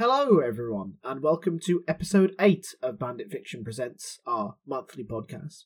Hello, 0.00 0.38
everyone, 0.38 0.94
and 1.04 1.22
welcome 1.22 1.60
to 1.66 1.84
episode 1.86 2.34
8 2.40 2.74
of 2.82 2.98
Bandit 2.98 3.30
Fiction 3.30 3.62
Presents, 3.62 4.18
our 4.26 4.56
monthly 4.66 5.04
podcast. 5.04 5.64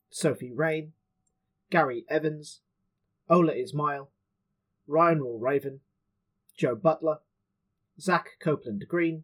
Sophie 0.10 0.52
Rain, 0.52 0.92
Gary 1.70 2.04
Evans, 2.10 2.60
Ola 3.30 3.54
Ismail, 3.54 4.10
Ryan 4.86 5.20
Rawl 5.22 5.40
Raven, 5.40 5.80
Joe 6.58 6.76
Butler, 6.76 7.20
Zach 7.98 8.32
Copeland 8.42 8.84
Green, 8.90 9.24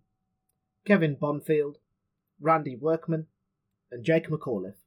Kevin 0.85 1.17
Bonfield, 1.17 1.75
Randy 2.39 2.77
Workman, 2.77 3.27
and 3.91 4.05
Jake 4.05 4.29
McAuliffe. 4.29 4.79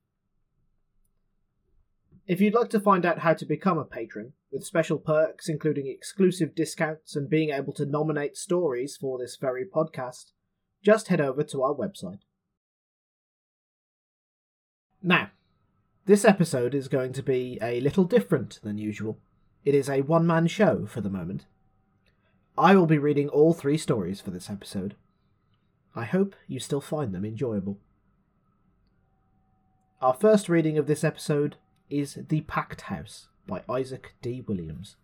If 2.26 2.40
you'd 2.40 2.54
like 2.54 2.70
to 2.70 2.80
find 2.80 3.04
out 3.04 3.18
how 3.18 3.34
to 3.34 3.44
become 3.44 3.76
a 3.76 3.84
patron, 3.84 4.32
with 4.50 4.64
special 4.64 4.96
perks 4.96 5.46
including 5.46 5.88
exclusive 5.88 6.54
discounts 6.54 7.16
and 7.16 7.28
being 7.28 7.50
able 7.50 7.74
to 7.74 7.84
nominate 7.84 8.38
stories 8.38 8.96
for 8.96 9.18
this 9.18 9.36
very 9.36 9.66
podcast, 9.66 10.30
just 10.82 11.08
head 11.08 11.20
over 11.20 11.42
to 11.42 11.62
our 11.62 11.74
website. 11.74 12.20
Now, 15.02 15.30
this 16.06 16.24
episode 16.24 16.74
is 16.76 16.86
going 16.86 17.12
to 17.14 17.24
be 17.24 17.58
a 17.60 17.80
little 17.80 18.04
different 18.04 18.60
than 18.62 18.78
usual. 18.78 19.18
It 19.64 19.74
is 19.74 19.88
a 19.88 20.02
one 20.02 20.26
man 20.26 20.46
show 20.46 20.86
for 20.86 21.00
the 21.00 21.10
moment. 21.10 21.44
I 22.56 22.76
will 22.76 22.86
be 22.86 22.98
reading 22.98 23.28
all 23.28 23.52
three 23.52 23.78
stories 23.78 24.20
for 24.20 24.30
this 24.30 24.48
episode. 24.48 24.94
I 25.96 26.04
hope 26.04 26.36
you 26.46 26.60
still 26.60 26.80
find 26.80 27.12
them 27.12 27.24
enjoyable. 27.24 27.78
Our 30.00 30.14
first 30.14 30.48
reading 30.48 30.78
of 30.78 30.86
this 30.86 31.02
episode 31.02 31.56
is 31.90 32.18
The 32.28 32.42
Pact 32.42 32.82
House 32.82 33.28
by 33.48 33.62
Isaac 33.68 34.14
D. 34.22 34.40
Williams. 34.46 34.96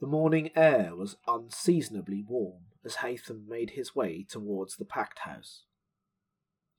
The 0.00 0.06
morning 0.06 0.50
air 0.56 0.96
was 0.96 1.16
unseasonably 1.26 2.22
warm 2.26 2.62
as 2.82 2.96
Haytham 2.96 3.46
made 3.46 3.70
his 3.70 3.94
way 3.94 4.24
towards 4.26 4.76
the 4.76 4.84
pact 4.86 5.20
house. 5.20 5.64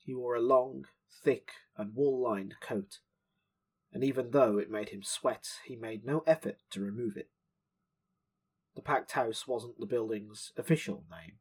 He 0.10 0.16
wore 0.16 0.34
a 0.34 0.42
long, 0.42 0.88
thick, 1.24 1.52
and 1.78 1.96
wool 1.96 2.20
lined 2.20 2.56
coat, 2.60 2.98
and 3.94 4.04
even 4.04 4.32
though 4.32 4.58
it 4.58 4.72
made 4.72 4.90
him 4.90 5.04
sweat, 5.04 5.48
he 5.66 5.76
made 5.76 6.04
no 6.04 6.24
effort 6.26 6.58
to 6.72 6.82
remove 6.82 7.16
it. 7.16 7.30
The 8.74 8.82
pact 8.82 9.12
house 9.12 9.48
wasn't 9.48 9.80
the 9.80 9.86
building's 9.86 10.52
official 10.58 11.06
name, 11.12 11.34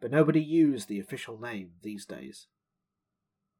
but 0.00 0.12
nobody 0.12 0.40
used 0.40 0.86
the 0.86 1.00
official 1.00 1.36
name 1.36 1.72
these 1.82 2.06
days. 2.06 2.46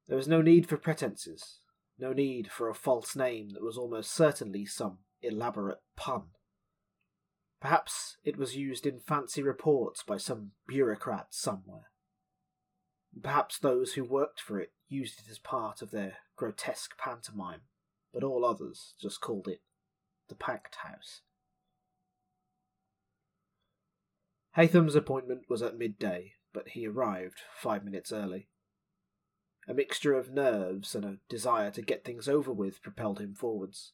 There 0.07 0.17
was 0.17 0.29
no 0.29 0.43
need 0.43 0.69
for 0.69 0.77
pretences, 0.77 1.59
no 1.99 2.13
need 2.13 2.53
for 2.53 2.69
a 2.69 2.75
false 2.75 3.17
name 3.17 3.51
that 3.51 3.65
was 3.65 3.77
almost 3.77 4.13
certainly 4.13 4.65
some 4.65 4.99
elaborate 5.23 5.83
pun. 5.97 6.29
Perhaps 7.61 8.19
it 8.23 8.37
was 8.37 8.55
used 8.55 8.87
in 8.87 9.01
fancy 9.01 9.43
reports 9.43 10.05
by 10.05 10.19
some 10.19 10.53
bureaucrat 10.69 11.35
somewhere. 11.35 11.91
Perhaps 13.23 13.59
those 13.59 13.95
who 13.95 14.05
worked 14.05 14.41
for 14.41 14.61
it 14.61 14.73
used 14.89 15.21
it 15.21 15.31
as 15.31 15.39
part 15.39 15.83
of 15.83 15.91
their 15.91 16.19
grotesque 16.37 16.97
pantomime, 16.99 17.63
but 18.13 18.23
all 18.23 18.45
others 18.45 18.95
just 19.01 19.21
called 19.21 19.49
it 19.49 19.61
the 20.29 20.35
pact 20.35 20.77
house. 20.77 21.23
Haytham's 24.55 24.95
appointment 24.95 25.43
was 25.49 25.63
at 25.63 25.79
midday, 25.79 26.33
but 26.53 26.69
he 26.69 26.87
arrived 26.87 27.43
five 27.55 27.85
minutes 27.85 28.13
early. 28.13 28.49
A 29.67 29.75
mixture 29.75 30.15
of 30.15 30.33
nerves 30.33 30.95
and 30.95 31.05
a 31.05 31.19
desire 31.29 31.71
to 31.73 31.83
get 31.83 32.05
things 32.05 32.29
over 32.29 32.53
with 32.53 32.83
propelled 32.83 33.21
him 33.21 33.35
forwards. 33.35 33.93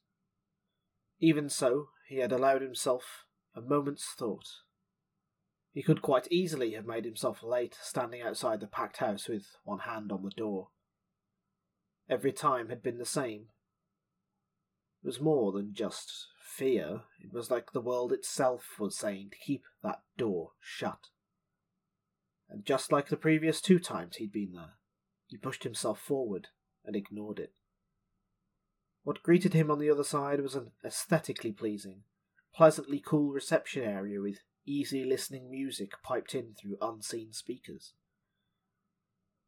Even 1.19 1.49
so, 1.49 1.89
he 2.09 2.19
had 2.19 2.33
allowed 2.33 2.63
himself 2.63 3.25
a 3.55 3.61
moment's 3.61 4.07
thought 4.17 4.49
he 5.75 5.83
could 5.83 6.01
quite 6.01 6.29
easily 6.31 6.73
have 6.73 6.87
made 6.87 7.05
himself 7.05 7.43
late 7.43 7.77
standing 7.83 8.23
outside 8.23 8.61
the 8.61 8.67
pact 8.67 8.99
house 8.99 9.29
with 9.29 9.57
one 9.65 9.81
hand 9.81 10.13
on 10.13 10.23
the 10.23 10.31
door. 10.31 10.69
Every 12.09 12.33
time 12.33 12.69
had 12.69 12.81
been 12.81 12.99
the 12.99 13.05
same. 13.05 13.47
It 15.03 15.07
was 15.07 15.21
more 15.21 15.51
than 15.51 15.75
just 15.75 16.29
fear, 16.41 17.03
it 17.21 17.33
was 17.33 17.51
like 17.51 17.73
the 17.73 17.81
world 17.81 18.13
itself 18.13 18.79
was 18.79 18.97
saying 18.97 19.31
to 19.31 19.45
keep 19.45 19.65
that 19.83 20.03
door 20.17 20.53
shut. 20.61 21.09
And 22.49 22.65
just 22.65 22.93
like 22.93 23.09
the 23.09 23.17
previous 23.17 23.61
two 23.61 23.81
times 23.81 24.17
he'd 24.17 24.33
been 24.33 24.53
there, 24.53 24.75
he 25.27 25.37
pushed 25.37 25.65
himself 25.65 25.99
forward 25.99 26.49
and 26.85 26.95
ignored 26.95 27.41
it. 27.41 27.53
What 29.03 29.25
greeted 29.25 29.55
him 29.55 29.73
on 29.73 29.81
the 29.81 29.91
other 29.91 30.05
side 30.05 30.41
was 30.41 30.55
an 30.55 30.71
aesthetically 30.85 31.51
pleasing, 31.51 32.03
pleasantly 32.55 33.03
cool 33.05 33.33
reception 33.33 33.83
area 33.83 34.21
with 34.21 34.39
easy 34.67 35.05
listening 35.05 35.51
music 35.51 35.93
piped 36.03 36.35
in 36.35 36.55
through 36.55 36.79
unseen 36.81 37.33
speakers. 37.33 37.95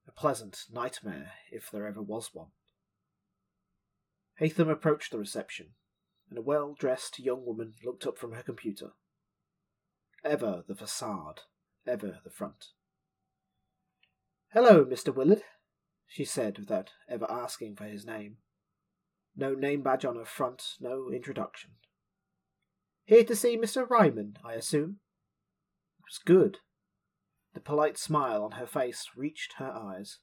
A 0.06 0.12
pleasant 0.12 0.64
nightmare, 0.72 1.32
if 1.50 1.70
there 1.70 1.86
ever 1.86 2.02
was 2.02 2.30
one. 2.32 2.48
Haytham 4.40 4.70
approached 4.70 5.10
the 5.10 5.18
reception, 5.18 5.70
and 6.28 6.38
a 6.38 6.42
well 6.42 6.74
dressed 6.78 7.18
young 7.18 7.44
woman 7.44 7.74
looked 7.84 8.06
up 8.06 8.18
from 8.18 8.32
her 8.32 8.42
computer. 8.42 8.90
Ever 10.24 10.62
the 10.66 10.74
facade, 10.74 11.42
ever 11.86 12.18
the 12.22 12.30
front. 12.30 12.66
Hello, 14.52 14.84
Mr. 14.84 15.14
Willard, 15.14 15.42
she 16.06 16.24
said 16.24 16.58
without 16.58 16.90
ever 17.08 17.26
asking 17.30 17.76
for 17.76 17.84
his 17.84 18.06
name. 18.06 18.36
No 19.36 19.54
name 19.54 19.82
badge 19.82 20.04
on 20.04 20.16
her 20.16 20.24
front, 20.24 20.76
no 20.80 21.10
introduction. 21.12 21.70
Here 23.04 23.24
to 23.24 23.36
see 23.36 23.56
Mr. 23.56 23.88
Ryman, 23.88 24.38
I 24.44 24.54
assume? 24.54 24.98
Was 26.06 26.18
good. 26.18 26.58
The 27.54 27.60
polite 27.60 27.98
smile 27.98 28.44
on 28.44 28.52
her 28.52 28.66
face 28.66 29.10
reached 29.16 29.54
her 29.54 29.72
eyes. 29.72 30.18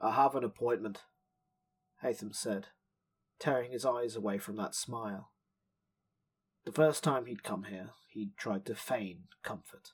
I 0.00 0.12
have 0.12 0.34
an 0.34 0.44
appointment, 0.44 1.02
Haytham 2.02 2.34
said, 2.34 2.68
tearing 3.38 3.72
his 3.72 3.84
eyes 3.84 4.14
away 4.16 4.38
from 4.38 4.56
that 4.56 4.74
smile. 4.74 5.30
The 6.64 6.72
first 6.72 7.02
time 7.02 7.26
he'd 7.26 7.42
come 7.42 7.64
here, 7.64 7.90
he'd 8.08 8.36
tried 8.36 8.66
to 8.66 8.74
feign 8.74 9.24
comfort. 9.42 9.92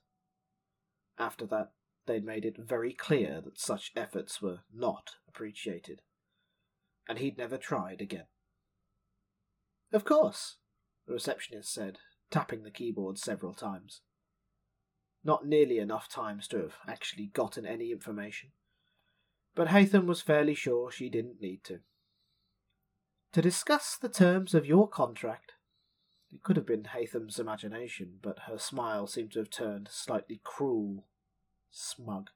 After 1.18 1.46
that, 1.46 1.72
they'd 2.06 2.24
made 2.24 2.44
it 2.44 2.56
very 2.58 2.92
clear 2.92 3.40
that 3.44 3.60
such 3.60 3.92
efforts 3.96 4.42
were 4.42 4.60
not 4.72 5.12
appreciated, 5.28 6.02
and 7.08 7.18
he'd 7.18 7.38
never 7.38 7.56
tried 7.56 8.00
again. 8.00 8.26
Of 9.92 10.04
course, 10.04 10.56
the 11.06 11.12
receptionist 11.12 11.72
said, 11.72 11.98
tapping 12.30 12.64
the 12.64 12.70
keyboard 12.70 13.18
several 13.18 13.54
times. 13.54 14.00
Not 15.24 15.46
nearly 15.46 15.78
enough 15.78 16.08
times 16.08 16.46
to 16.48 16.58
have 16.58 16.74
actually 16.86 17.26
gotten 17.26 17.64
any 17.64 17.90
information. 17.90 18.50
But 19.54 19.68
Haytham 19.68 20.06
was 20.06 20.20
fairly 20.20 20.54
sure 20.54 20.90
she 20.90 21.08
didn't 21.08 21.40
need 21.40 21.64
to. 21.64 21.80
To 23.32 23.42
discuss 23.42 23.96
the 23.96 24.08
terms 24.08 24.54
of 24.54 24.66
your 24.66 24.86
contract. 24.86 25.52
It 26.30 26.42
could 26.42 26.56
have 26.56 26.66
been 26.66 26.88
Haytham's 26.94 27.38
imagination, 27.38 28.18
but 28.20 28.40
her 28.48 28.58
smile 28.58 29.06
seemed 29.06 29.32
to 29.32 29.38
have 29.38 29.50
turned 29.50 29.88
slightly 29.90 30.40
cruel, 30.42 31.06
smug. 31.70 32.30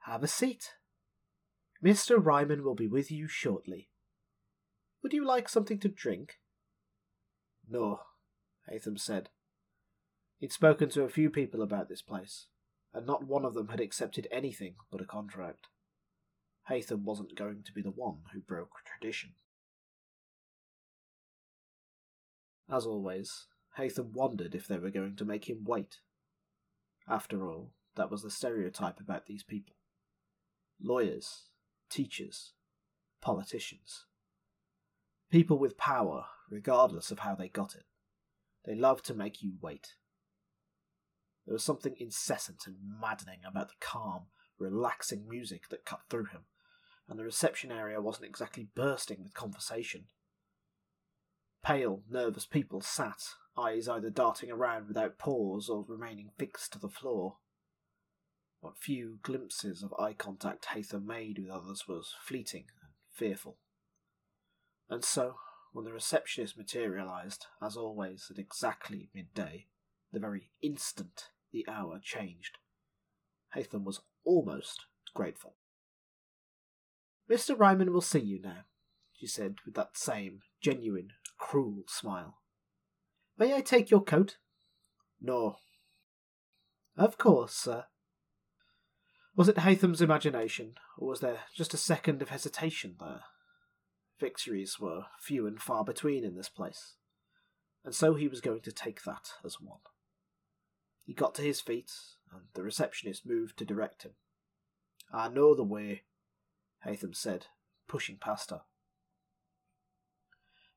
Have 0.00 0.22
a 0.22 0.28
seat. 0.28 0.74
Mr. 1.82 2.22
Ryman 2.22 2.62
will 2.62 2.74
be 2.74 2.86
with 2.86 3.10
you 3.10 3.26
shortly. 3.26 3.88
Would 5.02 5.12
you 5.12 5.24
like 5.24 5.48
something 5.48 5.78
to 5.80 5.88
drink? 5.88 6.38
No, 7.68 8.00
Haytham 8.70 8.98
said, 8.98 9.30
He'd 10.42 10.52
spoken 10.52 10.88
to 10.88 11.04
a 11.04 11.08
few 11.08 11.30
people 11.30 11.62
about 11.62 11.88
this 11.88 12.02
place, 12.02 12.48
and 12.92 13.06
not 13.06 13.28
one 13.28 13.44
of 13.44 13.54
them 13.54 13.68
had 13.68 13.78
accepted 13.78 14.26
anything 14.32 14.74
but 14.90 15.00
a 15.00 15.04
contract. 15.04 15.68
Haytham 16.68 17.04
wasn't 17.04 17.36
going 17.36 17.62
to 17.64 17.72
be 17.72 17.80
the 17.80 17.92
one 17.92 18.22
who 18.32 18.40
broke 18.40 18.72
tradition. 18.84 19.34
As 22.68 22.84
always, 22.84 23.46
Haytham 23.78 24.14
wondered 24.14 24.56
if 24.56 24.66
they 24.66 24.78
were 24.78 24.90
going 24.90 25.14
to 25.14 25.24
make 25.24 25.48
him 25.48 25.62
wait. 25.64 25.98
After 27.08 27.48
all, 27.48 27.70
that 27.94 28.10
was 28.10 28.24
the 28.24 28.30
stereotype 28.30 28.98
about 28.98 29.26
these 29.26 29.44
people 29.44 29.76
lawyers, 30.82 31.50
teachers, 31.88 32.54
politicians. 33.20 34.06
People 35.30 35.60
with 35.60 35.78
power, 35.78 36.24
regardless 36.50 37.12
of 37.12 37.20
how 37.20 37.36
they 37.36 37.48
got 37.48 37.76
it. 37.76 37.84
They 38.64 38.74
love 38.74 39.04
to 39.04 39.14
make 39.14 39.40
you 39.40 39.52
wait. 39.60 39.92
There 41.46 41.52
was 41.52 41.64
something 41.64 41.96
incessant 41.98 42.66
and 42.66 42.76
maddening 43.00 43.40
about 43.44 43.68
the 43.68 43.74
calm, 43.80 44.26
relaxing 44.58 45.28
music 45.28 45.68
that 45.70 45.84
cut 45.84 46.02
through 46.08 46.26
him, 46.26 46.42
and 47.08 47.18
the 47.18 47.24
reception 47.24 47.72
area 47.72 48.00
wasn't 48.00 48.26
exactly 48.26 48.68
bursting 48.74 49.22
with 49.22 49.34
conversation. 49.34 50.06
Pale, 51.64 52.02
nervous 52.08 52.46
people 52.46 52.80
sat, 52.80 53.22
eyes 53.56 53.88
either 53.88 54.10
darting 54.10 54.50
around 54.50 54.88
without 54.88 55.18
pause 55.18 55.68
or 55.68 55.84
remaining 55.86 56.30
fixed 56.38 56.72
to 56.72 56.78
the 56.78 56.88
floor. 56.88 57.38
What 58.60 58.78
few 58.78 59.18
glimpses 59.22 59.82
of 59.82 59.92
eye 59.98 60.12
contact 60.12 60.66
Haytham 60.66 61.04
made 61.04 61.38
with 61.38 61.50
others 61.50 61.88
was 61.88 62.14
fleeting 62.20 62.66
and 62.82 62.92
fearful. 63.12 63.58
And 64.88 65.04
so, 65.04 65.36
when 65.72 65.84
the 65.84 65.92
receptionist 65.92 66.56
materialized, 66.56 67.46
as 67.60 67.76
always, 67.76 68.28
at 68.30 68.38
exactly 68.38 69.08
midday, 69.14 69.66
the 70.12 70.20
very 70.20 70.50
instant 70.60 71.30
the 71.52 71.66
hour 71.68 72.00
changed, 72.02 72.58
Haytham 73.54 73.84
was 73.84 74.00
almost 74.24 74.86
grateful. 75.14 75.56
Mr. 77.30 77.58
Ryman 77.58 77.92
will 77.92 78.00
see 78.00 78.20
you 78.20 78.40
now, 78.40 78.64
she 79.12 79.26
said 79.26 79.56
with 79.64 79.74
that 79.74 79.96
same 79.96 80.40
genuine, 80.60 81.10
cruel 81.38 81.84
smile. 81.86 82.38
May 83.38 83.54
I 83.54 83.60
take 83.60 83.90
your 83.90 84.02
coat? 84.02 84.38
No. 85.20 85.56
Of 86.96 87.18
course, 87.18 87.54
sir. 87.54 87.84
Was 89.34 89.48
it 89.48 89.56
Haytham's 89.56 90.02
imagination, 90.02 90.74
or 90.98 91.08
was 91.08 91.20
there 91.20 91.38
just 91.54 91.72
a 91.72 91.78
second 91.78 92.20
of 92.20 92.28
hesitation 92.28 92.96
there? 93.00 93.22
Victories 94.20 94.78
were 94.78 95.06
few 95.20 95.46
and 95.46 95.60
far 95.60 95.84
between 95.84 96.22
in 96.22 96.36
this 96.36 96.50
place, 96.50 96.94
and 97.84 97.94
so 97.94 98.14
he 98.14 98.28
was 98.28 98.42
going 98.42 98.60
to 98.60 98.72
take 98.72 99.04
that 99.04 99.30
as 99.44 99.56
one. 99.60 99.80
He 101.12 101.16
got 101.16 101.34
to 101.34 101.42
his 101.42 101.60
feet, 101.60 101.92
and 102.32 102.44
the 102.54 102.62
receptionist 102.62 103.26
moved 103.26 103.58
to 103.58 103.66
direct 103.66 104.04
him. 104.04 104.12
I 105.12 105.28
know 105.28 105.54
the 105.54 105.62
way, 105.62 106.04
Haytham 106.86 107.14
said, 107.14 107.48
pushing 107.86 108.16
past 108.16 108.48
her. 108.48 108.62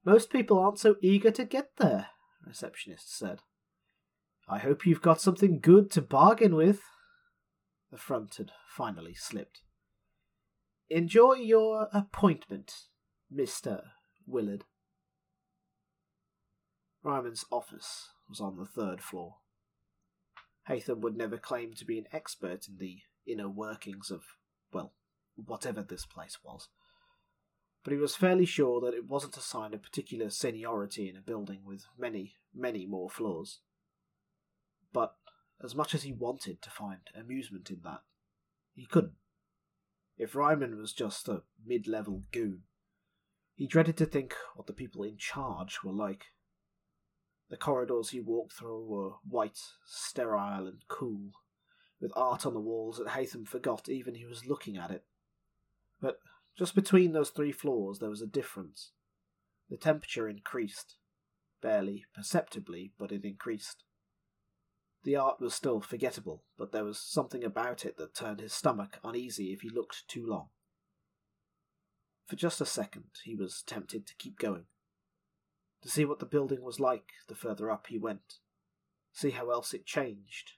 Most 0.03 0.29
people 0.29 0.59
aren't 0.59 0.77
so 0.79 0.97
eager 1.01 1.31
to 1.31 1.45
get 1.45 1.77
there, 1.77 2.07
the 2.41 2.49
receptionist 2.49 3.17
said. 3.17 3.43
I 4.45 4.57
hope 4.57 4.85
you've 4.85 5.01
got 5.01 5.21
something 5.21 5.61
good 5.61 5.89
to 5.91 6.01
bargain 6.01 6.53
with. 6.53 6.81
The 7.89 7.97
front 7.97 8.35
had 8.35 8.51
finally 8.67 9.13
slipped. 9.13 9.61
Enjoy 10.89 11.35
your 11.35 11.87
appointment, 11.93 12.73
Mr. 13.33 13.83
Willard. 14.27 14.65
Ryman's 17.03 17.45
office 17.53 18.09
was 18.27 18.41
on 18.41 18.57
the 18.57 18.65
third 18.65 18.99
floor. 18.99 19.35
Haytham 20.69 20.99
would 21.01 21.15
never 21.15 21.37
claim 21.37 21.73
to 21.73 21.85
be 21.85 21.97
an 21.97 22.07
expert 22.11 22.67
in 22.67 22.77
the 22.77 22.99
inner 23.25 23.49
workings 23.49 24.09
of, 24.09 24.23
well, 24.71 24.93
whatever 25.35 25.83
this 25.83 26.05
place 26.05 26.39
was. 26.43 26.69
But 27.83 27.93
he 27.93 27.99
was 27.99 28.15
fairly 28.15 28.45
sure 28.45 28.81
that 28.81 28.95
it 28.95 29.07
wasn't 29.07 29.37
a 29.37 29.41
sign 29.41 29.73
of 29.73 29.83
particular 29.83 30.31
seniority 30.31 31.07
in 31.07 31.15
a 31.15 31.21
building 31.21 31.61
with 31.63 31.85
many, 31.97 32.35
many 32.53 32.87
more 32.87 33.09
floors. 33.09 33.59
But 34.91 35.15
as 35.63 35.75
much 35.75 35.93
as 35.93 36.03
he 36.03 36.11
wanted 36.11 36.61
to 36.63 36.69
find 36.71 37.01
amusement 37.15 37.69
in 37.69 37.81
that, 37.83 38.01
he 38.73 38.87
couldn't. 38.87 39.13
If 40.17 40.35
Ryman 40.35 40.77
was 40.77 40.93
just 40.93 41.27
a 41.27 41.43
mid 41.63 41.87
level 41.87 42.23
goon, 42.31 42.63
he 43.53 43.67
dreaded 43.67 43.97
to 43.97 44.05
think 44.05 44.33
what 44.55 44.67
the 44.67 44.73
people 44.73 45.03
in 45.03 45.17
charge 45.17 45.79
were 45.83 45.93
like. 45.93 46.27
The 47.49 47.57
corridors 47.57 48.09
he 48.09 48.19
walked 48.19 48.53
through 48.53 48.85
were 48.85 49.11
white, 49.27 49.59
sterile, 49.85 50.67
and 50.67 50.81
cool, 50.87 51.31
with 52.01 52.11
art 52.15 52.45
on 52.45 52.53
the 52.53 52.59
walls 52.59 52.97
that 52.97 53.09
Haytham 53.09 53.47
forgot 53.47 53.87
even 53.87 54.15
he 54.15 54.25
was 54.25 54.47
looking 54.47 54.77
at 54.77 54.91
it. 54.91 55.05
But 56.01 56.19
just 56.57 56.73
between 56.73 57.13
those 57.13 57.29
three 57.29 57.51
floors 57.51 57.99
there 57.99 58.09
was 58.09 58.21
a 58.21 58.27
difference. 58.27 58.91
The 59.69 59.77
temperature 59.77 60.27
increased. 60.27 60.97
Barely 61.61 62.05
perceptibly, 62.13 62.93
but 62.97 63.11
it 63.11 63.23
increased. 63.23 63.83
The 65.03 65.15
art 65.15 65.39
was 65.39 65.53
still 65.53 65.81
forgettable, 65.81 66.43
but 66.57 66.71
there 66.71 66.83
was 66.83 66.99
something 66.99 67.43
about 67.43 67.85
it 67.85 67.97
that 67.97 68.15
turned 68.15 68.39
his 68.39 68.53
stomach 68.53 68.97
uneasy 69.03 69.53
if 69.53 69.61
he 69.61 69.69
looked 69.69 70.07
too 70.07 70.25
long. 70.25 70.49
For 72.25 72.35
just 72.35 72.59
a 72.59 72.65
second, 72.65 73.11
he 73.23 73.35
was 73.35 73.63
tempted 73.65 74.07
to 74.07 74.15
keep 74.15 74.39
going. 74.39 74.65
To 75.85 75.91
see 75.91 76.03
what 76.03 76.19
the 76.19 76.25
building 76.25 76.61
was 76.63 76.79
like 76.79 77.11
the 77.27 77.35
further 77.35 77.71
up 77.71 77.87
he 77.87 77.97
went, 77.97 78.39
see 79.13 79.29
how 79.29 79.51
else 79.51 79.73
it 79.73 79.85
changed, 79.85 80.53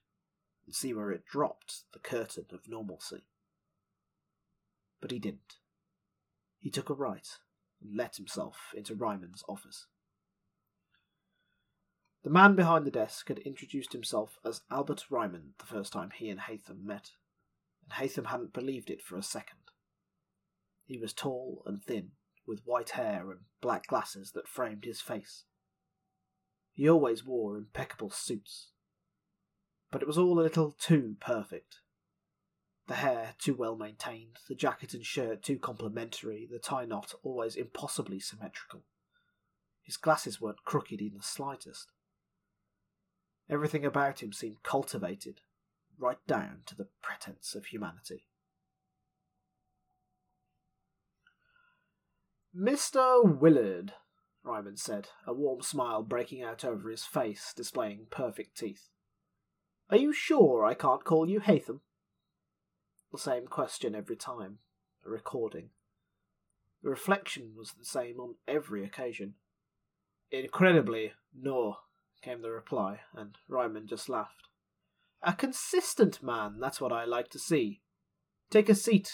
and 0.65 0.74
see 0.74 0.94
where 0.94 1.12
it 1.12 1.25
dropped 1.25 1.83
the 1.94 2.00
curtain 2.00 2.45
of 2.51 2.68
normalcy 2.68 3.25
but 5.00 5.12
he 5.12 5.19
didn't. 5.19 5.57
He 6.59 6.69
took 6.69 6.89
a 6.89 6.94
right 6.94 7.27
and 7.81 7.95
let 7.95 8.15
himself 8.15 8.74
into 8.75 8.95
Ryman's 8.95 9.44
office. 9.47 9.85
The 12.24 12.29
man 12.29 12.56
behind 12.56 12.85
the 12.85 12.91
desk 12.91 13.27
had 13.29 13.39
introduced 13.39 13.94
himself 13.94 14.38
as 14.44 14.62
Albert 14.71 15.06
Ryman 15.09 15.53
the 15.59 15.65
first 15.65 15.94
time 15.94 16.09
he 16.13 16.29
and 16.29 16.41
Haytham 16.41 16.83
met, 16.83 17.12
and 17.83 17.94
Haytham 17.94 18.25
hadn't 18.25 18.53
believed 18.53 18.89
it 18.89 19.01
for 19.01 19.18
a 19.18 19.24
second. 19.24 19.59
He 20.85 20.97
was 20.97 21.13
tall 21.13 21.63
and 21.65 21.81
thin, 21.81 22.12
with 22.48 22.66
white 22.66 22.92
hair 22.92 23.30
and 23.30 23.42
black 23.62 23.88
glasses 23.88 24.32
that 24.32 24.48
framed 24.48 24.86
his 24.86 25.02
face. 25.02 25.44
He 26.74 26.90
always 26.90 27.26
wore 27.26 27.58
impeccable 27.58 28.10
suits. 28.10 28.70
But 29.92 30.02
it 30.02 30.08
was 30.08 30.18
all 30.18 30.40
a 30.40 30.42
little 30.42 30.72
too 30.72 31.16
perfect, 31.20 31.80
the 32.88 32.96
hair 32.96 33.36
too 33.38 33.54
well 33.54 33.76
maintained, 33.76 34.38
the 34.48 34.56
jacket 34.56 34.94
and 34.94 35.06
shirt 35.06 35.44
too 35.44 35.60
complimentary, 35.60 36.48
the 36.50 36.60
tie 36.60 36.86
knot 36.86 37.13
always 37.22 37.56
impossibly 37.56 38.20
symmetrical. 38.20 38.84
His 39.84 39.98
glasses 39.98 40.42
weren't 40.42 40.63
crooked 40.63 41.01
in 41.01 41.13
the 41.16 41.24
slightest. 41.24 41.92
Everything 43.50 43.86
about 43.86 44.22
him 44.22 44.34
seemed 44.34 44.63
cultivated, 44.63 45.42
right 45.98 46.18
down 46.27 46.60
to 46.66 46.75
the 46.75 46.88
pretense 47.01 47.56
of 47.56 47.68
humanity. 47.68 48.27
Mr. 52.58 53.38
Willard, 53.40 53.94
Ryman 54.44 54.78
said, 54.78 55.10
a 55.28 55.34
warm 55.34 55.62
smile 55.62 56.02
breaking 56.02 56.42
out 56.42 56.66
over 56.66 56.90
his 56.90 57.06
face, 57.06 57.54
displaying 57.56 58.08
perfect 58.10 58.58
teeth. 58.58 58.90
Are 59.92 59.98
you 59.98 60.12
sure 60.12 60.66
I 60.66 60.74
can't 60.74 61.04
call 61.04 61.30
you 61.30 61.40
Haytham? 61.40 61.82
the 63.12 63.20
same 63.20 63.46
question 63.46 63.94
every 63.94 64.16
time, 64.16 64.58
a 65.06 65.10
recording. 65.10 65.70
The 66.82 66.90
reflection 66.90 67.54
was 67.56 67.74
the 67.74 67.86
same 67.86 68.20
on 68.20 68.36
every 68.48 68.84
occasion. 68.84 69.36
Incredibly, 70.32 71.14
no, 71.40 71.78
came 72.24 72.42
the 72.42 72.52
reply, 72.52 73.02
and 73.14 73.38
Ryman 73.48 73.88
just 73.88 74.10
laughed. 74.10 74.48
A 75.22 75.34
consistent 75.34 76.24
man, 76.24 76.60
that's 76.60 76.82
what 76.82 76.92
I 76.92 77.06
like 77.06 77.30
to 77.30 77.40
see. 77.40 77.82
Take 78.50 78.68
a 78.68 78.76
seat. 78.76 79.12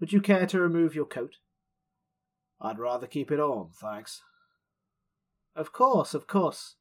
Would 0.00 0.12
you 0.12 0.20
care 0.20 0.46
to 0.46 0.60
remove 0.60 0.94
your 0.94 1.06
coat? 1.06 1.36
I'd 2.64 2.78
rather 2.78 3.06
keep 3.06 3.30
it 3.30 3.38
on, 3.38 3.70
thanks. 3.80 4.22
Of 5.54 5.72
course, 5.72 6.14
of 6.14 6.26
course. 6.26 6.76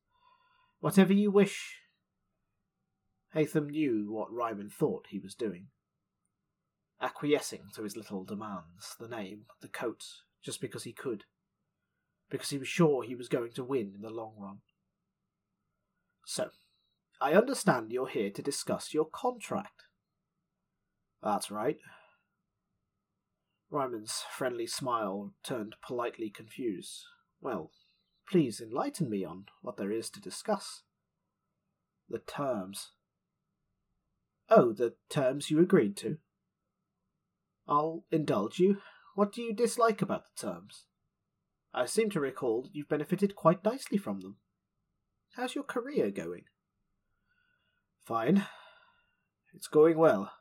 Whatever 0.80 1.14
you 1.14 1.30
wish. 1.30 1.82
Haytham 3.36 3.70
knew 3.70 4.12
what 4.12 4.34
Ryman 4.34 4.70
thought 4.70 5.08
he 5.10 5.20
was 5.20 5.36
doing 5.36 5.68
acquiescing 7.04 7.66
to 7.76 7.84
his 7.84 7.98
little 7.98 8.24
demands, 8.24 8.96
the 9.00 9.10
name, 9.10 9.42
the 9.62 9.68
coat, 9.68 10.04
just 10.42 10.62
because 10.62 10.84
he 10.84 10.94
could, 10.94 11.26
because 12.30 12.50
he 12.50 12.58
was 12.58 12.68
sure 12.68 13.04
he 13.04 13.14
was 13.14 13.28
going 13.28 13.52
to 13.52 13.64
win 13.64 13.92
in 13.96 14.02
the 14.02 14.10
long 14.10 14.34
run. 14.40 14.60
So, 16.26 16.50
I 17.20 17.34
understand 17.34 17.92
you're 17.92 18.08
here 18.08 18.32
to 18.32 18.42
discuss 18.42 18.94
your 18.94 19.06
contract. 19.06 19.84
That's 21.22 21.52
right. 21.52 21.78
Ryman's 23.74 24.24
friendly 24.30 24.68
smile 24.68 25.34
turned 25.44 25.76
politely 25.86 26.30
confused. 26.30 27.06
Well, 27.42 27.72
please 28.30 28.62
enlighten 28.62 29.10
me 29.10 29.26
on 29.26 29.46
what 29.64 29.78
there 29.78 29.92
is 29.92 30.12
to 30.12 30.22
discuss. 30.22 30.84
The 32.08 32.20
terms. 32.20 32.92
Oh, 34.48 34.74
the 34.74 34.94
terms 35.10 35.50
you 35.50 35.60
agreed 35.60 35.98
to? 35.98 36.18
I'll 37.68 38.06
indulge 38.12 38.60
you. 38.60 38.78
What 39.16 39.34
do 39.34 39.42
you 39.42 39.54
dislike 39.54 40.04
about 40.04 40.26
the 40.26 40.48
terms? 40.48 40.86
I 41.74 41.88
seem 41.88 42.12
to 42.12 42.20
recall 42.20 42.62
that 42.62 42.76
you've 42.76 42.90
benefited 42.90 43.36
quite 43.36 43.66
nicely 43.66 43.98
from 43.98 44.22
them. 44.22 44.38
How's 45.36 45.56
your 45.56 45.64
career 45.64 46.12
going? 46.12 46.44
Fine. 48.06 48.46
It's 49.56 49.68
going 49.68 49.98
well. 49.98 50.32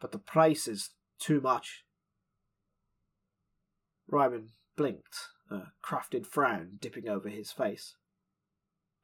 But 0.00 0.10
the 0.10 0.18
price 0.18 0.66
is 0.66 0.90
too 1.20 1.40
much. 1.40 1.84
Ryman 4.08 4.50
blinked, 4.76 5.16
a 5.50 5.64
crafted 5.84 6.26
frown 6.26 6.78
dipping 6.80 7.08
over 7.08 7.28
his 7.28 7.52
face. 7.52 7.94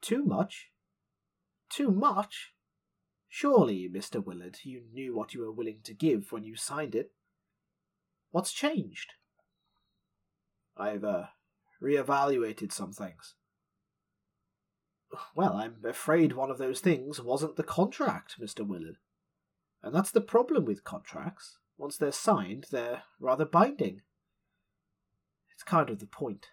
Too 0.01 0.23
much? 0.23 0.69
Too 1.69 1.91
much? 1.91 2.53
Surely, 3.29 3.89
Mr. 3.89 4.23
Willard, 4.23 4.59
you 4.63 4.83
knew 4.93 5.15
what 5.15 5.33
you 5.33 5.41
were 5.41 5.51
willing 5.51 5.79
to 5.83 5.93
give 5.93 6.31
when 6.31 6.43
you 6.43 6.55
signed 6.55 6.95
it. 6.95 7.11
What's 8.31 8.51
changed? 8.51 9.13
I've 10.77 11.03
uh, 11.03 11.25
re-evaluated 11.79 12.71
some 12.71 12.91
things. 12.91 13.35
Well, 15.35 15.53
I'm 15.53 15.77
afraid 15.85 16.33
one 16.33 16.51
of 16.51 16.57
those 16.57 16.79
things 16.79 17.21
wasn't 17.21 17.55
the 17.55 17.63
contract, 17.63 18.35
Mr. 18.39 18.65
Willard. 18.65 18.97
And 19.83 19.93
that's 19.93 20.11
the 20.11 20.21
problem 20.21 20.65
with 20.65 20.83
contracts. 20.83 21.59
Once 21.77 21.97
they're 21.97 22.11
signed, 22.11 22.67
they're 22.71 23.03
rather 23.19 23.45
binding. 23.45 24.01
Kind 25.65 25.89
of 25.89 25.99
the 25.99 26.05
point. 26.05 26.47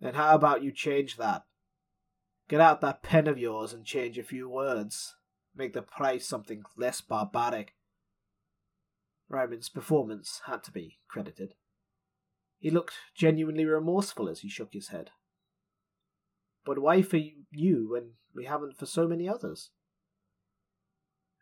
Then 0.00 0.14
how 0.14 0.34
about 0.34 0.62
you 0.62 0.72
change 0.72 1.16
that? 1.16 1.44
Get 2.48 2.60
out 2.60 2.80
that 2.80 3.02
pen 3.02 3.26
of 3.26 3.38
yours 3.38 3.72
and 3.72 3.84
change 3.84 4.18
a 4.18 4.22
few 4.22 4.48
words. 4.48 5.16
Make 5.54 5.72
the 5.72 5.82
price 5.82 6.26
something 6.26 6.62
less 6.76 7.00
barbaric. 7.00 7.74
Ryman's 9.28 9.68
performance 9.68 10.42
had 10.46 10.62
to 10.64 10.70
be 10.70 10.98
credited. 11.08 11.54
He 12.58 12.70
looked 12.70 12.94
genuinely 13.14 13.64
remorseful 13.64 14.28
as 14.28 14.40
he 14.40 14.48
shook 14.48 14.72
his 14.72 14.88
head. 14.88 15.10
But 16.64 16.78
why 16.78 17.02
for 17.02 17.18
you 17.50 17.90
when 17.90 18.12
we 18.34 18.44
haven't 18.44 18.76
for 18.76 18.86
so 18.86 19.08
many 19.08 19.28
others? 19.28 19.70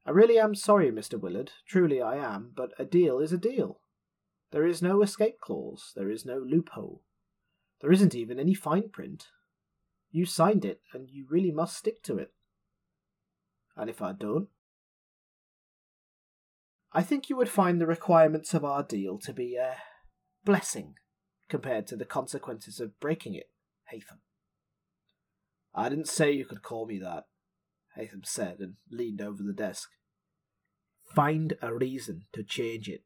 I 0.07 0.11
really 0.11 0.39
am 0.39 0.55
sorry, 0.55 0.91
Mr. 0.91 1.19
Willard, 1.19 1.53
truly 1.67 2.01
I 2.01 2.17
am, 2.17 2.53
but 2.55 2.73
a 2.79 2.85
deal 2.85 3.21
is 3.21 3.33
a 3.33 3.39
deal. 3.39 3.81
There 4.55 4.69
is 4.69 4.81
no 4.81 5.03
escape 5.03 5.41
clause, 5.41 5.91
there 5.97 6.09
is 6.09 6.25
no 6.25 6.39
loophole. 6.39 7.03
There 7.81 7.91
isn't 7.91 8.15
even 8.15 8.39
any 8.39 8.55
fine 8.55 8.89
print. 8.89 9.27
You 10.13 10.27
signed 10.27 10.65
it, 10.65 10.81
and 10.93 11.11
you 11.11 11.27
really 11.29 11.51
must 11.51 11.77
stick 11.77 12.05
to 12.05 12.19
it. 12.19 12.33
And 13.77 13.91
if 13.91 14.01
I 14.01 14.13
don't? 14.13 14.47
I 16.93 17.03
think 17.03 17.29
you 17.29 17.37
would 17.37 17.49
find 17.49 17.81
the 17.81 17.87
requirements 17.89 18.55
of 18.55 18.65
our 18.65 18.85
deal 18.85 19.19
to 19.25 19.33
be 19.33 19.57
a 19.57 19.75
blessing 20.45 20.95
compared 21.49 21.89
to 21.89 21.97
the 21.97 22.05
consequences 22.05 22.79
of 22.79 23.01
breaking 23.01 23.35
it, 23.35 23.51
Haytham. 23.93 24.21
I 25.75 25.89
didn't 25.89 26.07
say 26.07 26.31
you 26.31 26.45
could 26.45 26.63
call 26.63 26.87
me 26.87 27.01
that, 27.01 27.25
Haytham 27.99 28.25
said 28.25 28.61
and 28.61 28.75
leaned 28.89 29.21
over 29.21 29.43
the 29.43 29.53
desk. 29.53 29.89
Find 31.13 31.55
a 31.61 31.75
reason 31.75 32.27
to 32.35 32.45
change 32.45 32.89
it. 32.89 33.03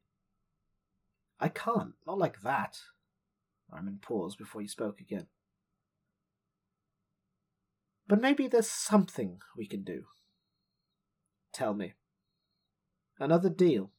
I 1.39 1.49
can't, 1.49 1.93
not 2.05 2.17
like 2.17 2.41
that. 2.41 2.77
Ryman 3.71 3.99
paused 4.01 4.37
before 4.37 4.61
he 4.61 4.67
spoke 4.67 4.99
again. 4.99 5.27
But 8.07 8.21
maybe 8.21 8.47
there's 8.47 8.69
something 8.69 9.39
we 9.55 9.67
can 9.67 9.83
do. 9.83 10.05
Tell 11.53 11.73
me. 11.73 11.93
Another 13.19 13.49
deal, 13.49 13.91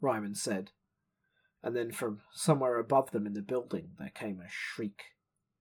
Ryman 0.00 0.34
said, 0.34 0.70
and 1.62 1.74
then 1.74 1.90
from 1.90 2.20
somewhere 2.32 2.78
above 2.78 3.10
them 3.10 3.26
in 3.26 3.32
the 3.32 3.42
building 3.42 3.90
there 3.98 4.12
came 4.14 4.40
a 4.40 4.48
shriek, 4.48 5.02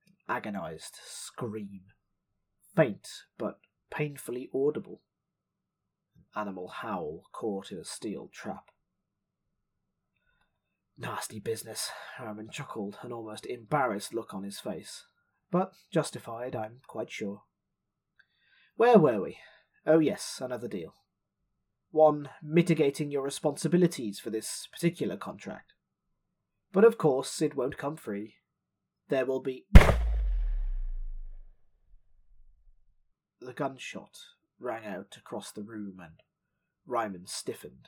an 0.08 0.36
agonized 0.36 1.00
scream, 1.04 1.82
faint 2.76 3.08
but 3.38 3.60
painfully 3.90 4.50
audible. 4.54 5.02
An 6.16 6.42
animal 6.42 6.68
howl 6.68 7.24
caught 7.32 7.72
in 7.72 7.80
a 7.80 7.86
steel 7.86 8.30
trap. 8.32 8.70
Nasty 10.98 11.40
business, 11.40 11.92
um, 12.20 12.28
Ryman 12.28 12.50
chuckled, 12.50 12.98
an 13.04 13.12
almost 13.12 13.46
embarrassed 13.46 14.14
look 14.14 14.34
on 14.34 14.44
his 14.44 14.60
face 14.60 15.06
but 15.52 15.74
justified, 15.92 16.56
I'm 16.56 16.82
quite 16.88 17.12
sure. 17.12 17.44
Where 18.76 18.98
were 18.98 19.22
we? 19.22 19.38
Oh, 19.86 20.00
yes, 20.00 20.42
another 20.44 20.68
deal. 20.68 20.94
One 21.92 22.30
mitigating 22.44 23.12
your 23.12 23.24
responsibilities 23.24 24.20
for 24.20 24.30
this 24.30 24.68
particular 24.72 25.16
contract. 25.18 25.74
But 26.74 26.84
of 26.84 26.98
course, 26.98 27.42
it 27.42 27.56
won't 27.56 27.78
come 27.78 27.96
free. 27.96 28.36
There 29.10 29.26
will 29.26 29.40
be. 29.40 29.66
The 33.40 33.54
gunshot 33.56 34.18
rang 34.60 34.86
out 34.86 35.16
across 35.18 35.52
the 35.52 35.64
room, 35.64 36.00
and 36.02 36.16
Ryman 36.86 37.28
stiffened. 37.28 37.88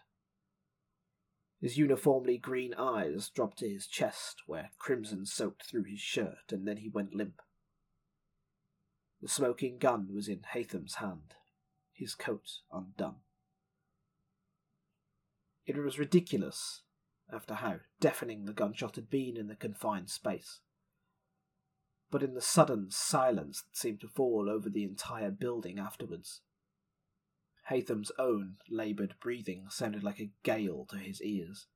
His 1.60 1.78
uniformly 1.78 2.38
green 2.38 2.74
eyes 2.76 3.30
dropped 3.30 3.60
to 3.60 3.70
his 3.70 3.86
chest, 3.86 4.44
where 4.46 4.72
crimson 4.80 5.26
soaked 5.26 5.64
through 5.64 5.84
his 5.84 6.00
shirt, 6.00 6.52
and 6.52 6.68
then 6.68 6.78
he 6.78 6.90
went 6.90 7.14
limp. 7.14 7.42
The 9.22 9.28
smoking 9.28 9.78
gun 9.78 10.14
was 10.14 10.30
in 10.30 10.44
Haytham's 10.54 10.96
hand, 10.96 11.36
his 11.92 12.16
coat 12.16 12.62
undone. 12.72 13.18
It 15.66 15.76
was 15.76 16.00
ridiculous, 16.00 16.84
after 17.32 17.56
how 17.56 17.82
deafening 18.00 18.46
the 18.46 18.54
gunshot 18.54 18.96
had 18.96 19.10
been 19.10 19.36
in 19.36 19.48
the 19.48 19.56
confined 19.56 20.10
space. 20.10 20.62
But 22.10 22.24
in 22.24 22.34
the 22.34 22.42
sudden 22.42 22.90
silence 22.90 23.62
that 23.62 23.78
seemed 23.78 24.00
to 24.02 24.08
fall 24.08 24.50
over 24.50 24.70
the 24.70 24.86
entire 24.86 25.30
building 25.30 25.78
afterwards, 25.78 26.42
Haytham's 27.70 28.12
own 28.18 28.56
laboured 28.68 29.16
breathing 29.22 29.68
sounded 29.70 30.04
like 30.04 30.20
a 30.20 30.32
gale 30.42 30.88
to 30.90 30.98
his 30.98 31.22
ears. 31.22 31.68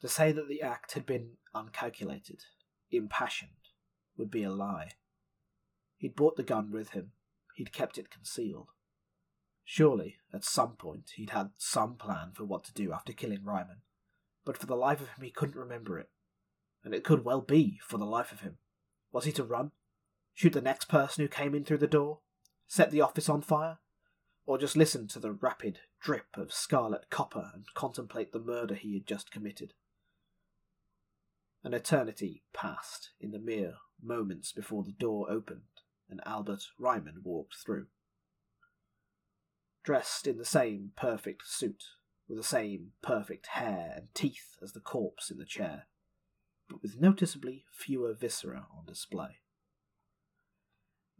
To 0.00 0.08
say 0.08 0.30
that 0.30 0.48
the 0.48 0.62
act 0.62 0.92
had 0.92 1.04
been 1.04 1.38
uncalculated, 1.54 2.44
impassioned, 2.92 3.50
would 4.16 4.30
be 4.30 4.44
a 4.44 4.50
lie. 4.50 4.92
He'd 5.96 6.14
brought 6.14 6.36
the 6.36 6.44
gun 6.44 6.70
with 6.70 6.90
him. 6.90 7.10
He'd 7.56 7.72
kept 7.72 7.98
it 7.98 8.10
concealed. 8.10 8.68
Surely, 9.64 10.18
at 10.32 10.44
some 10.44 10.76
point, 10.76 11.10
he'd 11.16 11.30
had 11.30 11.50
some 11.56 11.96
plan 11.96 12.30
for 12.32 12.44
what 12.44 12.62
to 12.64 12.72
do 12.72 12.92
after 12.92 13.12
killing 13.12 13.44
Ryman. 13.44 13.82
But 14.44 14.56
for 14.56 14.66
the 14.66 14.76
life 14.76 15.00
of 15.00 15.08
him, 15.08 15.24
he 15.24 15.32
couldn't 15.32 15.58
remember 15.58 15.98
it. 15.98 16.10
And 16.84 16.94
it 16.94 17.02
could 17.02 17.24
well 17.24 17.40
be 17.40 17.80
for 17.82 17.98
the 17.98 18.06
life 18.06 18.30
of 18.30 18.42
him. 18.42 18.58
Was 19.10 19.24
he 19.24 19.32
to 19.32 19.42
run? 19.42 19.72
Shoot 20.32 20.52
the 20.52 20.60
next 20.60 20.88
person 20.88 21.24
who 21.24 21.28
came 21.28 21.56
in 21.56 21.64
through 21.64 21.78
the 21.78 21.88
door? 21.88 22.20
Set 22.68 22.92
the 22.92 23.00
office 23.00 23.28
on 23.28 23.42
fire? 23.42 23.78
Or 24.48 24.56
just 24.56 24.78
listen 24.78 25.08
to 25.08 25.18
the 25.18 25.30
rapid 25.30 25.80
drip 26.00 26.28
of 26.38 26.54
scarlet 26.54 27.10
copper 27.10 27.50
and 27.52 27.66
contemplate 27.74 28.32
the 28.32 28.40
murder 28.40 28.74
he 28.74 28.94
had 28.94 29.06
just 29.06 29.30
committed? 29.30 29.74
An 31.62 31.74
eternity 31.74 32.44
passed 32.54 33.10
in 33.20 33.30
the 33.32 33.38
mere 33.38 33.74
moments 34.02 34.52
before 34.52 34.84
the 34.84 34.92
door 34.92 35.30
opened 35.30 35.82
and 36.08 36.22
Albert 36.24 36.62
Ryman 36.78 37.20
walked 37.22 37.56
through. 37.56 37.88
Dressed 39.84 40.26
in 40.26 40.38
the 40.38 40.46
same 40.46 40.92
perfect 40.96 41.46
suit, 41.46 41.84
with 42.26 42.38
the 42.38 42.42
same 42.42 42.92
perfect 43.02 43.48
hair 43.48 43.92
and 43.94 44.08
teeth 44.14 44.56
as 44.62 44.72
the 44.72 44.80
corpse 44.80 45.30
in 45.30 45.36
the 45.36 45.44
chair, 45.44 45.88
but 46.70 46.80
with 46.80 46.98
noticeably 46.98 47.66
fewer 47.70 48.14
viscera 48.14 48.66
on 48.74 48.86
display. 48.86 49.40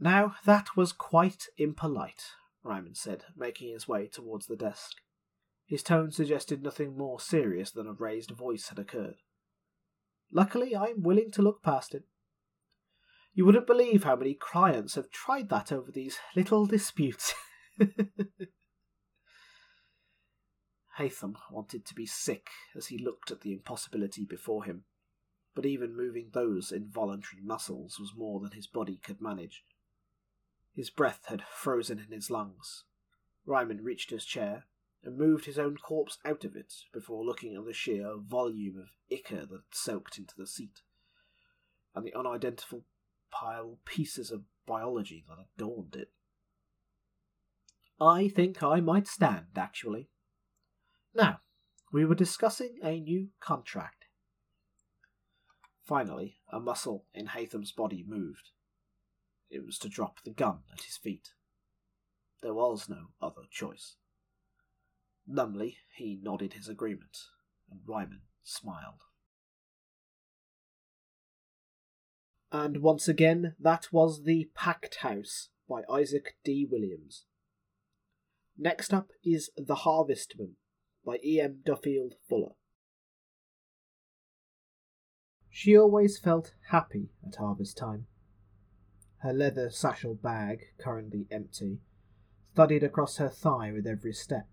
Now, 0.00 0.37
that 0.47 0.78
was 0.78 0.94
quite 0.94 1.49
impolite, 1.58 2.25
Ryman 2.62 2.94
said, 2.94 3.24
making 3.36 3.72
his 3.72 3.88
way 3.88 4.06
towards 4.06 4.46
the 4.46 4.56
desk. 4.56 4.96
His 5.66 5.82
tone 5.82 6.10
suggested 6.10 6.62
nothing 6.62 6.96
more 6.96 7.20
serious 7.20 7.70
than 7.70 7.86
a 7.86 7.92
raised 7.92 8.30
voice 8.30 8.68
had 8.68 8.78
occurred. 8.78 9.16
Luckily, 10.32 10.74
I 10.74 10.86
am 10.86 11.02
willing 11.02 11.30
to 11.32 11.42
look 11.42 11.62
past 11.62 11.94
it. 11.94 12.04
You 13.34 13.44
wouldn't 13.44 13.66
believe 13.66 14.04
how 14.04 14.16
many 14.16 14.34
clients 14.34 14.94
have 14.96 15.10
tried 15.10 15.48
that 15.50 15.70
over 15.70 15.92
these 15.92 16.18
little 16.34 16.66
disputes. 16.66 17.34
Haytham 20.98 21.36
wanted 21.50 21.86
to 21.86 21.94
be 21.94 22.06
sick 22.06 22.48
as 22.74 22.88
he 22.88 22.98
looked 22.98 23.30
at 23.30 23.42
the 23.42 23.52
impossibility 23.52 24.24
before 24.24 24.64
him, 24.64 24.84
but 25.54 25.64
even 25.64 25.96
moving 25.96 26.30
those 26.32 26.72
involuntary 26.72 27.40
muscles 27.42 27.98
was 28.00 28.16
more 28.16 28.40
than 28.40 28.50
his 28.52 28.66
body 28.66 28.96
could 28.96 29.20
manage. 29.20 29.62
His 30.78 30.90
breath 30.90 31.25
had 31.26 31.42
frozen 31.42 31.99
in 31.99 32.12
his 32.12 32.30
lungs. 32.30 32.85
Ryman 33.44 33.82
reached 33.82 34.11
his 34.11 34.25
chair 34.25 34.66
and 35.02 35.18
moved 35.18 35.47
his 35.47 35.58
own 35.58 35.76
corpse 35.76 36.18
out 36.25 36.44
of 36.44 36.54
it 36.54 36.73
before 36.92 37.25
looking 37.25 37.56
at 37.56 37.64
the 37.64 37.73
sheer 37.73 38.14
volume 38.16 38.78
of 38.78 38.92
ichor 39.11 39.44
that 39.47 39.62
soaked 39.73 40.18
into 40.18 40.37
the 40.37 40.47
seat, 40.47 40.82
and 41.97 42.06
the 42.06 42.14
unidentifiable 42.14 42.85
pile 43.32 43.78
pieces 43.87 44.30
of 44.30 44.44
biology 44.68 45.25
that 45.28 45.44
adorned 45.56 45.97
it. 45.97 46.12
I 48.00 48.28
think 48.28 48.62
I 48.62 48.78
might 48.78 49.08
stand, 49.08 49.47
actually. 49.56 50.11
Now, 51.12 51.40
we 51.92 52.04
were 52.04 52.14
discussing 52.14 52.78
a 52.85 53.00
new 53.00 53.30
contract. 53.40 54.04
Finally, 55.82 56.37
a 56.52 56.61
muscle 56.61 57.06
in 57.12 57.26
Haytham's 57.26 57.73
body 57.73 58.04
moved. 58.06 58.50
It 59.50 59.64
was 59.64 59.78
to 59.78 59.88
drop 59.88 60.23
the 60.25 60.31
gun 60.31 60.61
at 60.73 60.83
his 60.83 60.97
feet. 60.97 61.31
There 62.43 62.55
was 62.55 62.88
no 62.88 63.09
other 63.21 63.43
choice. 63.50 63.97
Numbly, 65.26 65.78
he 65.95 66.19
nodded 66.23 66.55
his 66.55 66.69
agreement, 66.69 67.19
and 67.71 67.81
Ryman 67.87 68.23
smiled. 68.43 69.02
And 72.50 72.78
once 72.78 73.09
again, 73.09 73.55
that 73.61 73.88
was 73.93 74.25
The 74.25 74.50
Pact 74.55 74.97
House 75.00 75.50
by 75.69 75.83
Isaac 75.90 76.37
D. 76.45 76.67
Williams. 76.71 77.26
Next 78.57 78.95
up 78.95 79.11
is 79.23 79.50
The 79.57 79.76
Harvestman 79.76 80.57
by 81.05 81.19
E. 81.23 81.40
M. 81.40 81.61
Duffield 81.64 82.14
Fuller. 82.28 82.55
She 85.50 85.76
always 85.76 86.19
felt 86.19 86.55
happy 86.71 87.11
at 87.26 87.37
harvest 87.37 87.76
time. 87.76 88.07
Her 89.18 89.32
leather 89.32 89.68
satchel 89.70 90.14
bag, 90.14 90.68
currently 90.78 91.26
empty, 91.30 91.80
thudded 92.54 92.82
across 92.82 93.16
her 93.16 93.28
thigh 93.28 93.72
with 93.72 93.87
every 93.87 94.12
step. 94.12 94.46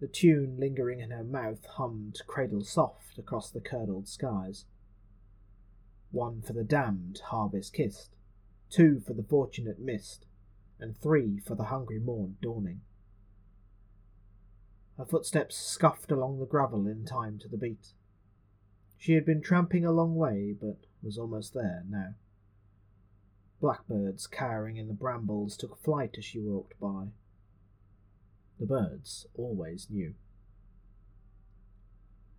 The 0.00 0.06
tune 0.06 0.56
lingering 0.58 1.00
in 1.00 1.10
her 1.10 1.24
mouth 1.24 1.64
hummed 1.64 2.20
cradle 2.26 2.62
soft 2.62 3.18
across 3.18 3.50
the 3.50 3.60
curdled 3.60 4.06
skies. 4.06 4.66
One 6.10 6.40
for 6.40 6.52
the 6.52 6.64
damned 6.64 7.20
harvest 7.26 7.72
kissed, 7.72 8.16
two 8.70 9.00
for 9.00 9.14
the 9.14 9.22
fortunate 9.22 9.80
missed, 9.80 10.26
and 10.78 10.96
three 10.96 11.38
for 11.38 11.54
the 11.54 11.64
hungry 11.64 11.98
morn 11.98 12.36
dawning. 12.40 12.82
Her 14.96 15.04
footsteps 15.04 15.56
scuffed 15.56 16.10
along 16.10 16.38
the 16.38 16.46
gravel 16.46 16.86
in 16.86 17.04
time 17.04 17.38
to 17.38 17.48
the 17.48 17.56
beat. 17.56 17.94
She 18.96 19.14
had 19.14 19.24
been 19.24 19.40
tramping 19.40 19.84
a 19.84 19.92
long 19.92 20.14
way, 20.16 20.52
but 20.52 20.78
was 21.02 21.18
almost 21.18 21.54
there 21.54 21.84
now. 21.88 22.14
Blackbirds 23.60 24.26
cowering 24.26 24.76
in 24.76 24.86
the 24.86 24.94
brambles 24.94 25.56
took 25.56 25.82
flight 25.82 26.14
as 26.16 26.24
she 26.24 26.38
walked 26.38 26.78
by. 26.78 27.08
The 28.60 28.66
birds 28.66 29.26
always 29.34 29.88
knew. 29.90 30.14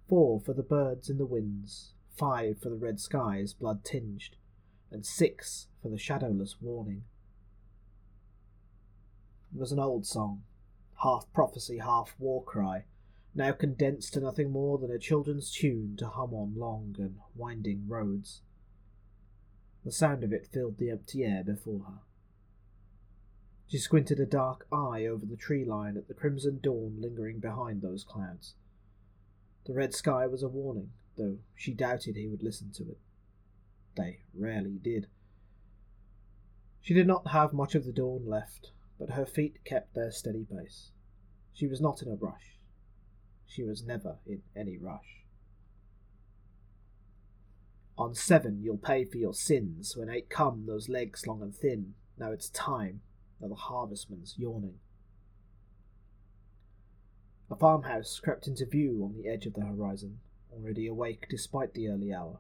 Four 0.08 0.40
for 0.40 0.54
the 0.54 0.64
birds 0.64 1.10
in 1.10 1.18
the 1.18 1.26
winds, 1.26 1.94
five 2.16 2.60
for 2.60 2.70
the 2.70 2.78
red 2.78 3.00
skies 3.00 3.54
blood 3.54 3.84
tinged, 3.84 4.38
and 4.92 5.06
six 5.06 5.68
for 5.82 5.90
the 5.90 5.98
shadowless 5.98 6.58
warning. 6.62 7.04
It 9.54 9.60
was 9.60 9.72
an 9.72 9.80
old 9.80 10.06
song, 10.06 10.44
half 11.04 11.32
prophecy, 11.34 11.80
half 11.80 12.16
war 12.18 12.44
cry, 12.44 12.86
now 13.36 13.52
condensed 13.52 14.14
to 14.14 14.20
nothing 14.20 14.52
more 14.52 14.78
than 14.78 14.92
a 14.92 15.00
children's 15.00 15.52
tune 15.52 15.96
to 15.98 16.08
hum 16.08 16.34
on 16.34 16.56
long 16.58 16.96
and 16.98 17.18
winding 17.36 17.88
roads. 17.88 18.42
The 19.86 19.92
sound 19.92 20.24
of 20.24 20.34
it 20.34 20.48
filled 20.48 20.78
the 20.78 20.90
empty 20.90 21.24
air 21.24 21.44
before 21.44 21.82
her. 21.88 22.00
She 23.68 23.78
squinted 23.78 24.20
a 24.20 24.26
dark 24.26 24.68
eye 24.72 25.06
over 25.06 25.26
the 25.26 25.38
tree 25.38 25.64
line 25.64 25.96
at 25.96 26.08
the 26.08 26.14
crimson 26.14 26.60
dawn 26.62 26.98
lingering 27.00 27.40
behind 27.40 27.82
those 27.82 28.04
clouds. 28.04 28.56
The 29.66 29.74
red 29.74 29.94
sky 29.94 30.26
was 30.26 30.42
a 30.42 30.50
warning, 30.50 30.92
though 31.16 31.38
she 31.56 31.74
doubted 31.74 32.16
he 32.16 32.28
would 32.28 32.42
listen 32.42 32.72
to 32.72 32.84
it. 32.90 32.98
They 33.96 34.22
rarely 34.34 34.80
did. 34.82 35.08
She 36.82 36.94
did 36.94 37.06
not 37.06 37.28
have 37.28 37.54
much 37.54 37.76
of 37.76 37.86
the 37.86 37.92
dawn 37.92 38.26
left, 38.26 38.72
but 38.98 39.12
her 39.12 39.26
feet 39.26 39.64
kept 39.64 39.94
their 39.94 40.12
steady 40.12 40.46
pace. 40.46 40.90
She 41.54 41.68
was 41.68 41.80
not 41.80 42.02
in 42.02 42.10
a 42.10 42.16
rush. 42.16 42.58
She 43.46 43.64
was 43.64 43.84
never 43.84 44.18
in 44.26 44.42
any 44.56 44.78
rush. 44.78 45.19
On 48.00 48.16
seven 48.16 48.62
you'll 48.64 48.78
pay 48.78 49.04
for 49.04 49.18
your 49.18 49.34
sins, 49.34 49.98
when 49.98 50.10
eight 50.10 50.30
come 50.30 50.66
those 50.66 50.88
legs 50.88 51.28
long 51.28 51.42
and 51.42 51.54
thin. 51.54 51.96
Now 52.18 52.32
it's 52.32 52.48
time, 52.50 53.02
now 53.42 53.50
the 53.50 53.56
harvestman's 53.56 54.36
yawning. 54.38 54.80
A 57.52 57.58
farmhouse 57.58 58.22
crept 58.24 58.48
into 58.48 58.66
view 58.66 59.02
on 59.04 59.22
the 59.22 59.28
edge 59.28 59.46
of 59.46 59.54
the 59.54 59.66
horizon, 59.66 60.22
already 60.50 60.88
awake 60.88 61.28
despite 61.30 61.74
the 61.74 61.90
early 61.90 62.14
hour. 62.14 62.40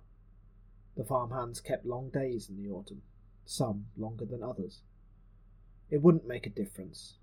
The 0.95 1.03
farmhands 1.03 1.59
kept 1.59 1.85
long 1.85 2.09
days 2.09 2.47
in 2.47 2.55
the 2.55 2.69
autumn, 2.69 3.01
some 3.45 3.87
longer 3.97 4.23
than 4.23 4.41
others. 4.41 4.79
It 5.89 6.01
wouldn't 6.01 6.25
make 6.25 6.47
a 6.47 6.51
difference. 6.51 7.17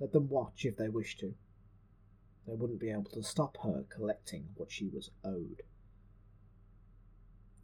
Let 0.00 0.10
them 0.10 0.28
watch 0.28 0.64
if 0.64 0.76
they 0.76 0.88
wished 0.88 1.20
to. 1.20 1.34
They 2.48 2.54
wouldn't 2.54 2.80
be 2.80 2.90
able 2.90 3.10
to 3.12 3.22
stop 3.22 3.58
her 3.62 3.84
collecting 3.88 4.48
what 4.56 4.72
she 4.72 4.88
was 4.88 5.10
owed. 5.24 5.62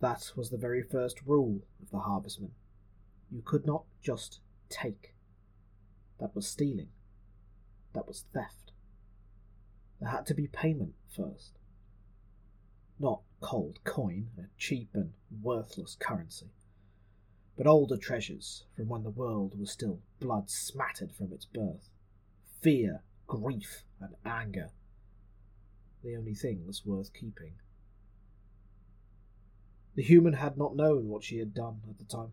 That 0.03 0.33
was 0.35 0.51
the 0.51 0.59
very 0.59 0.83
first 0.83 1.21
rule 1.25 1.61
of 1.81 1.91
the 1.91 2.01
harvestman. 2.01 2.51
You 3.31 3.41
could 3.41 3.65
not 3.65 3.85
just 4.03 4.41
take. 4.69 5.15
That 6.19 6.35
was 6.35 6.49
stealing. 6.49 6.89
That 7.95 8.09
was 8.09 8.25
theft. 8.35 8.73
There 10.01 10.11
had 10.11 10.27
to 10.27 10.35
be 10.35 10.49
payment 10.49 10.95
first. 11.09 11.53
Not 12.99 13.23
cold 13.41 13.79
coin, 13.85 14.31
a 14.37 14.47
cheap 14.59 14.89
and 14.93 15.13
worthless 15.41 15.97
currency, 16.01 16.51
but 17.57 17.69
older 17.69 17.97
treasures 17.97 18.65
from 18.75 18.89
when 18.89 19.05
the 19.05 19.11
world 19.11 19.57
was 19.57 19.71
still 19.71 20.01
blood 20.19 20.51
smattered 20.51 21.13
from 21.13 21.33
its 21.33 21.45
birth. 21.45 21.91
Fear, 22.61 23.05
grief, 23.29 23.85
and 24.01 24.17
anger. 24.25 24.71
The 26.03 26.17
only 26.17 26.35
things 26.35 26.85
worth 26.85 27.15
keeping. 27.15 27.53
The 29.95 30.03
human 30.03 30.35
had 30.35 30.57
not 30.57 30.75
known 30.75 31.09
what 31.09 31.23
she 31.23 31.39
had 31.39 31.53
done 31.53 31.83
at 31.89 31.99
the 31.99 32.05
time. 32.05 32.33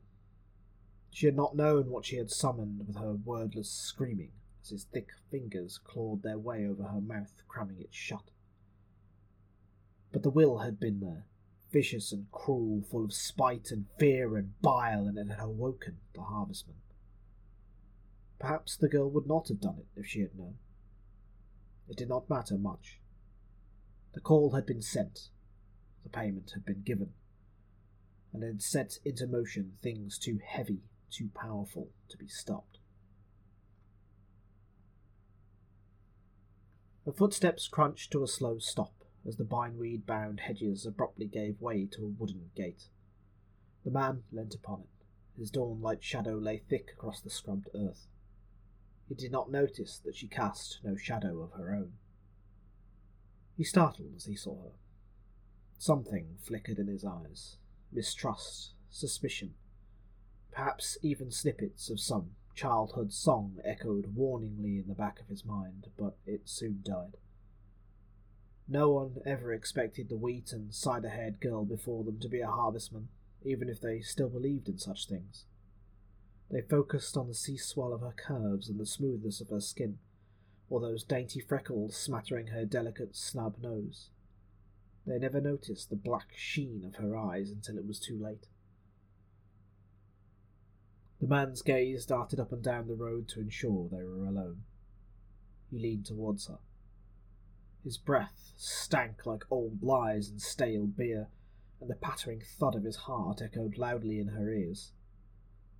She 1.11 1.25
had 1.25 1.35
not 1.35 1.55
known 1.55 1.89
what 1.89 2.05
she 2.05 2.15
had 2.15 2.31
summoned 2.31 2.87
with 2.87 2.95
her 2.95 3.13
wordless 3.13 3.69
screaming 3.69 4.31
as 4.61 4.69
his 4.69 4.83
thick 4.85 5.09
fingers 5.29 5.77
clawed 5.77 6.21
their 6.21 6.37
way 6.37 6.65
over 6.65 6.83
her 6.83 7.01
mouth, 7.01 7.43
cramming 7.47 7.79
it 7.79 7.93
shut. 7.93 8.31
But 10.11 10.23
the 10.23 10.29
will 10.29 10.59
had 10.59 10.79
been 10.79 10.99
there, 11.01 11.25
vicious 11.71 12.11
and 12.11 12.31
cruel, 12.31 12.81
full 12.81 13.03
of 13.03 13.13
spite 13.13 13.71
and 13.71 13.87
fear 13.97 14.37
and 14.37 14.59
bile, 14.61 15.07
and 15.07 15.17
it 15.17 15.27
had 15.27 15.39
awoken 15.39 15.97
the 16.13 16.21
harvestman. 16.21 16.77
Perhaps 18.39 18.77
the 18.77 18.87
girl 18.87 19.09
would 19.09 19.27
not 19.27 19.49
have 19.49 19.59
done 19.59 19.79
it 19.79 19.99
if 19.99 20.05
she 20.07 20.21
had 20.21 20.37
known. 20.37 20.57
It 21.89 21.97
did 21.97 22.07
not 22.07 22.29
matter 22.29 22.57
much. 22.57 23.01
The 24.13 24.21
call 24.21 24.51
had 24.51 24.65
been 24.65 24.81
sent, 24.81 25.29
the 26.03 26.09
payment 26.09 26.51
had 26.51 26.65
been 26.65 26.83
given, 26.83 27.13
and 28.33 28.43
had 28.43 28.61
set 28.61 28.99
into 29.03 29.27
motion 29.27 29.73
things 29.81 30.17
too 30.17 30.39
heavy, 30.45 30.83
too 31.09 31.29
powerful 31.33 31.89
to 32.09 32.17
be 32.17 32.27
stopped. 32.27 32.77
The 37.05 37.13
footsteps 37.13 37.67
crunched 37.67 38.11
to 38.11 38.23
a 38.23 38.27
slow 38.27 38.59
stop 38.59 38.93
as 39.27 39.37
the 39.37 39.43
bindweed 39.43 40.05
bound 40.05 40.41
hedges 40.41 40.85
abruptly 40.85 41.27
gave 41.27 41.61
way 41.61 41.85
to 41.91 42.03
a 42.03 42.07
wooden 42.07 42.51
gate. 42.55 42.83
The 43.83 43.91
man 43.91 44.23
leant 44.31 44.53
upon 44.53 44.81
it. 44.81 45.05
His 45.39 45.49
dawn 45.51 45.81
light 45.81 46.03
shadow 46.03 46.35
lay 46.37 46.57
thick 46.57 46.89
across 46.93 47.21
the 47.21 47.29
scrubbed 47.29 47.69
earth. 47.73 48.07
He 49.07 49.15
did 49.15 49.31
not 49.31 49.51
notice 49.51 49.99
that 50.05 50.15
she 50.15 50.27
cast 50.27 50.79
no 50.83 50.95
shadow 50.95 51.41
of 51.41 51.53
her 51.53 51.73
own. 51.73 51.93
He 53.57 53.63
startled 53.63 54.13
as 54.15 54.25
he 54.25 54.35
saw 54.35 54.61
her. 54.63 54.75
Something 55.77 56.37
flickered 56.41 56.77
in 56.77 56.87
his 56.87 57.05
eyes, 57.05 57.57
mistrust, 57.91 58.73
suspicion. 58.89 59.53
Perhaps 60.51 60.97
even 61.01 61.31
snippets 61.31 61.89
of 61.89 61.99
some 61.99 62.31
childhood 62.55 63.13
song 63.13 63.57
echoed 63.63 64.15
warningly 64.15 64.77
in 64.77 64.85
the 64.87 64.93
back 64.93 65.19
of 65.21 65.27
his 65.27 65.45
mind, 65.45 65.87
but 65.97 66.17
it 66.25 66.41
soon 66.45 66.81
died. 66.83 67.17
No 68.67 68.91
one 68.91 69.21
ever 69.25 69.53
expected 69.53 70.09
the 70.09 70.17
wheat 70.17 70.51
and 70.51 70.73
cider 70.73 71.09
haired 71.09 71.39
girl 71.39 71.65
before 71.65 72.03
them 72.03 72.19
to 72.19 72.29
be 72.29 72.41
a 72.41 72.47
harvestman, 72.47 73.07
even 73.43 73.69
if 73.69 73.81
they 73.81 74.01
still 74.01 74.29
believed 74.29 74.67
in 74.67 74.77
such 74.77 75.07
things. 75.07 75.45
They 76.51 76.61
focused 76.61 77.15
on 77.15 77.27
the 77.27 77.33
sea 77.33 77.57
swell 77.57 77.93
of 77.93 78.01
her 78.01 78.13
curves 78.15 78.69
and 78.69 78.79
the 78.79 78.85
smoothness 78.85 79.39
of 79.41 79.49
her 79.49 79.61
skin, 79.61 79.99
or 80.69 80.79
those 80.79 81.03
dainty 81.03 81.39
freckles 81.39 81.95
smattering 81.95 82.47
her 82.47 82.65
delicate 82.65 83.15
snub 83.15 83.55
nose. 83.61 84.09
They 85.09 85.17
never 85.17 85.41
noticed 85.41 85.89
the 85.89 85.95
black 85.95 86.33
sheen 86.35 86.85
of 86.85 86.97
her 86.97 87.17
eyes 87.17 87.49
until 87.49 87.79
it 87.79 87.87
was 87.87 87.99
too 87.99 88.15
late. 88.15 88.45
The 91.19 91.27
man's 91.27 91.63
gaze 91.63 92.05
darted 92.05 92.39
up 92.39 92.51
and 92.51 92.61
down 92.61 92.87
the 92.87 92.93
road 92.93 93.27
to 93.29 93.39
ensure 93.39 93.89
they 93.89 94.03
were 94.03 94.27
alone. 94.27 94.65
He 95.71 95.79
leaned 95.79 96.05
towards 96.05 96.45
her. 96.45 96.59
His 97.83 97.97
breath 97.97 98.51
stank 98.55 99.25
like 99.25 99.45
old 99.49 99.81
lies 99.81 100.29
and 100.29 100.39
stale 100.39 100.85
beer, 100.85 101.29
and 101.81 101.89
the 101.89 101.95
pattering 101.95 102.43
thud 102.59 102.75
of 102.75 102.83
his 102.83 102.97
heart 102.97 103.41
echoed 103.41 103.79
loudly 103.79 104.19
in 104.19 104.27
her 104.27 104.53
ears. 104.53 104.91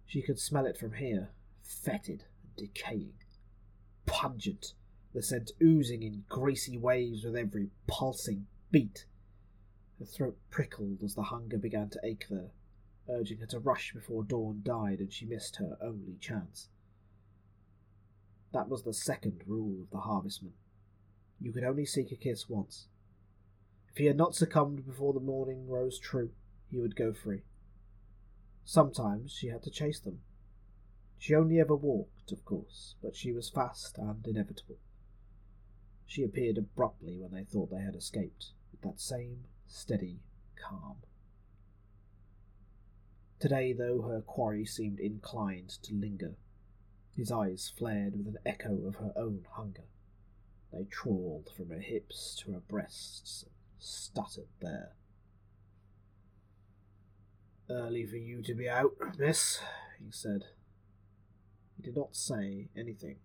She 0.08 0.24
could 0.24 0.40
smell 0.40 0.66
it 0.66 0.76
from 0.76 0.94
here, 0.94 1.30
fetid 1.62 2.24
and 2.42 2.56
decaying. 2.56 3.14
pungent, 4.08 4.74
the 5.14 5.22
scent 5.22 5.52
oozing 5.62 6.02
in 6.02 6.24
greasy 6.28 6.80
waves 6.80 7.24
with 7.24 7.36
every 7.36 7.70
pulsing 7.86 8.48
beat. 8.72 9.06
Her 10.00 10.06
throat 10.06 10.38
prickled 10.50 11.04
as 11.04 11.16
the 11.16 11.24
hunger 11.24 11.58
began 11.58 11.90
to 11.90 12.00
ache 12.04 12.28
there, 12.30 12.52
urging 13.10 13.40
her 13.40 13.46
to 13.48 13.60
rush 13.60 13.94
before 13.94 14.24
dawn 14.24 14.62
died 14.64 15.00
and 15.00 15.12
she 15.12 15.26
missed 15.26 15.58
her 15.58 15.78
only 15.82 16.16
chance. 16.16 16.70
That 18.54 18.70
was 18.70 18.84
the 18.84 18.94
second 18.94 19.44
rule 19.46 19.82
of 19.82 19.90
the 19.90 20.00
harvestman. 20.00 20.54
You 21.42 21.52
could 21.52 21.66
only 21.66 21.86
seek 21.86 22.12
a 22.12 22.16
kiss 22.16 22.48
once. 22.48 22.88
If 23.90 23.98
he 23.98 24.06
had 24.06 24.18
not 24.18 24.36
succumbed 24.36 24.86
before 24.86 25.14
the 25.14 25.20
morning 25.20 25.68
rose 25.68 26.00
true, 26.00 26.32
he 26.70 26.80
would 26.80 26.96
go 26.96 27.12
free. 27.14 27.44
Sometimes 28.64 29.34
she 29.34 29.48
had 29.48 29.64
to 29.64 29.70
chase 29.70 30.00
them. 30.00 30.22
She 31.18 31.36
only 31.36 31.60
ever 31.60 31.76
walked, 31.76 32.32
of 32.32 32.46
course, 32.46 32.96
but 33.02 33.16
she 33.16 33.34
was 33.34 33.50
fast 33.50 33.98
and 33.98 34.26
inevitable. 34.26 34.78
She 36.06 36.24
appeared 36.24 36.58
abruptly 36.58 37.18
when 37.18 37.32
they 37.32 37.44
thought 37.44 37.70
they 37.70 37.82
had 37.82 37.96
escaped, 37.96 38.54
with 38.72 38.82
that 38.82 39.02
same 39.02 39.44
steady 39.70 40.20
calm. 40.56 40.98
Today, 43.40 43.72
though, 43.72 44.02
her 44.02 44.22
quarry 44.22 44.66
seemed 44.66 45.00
inclined 45.00 45.70
to 45.84 45.94
linger. 45.94 46.36
His 47.16 47.32
eyes 47.32 47.72
flared 47.78 48.18
with 48.18 48.28
an 48.28 48.38
echo 48.46 48.86
of 48.86 48.96
her 48.96 49.14
own 49.16 49.46
hunger. 49.52 49.86
They 50.74 50.84
trawled 50.84 51.50
from 51.56 51.70
her 51.70 51.80
hips 51.80 52.36
to 52.40 52.52
her 52.52 52.60
breasts 52.60 53.44
and 53.44 53.54
stuttered 53.80 54.50
there. 54.60 54.96
Early 57.70 58.06
for 58.06 58.18
you 58.18 58.42
to 58.44 58.54
be 58.54 58.68
out, 58.68 58.96
miss, 59.18 59.60
he 60.00 60.12
said. 60.12 60.46
He 61.78 61.84
did 61.84 61.96
not 61.96 62.16
say 62.16 62.68
anything. 62.76 63.18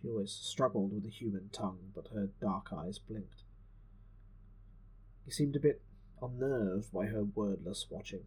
She 0.00 0.08
always 0.08 0.32
struggled 0.32 0.92
with 0.92 1.02
the 1.02 1.10
human 1.10 1.48
tongue, 1.50 1.92
but 1.94 2.08
her 2.14 2.28
dark 2.40 2.72
eyes 2.72 2.98
blinked. 2.98 3.42
He 5.24 5.30
seemed 5.32 5.56
a 5.56 5.60
bit 5.60 5.82
unnerved 6.22 6.92
by 6.92 7.06
her 7.06 7.24
wordless 7.24 7.86
watching. 7.90 8.24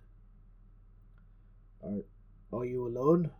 Are, 1.84 2.04
are 2.52 2.65
you 2.65 2.86
alone? 2.86 3.32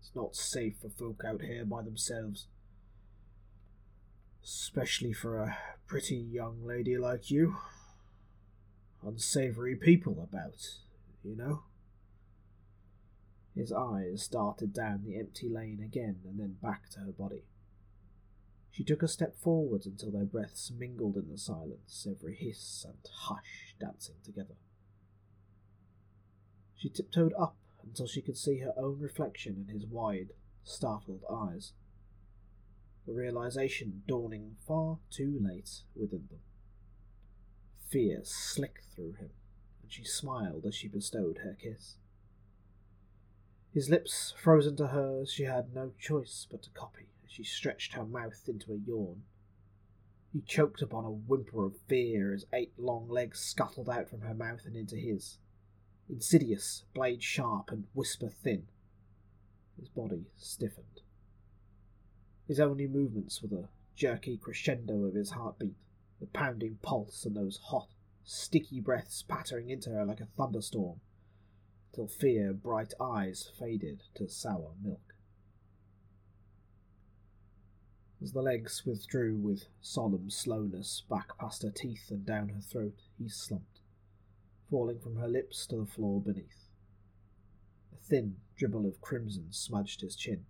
It's 0.00 0.12
not 0.14 0.34
safe 0.34 0.76
for 0.80 0.88
folk 0.88 1.22
out 1.26 1.42
here 1.42 1.64
by 1.64 1.82
themselves. 1.82 2.48
Especially 4.42 5.12
for 5.12 5.42
a 5.42 5.56
pretty 5.86 6.16
young 6.16 6.64
lady 6.64 6.96
like 6.96 7.30
you. 7.30 7.56
Unsavoury 9.06 9.76
people 9.76 10.16
about, 10.22 10.80
you 11.24 11.36
know? 11.36 11.62
His 13.54 13.72
eyes 13.72 14.26
darted 14.28 14.72
down 14.72 15.02
the 15.04 15.18
empty 15.18 15.48
lane 15.48 15.80
again 15.84 16.16
and 16.24 16.40
then 16.40 16.56
back 16.62 16.88
to 16.90 17.00
her 17.00 17.12
body. 17.12 17.44
She 18.72 18.84
took 18.84 19.02
a 19.02 19.08
step 19.08 19.36
forward 19.36 19.84
until 19.84 20.10
their 20.10 20.24
breaths 20.24 20.70
mingled 20.70 21.18
in 21.18 21.28
the 21.28 21.36
silence, 21.36 22.06
every 22.10 22.34
hiss 22.34 22.86
and 22.88 22.96
hush 23.06 23.76
dancing 23.78 24.14
together. 24.24 24.56
She 26.74 26.88
tiptoed 26.88 27.34
up 27.38 27.54
until 27.82 28.06
she 28.06 28.22
could 28.22 28.38
see 28.38 28.58
her 28.58 28.72
own 28.78 28.98
reflection 28.98 29.66
in 29.68 29.74
his 29.74 29.86
wide, 29.86 30.30
startled 30.64 31.22
eyes. 31.30 31.74
The 33.06 33.12
realization 33.12 34.04
dawning 34.08 34.56
far 34.66 34.98
too 35.10 35.38
late 35.38 35.82
within 35.94 36.28
them. 36.30 36.40
Fear 37.90 38.22
slicked 38.24 38.86
through 38.94 39.14
him, 39.14 39.30
and 39.82 39.92
she 39.92 40.04
smiled 40.04 40.64
as 40.64 40.74
she 40.74 40.88
bestowed 40.88 41.40
her 41.44 41.58
kiss. 41.60 41.96
His 43.74 43.90
lips 43.90 44.32
frozen 44.38 44.76
to 44.76 44.88
hers, 44.88 45.30
she 45.30 45.44
had 45.44 45.74
no 45.74 45.92
choice 45.98 46.46
but 46.50 46.62
to 46.62 46.70
copy 46.70 47.11
she 47.32 47.42
stretched 47.42 47.94
her 47.94 48.04
mouth 48.04 48.46
into 48.46 48.74
a 48.74 48.76
yawn. 48.76 49.22
He 50.34 50.42
choked 50.42 50.82
upon 50.82 51.06
a 51.06 51.10
whimper 51.10 51.64
of 51.64 51.78
fear 51.88 52.34
as 52.34 52.44
eight 52.52 52.78
long 52.78 53.08
legs 53.08 53.38
scuttled 53.38 53.88
out 53.88 54.10
from 54.10 54.20
her 54.20 54.34
mouth 54.34 54.66
and 54.66 54.76
into 54.76 54.96
his. 54.96 55.38
Insidious, 56.10 56.84
blade 56.92 57.22
sharp, 57.22 57.70
and 57.70 57.86
whisper 57.94 58.28
thin. 58.28 58.66
His 59.78 59.88
body 59.88 60.26
stiffened. 60.36 61.00
His 62.46 62.60
only 62.60 62.86
movements 62.86 63.40
were 63.40 63.48
the 63.48 63.68
jerky 63.94 64.36
crescendo 64.36 65.04
of 65.04 65.14
his 65.14 65.30
heartbeat, 65.30 65.76
the 66.20 66.26
pounding 66.26 66.78
pulse, 66.82 67.24
and 67.24 67.34
those 67.34 67.56
hot, 67.56 67.88
sticky 68.24 68.80
breaths 68.80 69.22
pattering 69.22 69.70
into 69.70 69.90
her 69.90 70.04
like 70.04 70.20
a 70.20 70.26
thunderstorm, 70.36 71.00
till 71.94 72.08
fear 72.08 72.52
bright 72.52 72.92
eyes 73.00 73.50
faded 73.58 74.02
to 74.16 74.28
sour 74.28 74.74
milk. 74.82 75.11
As 78.22 78.30
the 78.30 78.40
legs 78.40 78.86
withdrew 78.86 79.36
with 79.36 79.66
solemn 79.80 80.30
slowness 80.30 81.02
back 81.10 81.36
past 81.38 81.64
her 81.64 81.72
teeth 81.72 82.08
and 82.08 82.24
down 82.24 82.50
her 82.50 82.60
throat, 82.60 83.02
he 83.18 83.28
slumped, 83.28 83.80
falling 84.70 85.00
from 85.00 85.16
her 85.16 85.26
lips 85.26 85.66
to 85.66 85.76
the 85.76 85.86
floor 85.86 86.20
beneath. 86.20 86.68
A 87.92 87.96
thin 87.96 88.36
dribble 88.54 88.86
of 88.86 89.00
crimson 89.00 89.48
smudged 89.50 90.02
his 90.02 90.14
chin. 90.14 90.46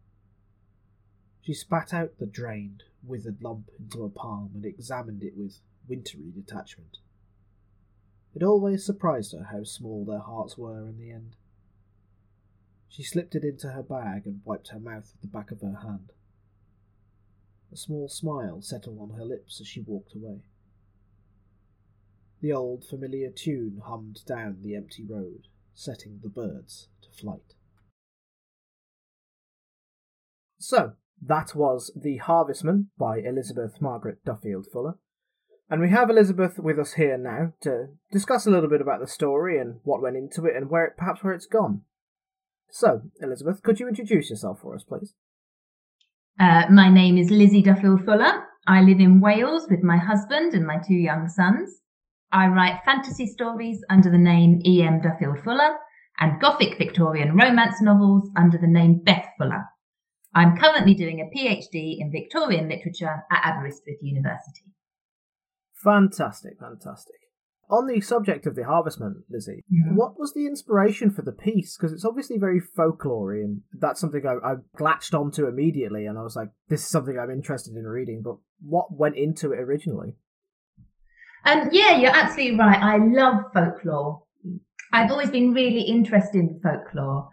She 1.40 1.54
spat 1.54 1.94
out 1.94 2.18
the 2.18 2.26
drained, 2.26 2.82
withered 3.02 3.42
lump 3.42 3.70
into 3.78 4.04
a 4.04 4.10
palm 4.10 4.50
and 4.54 4.66
examined 4.66 5.22
it 5.22 5.34
with 5.34 5.60
wintry 5.88 6.30
detachment. 6.30 6.98
It 8.34 8.42
always 8.42 8.84
surprised 8.84 9.32
her 9.32 9.44
how 9.44 9.64
small 9.64 10.04
their 10.04 10.18
hearts 10.18 10.58
were 10.58 10.86
in 10.86 10.98
the 10.98 11.10
end. 11.10 11.36
She 12.90 13.02
slipped 13.02 13.34
it 13.34 13.44
into 13.44 13.70
her 13.72 13.82
bag 13.82 14.26
and 14.26 14.42
wiped 14.44 14.68
her 14.68 14.78
mouth 14.78 15.10
with 15.14 15.22
the 15.22 15.38
back 15.38 15.50
of 15.50 15.62
her 15.62 15.80
hand. 15.82 16.12
A 17.72 17.76
small 17.76 18.06
smile 18.08 18.60
settled 18.60 18.98
on 19.00 19.16
her 19.16 19.24
lips 19.24 19.58
as 19.60 19.66
she 19.66 19.80
walked 19.80 20.14
away. 20.14 20.42
The 22.42 22.52
old 22.52 22.84
familiar 22.84 23.30
tune 23.30 23.80
hummed 23.86 24.20
down 24.26 24.58
the 24.62 24.76
empty 24.76 25.04
road, 25.08 25.46
setting 25.72 26.20
the 26.22 26.28
birds 26.28 26.88
to 27.02 27.10
flight. 27.10 27.54
So, 30.58 30.92
that 31.24 31.54
was 31.54 31.90
The 31.96 32.18
Harvestman 32.18 32.90
by 32.98 33.18
Elizabeth 33.18 33.80
Margaret 33.80 34.24
Duffield 34.24 34.66
Fuller. 34.70 34.98
And 35.70 35.80
we 35.80 35.88
have 35.88 36.10
Elizabeth 36.10 36.58
with 36.58 36.78
us 36.78 36.94
here 36.94 37.16
now 37.16 37.54
to 37.62 37.88
discuss 38.10 38.46
a 38.46 38.50
little 38.50 38.68
bit 38.68 38.82
about 38.82 39.00
the 39.00 39.06
story 39.06 39.58
and 39.58 39.80
what 39.84 40.02
went 40.02 40.16
into 40.16 40.44
it 40.44 40.56
and 40.56 40.68
where 40.68 40.84
it, 40.84 40.96
perhaps 40.98 41.24
where 41.24 41.32
it's 41.32 41.46
gone. 41.46 41.82
So, 42.68 43.02
Elizabeth, 43.20 43.62
could 43.62 43.80
you 43.80 43.88
introduce 43.88 44.28
yourself 44.28 44.60
for 44.60 44.74
us, 44.74 44.84
please? 44.84 45.14
Uh, 46.40 46.64
my 46.70 46.88
name 46.88 47.18
is 47.18 47.30
Lizzie 47.30 47.62
Duffield 47.62 48.04
Fuller. 48.04 48.44
I 48.66 48.80
live 48.80 49.00
in 49.00 49.20
Wales 49.20 49.66
with 49.70 49.82
my 49.82 49.96
husband 49.96 50.54
and 50.54 50.66
my 50.66 50.78
two 50.78 50.94
young 50.94 51.28
sons. 51.28 51.80
I 52.32 52.46
write 52.46 52.80
fantasy 52.84 53.26
stories 53.26 53.84
under 53.90 54.10
the 54.10 54.18
name 54.18 54.60
E.M. 54.64 55.02
Duffield 55.02 55.44
Fuller 55.44 55.76
and 56.18 56.40
Gothic 56.40 56.78
Victorian 56.78 57.36
romance 57.36 57.82
novels 57.82 58.30
under 58.36 58.58
the 58.58 58.66
name 58.66 59.02
Beth 59.04 59.26
Fuller. 59.38 59.64
I'm 60.34 60.56
currently 60.56 60.94
doing 60.94 61.20
a 61.20 61.36
PhD 61.36 62.00
in 62.00 62.10
Victorian 62.10 62.68
literature 62.68 63.24
at 63.30 63.44
Aberystwyth 63.44 64.02
University. 64.02 64.72
Fantastic, 65.74 66.58
fantastic 66.58 67.21
on 67.72 67.86
the 67.86 68.00
subject 68.02 68.46
of 68.46 68.54
the 68.54 68.64
harvestman, 68.64 69.24
Lizzie, 69.30 69.64
Mhm. 69.72 69.94
what 69.96 70.18
was 70.20 70.34
the 70.34 70.46
inspiration 70.46 71.10
for 71.10 71.22
the 71.22 71.32
piece? 71.32 71.74
Because 71.76 71.92
it's 71.92 72.04
obviously 72.04 72.36
very 72.38 72.60
folklore, 72.60 73.32
and 73.32 73.62
that's 73.72 73.98
something 73.98 74.26
I, 74.26 74.34
I 74.46 74.54
latched 74.78 75.14
onto 75.14 75.46
immediately, 75.46 76.04
and 76.04 76.18
I 76.18 76.22
was 76.22 76.36
like, 76.36 76.50
this 76.68 76.82
is 76.82 76.88
something 76.90 77.18
I'm 77.18 77.30
interested 77.30 77.74
in 77.74 77.84
reading. 77.86 78.20
But 78.22 78.36
what 78.60 78.94
went 78.94 79.16
into 79.16 79.52
it 79.52 79.58
originally? 79.58 80.16
Um, 81.46 81.70
yeah, 81.72 81.96
you're 81.96 82.14
absolutely 82.14 82.58
right. 82.58 82.80
I 82.80 82.98
love 82.98 83.44
folklore. 83.54 84.22
I've 84.92 85.10
always 85.10 85.30
been 85.30 85.54
really 85.54 85.80
interested 85.80 86.36
in 86.38 86.60
folklore. 86.62 87.30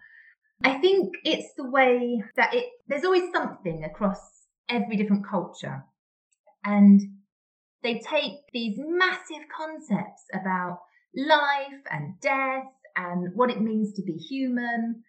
I 0.64 0.80
think 0.80 1.16
it's 1.26 1.54
the 1.58 1.70
way 1.70 2.24
that 2.38 2.54
it, 2.54 2.66
there's 2.88 3.04
always 3.04 3.30
something 3.34 3.84
across 3.84 4.20
every 4.70 4.96
different 4.96 5.28
culture. 5.28 5.84
And 6.64 7.02
they 7.84 8.00
take 8.00 8.40
these 8.54 8.78
massive 8.78 9.48
concepts 9.56 10.24
about 10.34 10.80
life 11.16 11.82
and 11.90 12.20
death 12.22 12.66
and 12.96 13.34
what 13.36 13.50
it 13.50 13.62
means 13.62 13.94
to 13.94 14.04
be 14.04 14.14
human. 14.14 15.04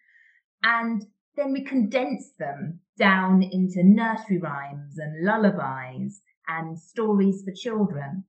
And 0.63 1.03
then 1.35 1.53
we 1.53 1.63
condense 1.63 2.31
them 2.37 2.79
down 2.97 3.43
into 3.43 3.83
nursery 3.83 4.37
rhymes 4.37 4.97
and 4.97 5.25
lullabies 5.25 6.21
and 6.47 6.79
stories 6.79 7.43
for 7.43 7.53
children. 7.53 8.25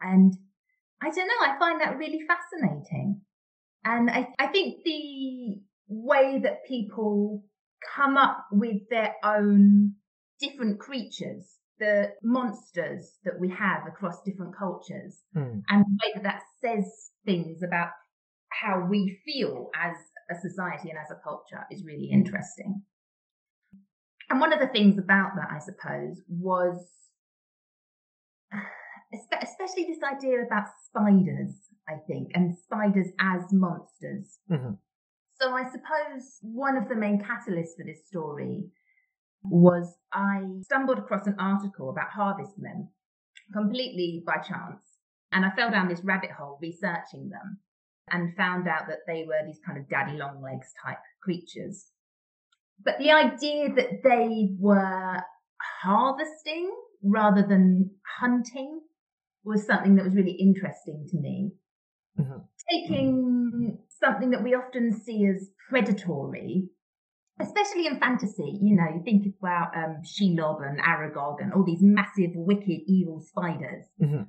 And 0.00 0.34
I 1.02 1.10
don't 1.10 1.28
know, 1.28 1.46
I 1.46 1.58
find 1.58 1.80
that 1.80 1.98
really 1.98 2.20
fascinating. 2.26 3.20
And 3.84 4.10
I, 4.10 4.28
I 4.38 4.48
think 4.48 4.82
the 4.84 5.60
way 5.88 6.40
that 6.42 6.66
people 6.66 7.44
come 7.96 8.16
up 8.16 8.46
with 8.52 8.88
their 8.90 9.14
own 9.24 9.94
different 10.40 10.78
creatures, 10.78 11.56
the 11.80 12.12
monsters 12.22 13.18
that 13.24 13.40
we 13.40 13.48
have 13.48 13.86
across 13.88 14.22
different 14.22 14.54
cultures, 14.56 15.24
Hmm. 15.34 15.60
and 15.68 15.84
the 15.84 15.98
way 16.02 16.12
that 16.14 16.22
that 16.22 16.42
says 16.60 17.10
things 17.24 17.62
about 17.62 17.90
how 18.50 18.86
we 18.86 19.20
feel 19.24 19.70
as 19.74 19.96
a 20.30 20.34
society 20.36 20.90
and 20.90 20.98
as 20.98 21.10
a 21.10 21.20
culture 21.24 21.66
is 21.70 21.84
really 21.84 22.10
interesting. 22.10 22.82
And 24.28 24.40
one 24.40 24.52
of 24.52 24.60
the 24.60 24.68
things 24.68 24.98
about 24.98 25.32
that, 25.36 25.50
I 25.50 25.58
suppose, 25.58 26.22
was 26.28 26.86
especially 29.42 29.84
this 29.84 30.02
idea 30.02 30.42
about 30.44 30.68
spiders, 30.84 31.54
I 31.88 31.96
think, 32.06 32.30
and 32.34 32.56
spiders 32.56 33.08
as 33.18 33.52
monsters. 33.52 34.38
Mm-hmm. 34.50 34.74
So 35.40 35.52
I 35.54 35.64
suppose 35.64 36.38
one 36.42 36.76
of 36.76 36.88
the 36.88 36.94
main 36.94 37.18
catalysts 37.18 37.74
for 37.76 37.84
this 37.84 38.06
story 38.06 38.70
was 39.42 39.96
I 40.12 40.42
stumbled 40.62 40.98
across 40.98 41.26
an 41.26 41.36
article 41.38 41.90
about 41.90 42.10
harvestmen 42.10 42.88
completely 43.52 44.22
by 44.26 44.36
chance. 44.36 44.82
And 45.32 45.44
I 45.44 45.50
fell 45.50 45.70
down 45.70 45.88
this 45.88 46.04
rabbit 46.04 46.30
hole 46.30 46.58
researching 46.60 47.30
them 47.30 47.58
and 48.10 48.36
found 48.36 48.66
out 48.66 48.88
that 48.88 49.00
they 49.06 49.24
were 49.26 49.46
these 49.46 49.60
kind 49.64 49.78
of 49.78 49.88
daddy 49.88 50.16
long 50.16 50.42
legs 50.42 50.72
type 50.84 50.98
creatures. 51.22 51.86
But 52.84 52.98
the 52.98 53.10
idea 53.10 53.72
that 53.74 54.02
they 54.02 54.50
were 54.58 55.22
harvesting 55.82 56.74
rather 57.02 57.42
than 57.42 57.90
hunting 58.18 58.80
was 59.44 59.66
something 59.66 59.94
that 59.96 60.04
was 60.04 60.14
really 60.14 60.32
interesting 60.32 61.06
to 61.10 61.18
me. 61.18 61.52
Mm-hmm. 62.18 62.38
Taking 62.70 63.78
something 63.88 64.30
that 64.30 64.42
we 64.42 64.54
often 64.54 64.92
see 64.92 65.26
as 65.26 65.50
predatory, 65.68 66.68
especially 67.40 67.86
in 67.86 67.98
fantasy, 67.98 68.58
you 68.62 68.76
know, 68.76 68.86
you 68.94 69.02
think 69.04 69.26
about 69.38 69.76
um, 69.76 70.02
Shelob 70.04 70.66
and 70.66 70.80
Aragog 70.80 71.36
and 71.40 71.52
all 71.52 71.64
these 71.64 71.82
massive, 71.82 72.30
wicked, 72.34 72.80
evil 72.86 73.20
spiders. 73.20 73.86
Mm-hmm. 74.00 74.22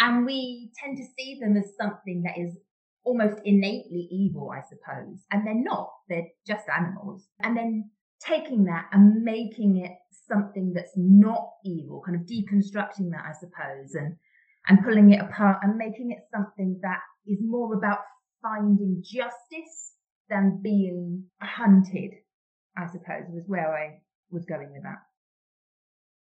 And 0.00 0.26
we 0.26 0.70
tend 0.82 0.96
to 0.98 1.04
see 1.16 1.38
them 1.40 1.56
as 1.56 1.72
something 1.80 2.22
that 2.22 2.40
is 2.40 2.56
almost 3.04 3.40
innately 3.44 4.08
evil, 4.10 4.50
I 4.50 4.62
suppose. 4.62 5.18
And 5.30 5.46
they're 5.46 5.54
not, 5.54 5.90
they're 6.08 6.28
just 6.46 6.66
animals. 6.68 7.26
And 7.40 7.56
then 7.56 7.90
taking 8.24 8.64
that 8.64 8.86
and 8.92 9.22
making 9.22 9.78
it 9.84 9.92
something 10.28 10.72
that's 10.74 10.92
not 10.96 11.48
evil, 11.64 12.02
kind 12.04 12.20
of 12.20 12.26
deconstructing 12.26 13.10
that, 13.10 13.24
I 13.26 13.32
suppose, 13.32 13.94
and 13.94 14.16
and 14.68 14.84
pulling 14.84 15.12
it 15.12 15.20
apart 15.20 15.58
and 15.62 15.76
making 15.76 16.10
it 16.10 16.18
something 16.30 16.78
that 16.82 17.00
is 17.26 17.38
more 17.40 17.74
about 17.74 18.00
finding 18.42 19.02
justice 19.02 19.94
than 20.28 20.60
being 20.62 21.24
hunted, 21.40 22.12
I 22.78 22.86
suppose, 22.86 23.24
was 23.28 23.44
where 23.46 23.74
I 23.74 24.00
was 24.30 24.44
going 24.44 24.70
with 24.72 24.84
that. 24.84 25.02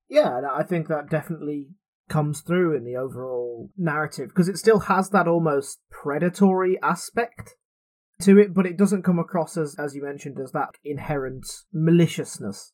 Yeah, 0.10 0.42
I 0.52 0.64
think 0.64 0.88
that 0.88 1.10
definitely 1.10 1.68
comes 2.10 2.42
through 2.42 2.76
in 2.76 2.84
the 2.84 2.96
overall 2.96 3.70
narrative 3.78 4.30
because 4.30 4.50
it 4.50 4.58
still 4.58 4.80
has 4.80 5.12
that 5.12 5.28
almost 5.28 5.80
predatory 5.92 6.80
aspect 6.82 7.56
to 8.22 8.40
it, 8.40 8.54
but 8.54 8.66
it 8.66 8.78
doesn't 8.78 9.04
come 9.04 9.20
across 9.20 9.56
as, 9.56 9.76
as 9.78 9.96
you 9.96 10.04
mentioned, 10.04 10.40
as 10.40 10.52
that 10.52 10.72
inherent 10.84 11.46
maliciousness. 11.72 12.74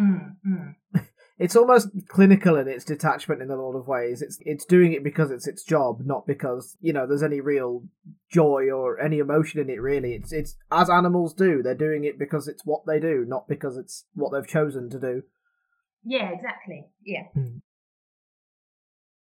Mm, 0.00 0.36
mm. 0.46 1.04
It's 1.40 1.56
almost 1.56 1.88
clinical 2.08 2.56
in 2.56 2.68
its 2.68 2.84
detachment 2.84 3.40
in 3.40 3.50
a 3.50 3.56
lot 3.56 3.74
of 3.74 3.88
ways. 3.88 4.20
It's 4.20 4.38
it's 4.42 4.66
doing 4.66 4.92
it 4.92 5.02
because 5.02 5.30
it's 5.30 5.48
its 5.48 5.64
job, 5.64 6.02
not 6.04 6.26
because 6.26 6.76
you 6.82 6.92
know 6.92 7.06
there's 7.06 7.22
any 7.22 7.40
real 7.40 7.84
joy 8.30 8.68
or 8.70 9.00
any 9.00 9.20
emotion 9.20 9.58
in 9.58 9.70
it. 9.70 9.80
Really, 9.80 10.12
it's 10.12 10.32
it's 10.32 10.56
as 10.70 10.90
animals 10.90 11.32
do. 11.32 11.62
They're 11.62 11.74
doing 11.74 12.04
it 12.04 12.18
because 12.18 12.46
it's 12.46 12.66
what 12.66 12.82
they 12.86 13.00
do, 13.00 13.24
not 13.26 13.48
because 13.48 13.78
it's 13.78 14.04
what 14.12 14.32
they've 14.32 14.46
chosen 14.46 14.90
to 14.90 15.00
do. 15.00 15.22
Yeah, 16.04 16.28
exactly. 16.30 16.84
Yeah. 17.06 17.24
Mm. 17.34 17.62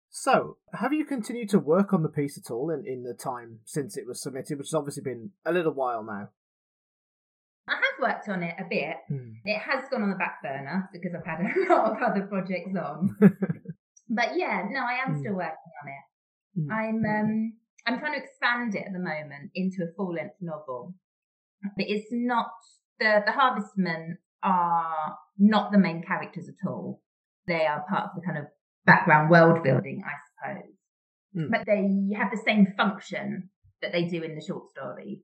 So, 0.09 0.57
have 0.73 0.93
you 0.93 1.03
continued 1.03 1.49
to 1.49 1.59
work 1.59 1.91
on 1.93 2.03
the 2.03 2.09
piece 2.09 2.37
at 2.37 2.49
all 2.49 2.71
in, 2.71 2.85
in 2.87 3.03
the 3.03 3.13
time 3.13 3.59
since 3.65 3.97
it 3.97 4.07
was 4.07 4.21
submitted, 4.21 4.57
which 4.57 4.67
has 4.69 4.73
obviously 4.73 5.03
been 5.03 5.31
a 5.45 5.51
little 5.51 5.73
while 5.73 6.03
now? 6.03 6.29
Worked 8.01 8.29
on 8.29 8.43
it 8.43 8.55
a 8.59 8.65
bit. 8.69 8.97
Mm. 9.11 9.35
It 9.45 9.59
has 9.59 9.85
gone 9.89 10.03
on 10.03 10.09
the 10.09 10.15
back 10.15 10.41
burner 10.43 10.89
because 10.93 11.13
I've 11.15 11.25
had 11.25 11.39
a 11.41 11.69
lot 11.73 11.91
of 11.91 12.01
other 12.01 12.27
projects 12.27 12.75
on. 12.75 13.15
but 14.09 14.29
yeah, 14.35 14.63
no, 14.69 14.81
I 14.81 14.99
am 15.05 15.15
mm. 15.15 15.19
still 15.19 15.33
working 15.33 15.71
on 15.81 15.89
it. 15.89 16.59
Mm. 16.59 16.71
I'm 16.71 17.05
um 17.05 17.53
I'm 17.85 17.99
trying 17.99 18.13
to 18.13 18.23
expand 18.23 18.75
it 18.75 18.85
at 18.85 18.93
the 18.93 18.99
moment 18.99 19.51
into 19.55 19.83
a 19.83 19.93
full 19.95 20.13
length 20.13 20.35
novel. 20.41 20.93
But 21.75 21.85
it's 21.87 22.07
not 22.11 22.51
the 22.99 23.23
the 23.25 23.31
Harvestmen 23.31 24.17
are 24.43 25.15
not 25.37 25.71
the 25.71 25.79
main 25.79 26.03
characters 26.03 26.47
at 26.49 26.67
all. 26.67 27.01
They 27.47 27.65
are 27.65 27.85
part 27.89 28.05
of 28.05 28.09
the 28.15 28.25
kind 28.25 28.37
of 28.37 28.45
background 28.85 29.29
world 29.29 29.63
building, 29.63 30.03
I 30.05 30.53
suppose. 30.53 30.73
Hmm. 31.33 31.51
But 31.51 31.65
they 31.65 32.15
have 32.15 32.31
the 32.31 32.41
same 32.45 32.73
function 32.77 33.49
that 33.81 33.91
they 33.91 34.05
do 34.05 34.23
in 34.23 34.35
the 34.35 34.45
short 34.45 34.69
story 34.69 35.21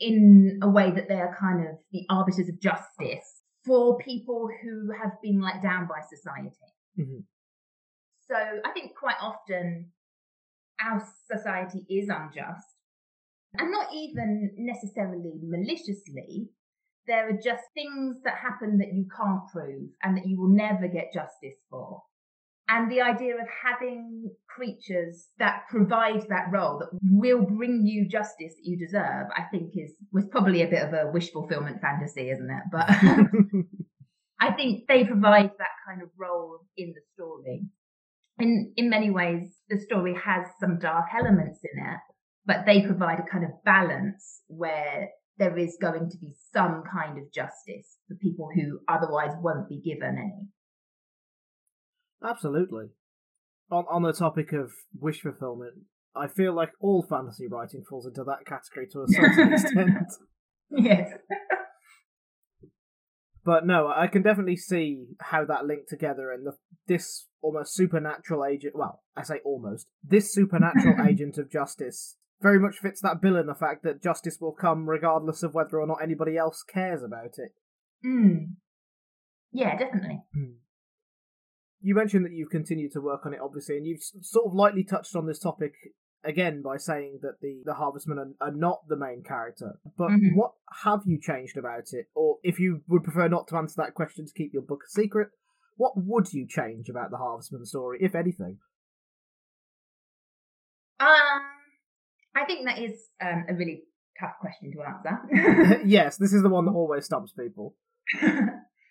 in 0.00 0.58
a 0.62 0.68
way 0.68 0.90
that 0.90 1.08
they 1.08 1.14
are 1.14 1.36
kind 1.38 1.66
of 1.66 1.76
the 1.92 2.04
arbiters 2.10 2.48
of 2.48 2.60
justice 2.60 3.42
for 3.64 3.98
people 3.98 4.48
who 4.62 4.90
have 5.02 5.12
been 5.22 5.40
let 5.40 5.62
down 5.62 5.88
by 5.88 6.00
society. 6.08 6.56
Mm-hmm. 6.98 7.20
So 8.28 8.36
I 8.36 8.70
think 8.72 8.92
quite 8.98 9.16
often 9.20 9.90
our 10.84 11.02
society 11.30 11.86
is 11.88 12.08
unjust 12.08 12.66
and 13.58 13.70
not 13.70 13.86
even 13.94 14.52
necessarily 14.56 15.32
maliciously. 15.42 16.48
There 17.06 17.28
are 17.28 17.38
just 17.42 17.62
things 17.74 18.16
that 18.24 18.34
happen 18.34 18.78
that 18.78 18.92
you 18.92 19.06
can't 19.16 19.46
prove 19.52 19.90
and 20.02 20.16
that 20.16 20.26
you 20.26 20.40
will 20.40 20.48
never 20.48 20.88
get 20.88 21.12
justice 21.14 21.58
for. 21.70 22.02
And 22.68 22.90
the 22.90 23.00
idea 23.00 23.34
of 23.34 23.46
having 23.64 24.28
creatures 24.48 25.28
that 25.38 25.62
provide 25.70 26.26
that 26.28 26.46
role 26.50 26.78
that 26.80 26.88
will 27.02 27.42
bring 27.42 27.86
you 27.86 28.08
justice 28.08 28.54
that 28.56 28.64
you 28.64 28.76
deserve, 28.76 29.26
I 29.36 29.42
think 29.52 29.72
is 29.76 29.94
was 30.12 30.26
probably 30.26 30.62
a 30.62 30.68
bit 30.68 30.82
of 30.82 30.92
a 30.92 31.10
wish 31.12 31.30
fulfillment 31.30 31.80
fantasy, 31.80 32.28
isn't 32.28 32.50
it? 32.50 32.62
But 32.72 32.90
I 34.40 34.52
think 34.52 34.88
they 34.88 35.04
provide 35.04 35.50
that 35.58 35.76
kind 35.88 36.02
of 36.02 36.08
role 36.18 36.58
in 36.76 36.92
the 36.92 37.02
story. 37.14 37.66
In 38.38 38.72
in 38.76 38.90
many 38.90 39.10
ways, 39.10 39.56
the 39.68 39.78
story 39.78 40.14
has 40.14 40.46
some 40.58 40.80
dark 40.80 41.06
elements 41.16 41.60
in 41.62 41.84
it, 41.84 42.00
but 42.46 42.66
they 42.66 42.82
provide 42.82 43.20
a 43.20 43.30
kind 43.30 43.44
of 43.44 43.62
balance 43.64 44.42
where 44.48 45.08
there 45.38 45.56
is 45.56 45.76
going 45.80 46.10
to 46.10 46.18
be 46.18 46.32
some 46.52 46.82
kind 46.90 47.18
of 47.18 47.32
justice 47.32 47.98
for 48.08 48.16
people 48.16 48.48
who 48.54 48.80
otherwise 48.88 49.32
won't 49.40 49.68
be 49.68 49.80
given 49.80 50.16
any. 50.18 50.48
Absolutely. 52.26 52.86
On 53.70 53.84
on 53.90 54.02
the 54.02 54.12
topic 54.12 54.52
of 54.52 54.72
wish 54.98 55.20
fulfillment, 55.20 55.74
I 56.14 56.28
feel 56.28 56.54
like 56.54 56.70
all 56.80 57.06
fantasy 57.08 57.46
writing 57.46 57.84
falls 57.88 58.06
into 58.06 58.24
that 58.24 58.46
category 58.46 58.86
to 58.92 59.02
a 59.02 59.08
certain 59.08 59.52
extent. 59.52 60.12
Yes. 60.70 61.10
but 63.44 63.66
no, 63.66 63.92
I 63.94 64.08
can 64.08 64.22
definitely 64.22 64.56
see 64.56 65.06
how 65.20 65.44
that 65.44 65.66
linked 65.66 65.88
together, 65.88 66.32
and 66.32 66.46
the, 66.46 66.52
this 66.86 67.26
almost 67.42 67.74
supernatural 67.74 68.44
agent. 68.44 68.74
Well, 68.76 69.02
I 69.16 69.22
say 69.22 69.40
almost. 69.44 69.86
This 70.02 70.32
supernatural 70.32 71.06
agent 71.08 71.38
of 71.38 71.50
justice 71.50 72.16
very 72.40 72.60
much 72.60 72.76
fits 72.78 73.00
that 73.00 73.22
bill 73.22 73.36
in 73.36 73.46
the 73.46 73.54
fact 73.54 73.82
that 73.84 74.02
justice 74.02 74.38
will 74.40 74.52
come 74.52 74.88
regardless 74.88 75.42
of 75.42 75.54
whether 75.54 75.80
or 75.80 75.86
not 75.86 76.02
anybody 76.02 76.36
else 76.36 76.62
cares 76.62 77.02
about 77.02 77.38
it. 77.38 77.52
Mm. 78.04 78.54
Yeah, 79.52 79.76
definitely. 79.76 80.20
Mm 80.36 80.56
you 81.86 81.94
mentioned 81.94 82.24
that 82.24 82.32
you've 82.32 82.50
continued 82.50 82.90
to 82.90 83.00
work 83.00 83.24
on 83.26 83.32
it, 83.32 83.38
obviously, 83.40 83.76
and 83.76 83.86
you've 83.86 84.02
sort 84.20 84.44
of 84.44 84.52
lightly 84.52 84.82
touched 84.82 85.14
on 85.14 85.24
this 85.24 85.38
topic 85.38 85.72
again 86.24 86.60
by 86.60 86.76
saying 86.76 87.20
that 87.22 87.34
the 87.40 87.62
the 87.64 87.74
harvestmen 87.74 88.18
are, 88.18 88.48
are 88.48 88.52
not 88.52 88.80
the 88.88 88.96
main 88.96 89.22
character. 89.22 89.78
But 89.96 90.08
mm-hmm. 90.08 90.34
what 90.34 90.50
have 90.82 91.02
you 91.06 91.20
changed 91.20 91.56
about 91.56 91.92
it, 91.92 92.06
or 92.16 92.38
if 92.42 92.58
you 92.58 92.80
would 92.88 93.04
prefer 93.04 93.28
not 93.28 93.46
to 93.48 93.56
answer 93.56 93.76
that 93.76 93.94
question 93.94 94.26
to 94.26 94.32
keep 94.36 94.52
your 94.52 94.64
book 94.64 94.80
a 94.84 94.90
secret, 94.90 95.28
what 95.76 95.92
would 95.94 96.32
you 96.32 96.44
change 96.48 96.88
about 96.88 97.12
the 97.12 97.18
harvestman 97.18 97.64
story, 97.64 97.98
if 98.00 98.16
anything? 98.16 98.58
Um, 100.98 101.40
I 102.34 102.46
think 102.48 102.66
that 102.66 102.80
is 102.80 102.98
um, 103.24 103.44
a 103.48 103.54
really 103.54 103.82
tough 104.18 104.34
question 104.40 104.72
to 104.72 104.82
answer. 104.82 105.82
yes, 105.86 106.16
this 106.16 106.32
is 106.32 106.42
the 106.42 106.48
one 106.48 106.64
that 106.64 106.72
always 106.72 107.04
stumps 107.04 107.32
people. 107.32 107.76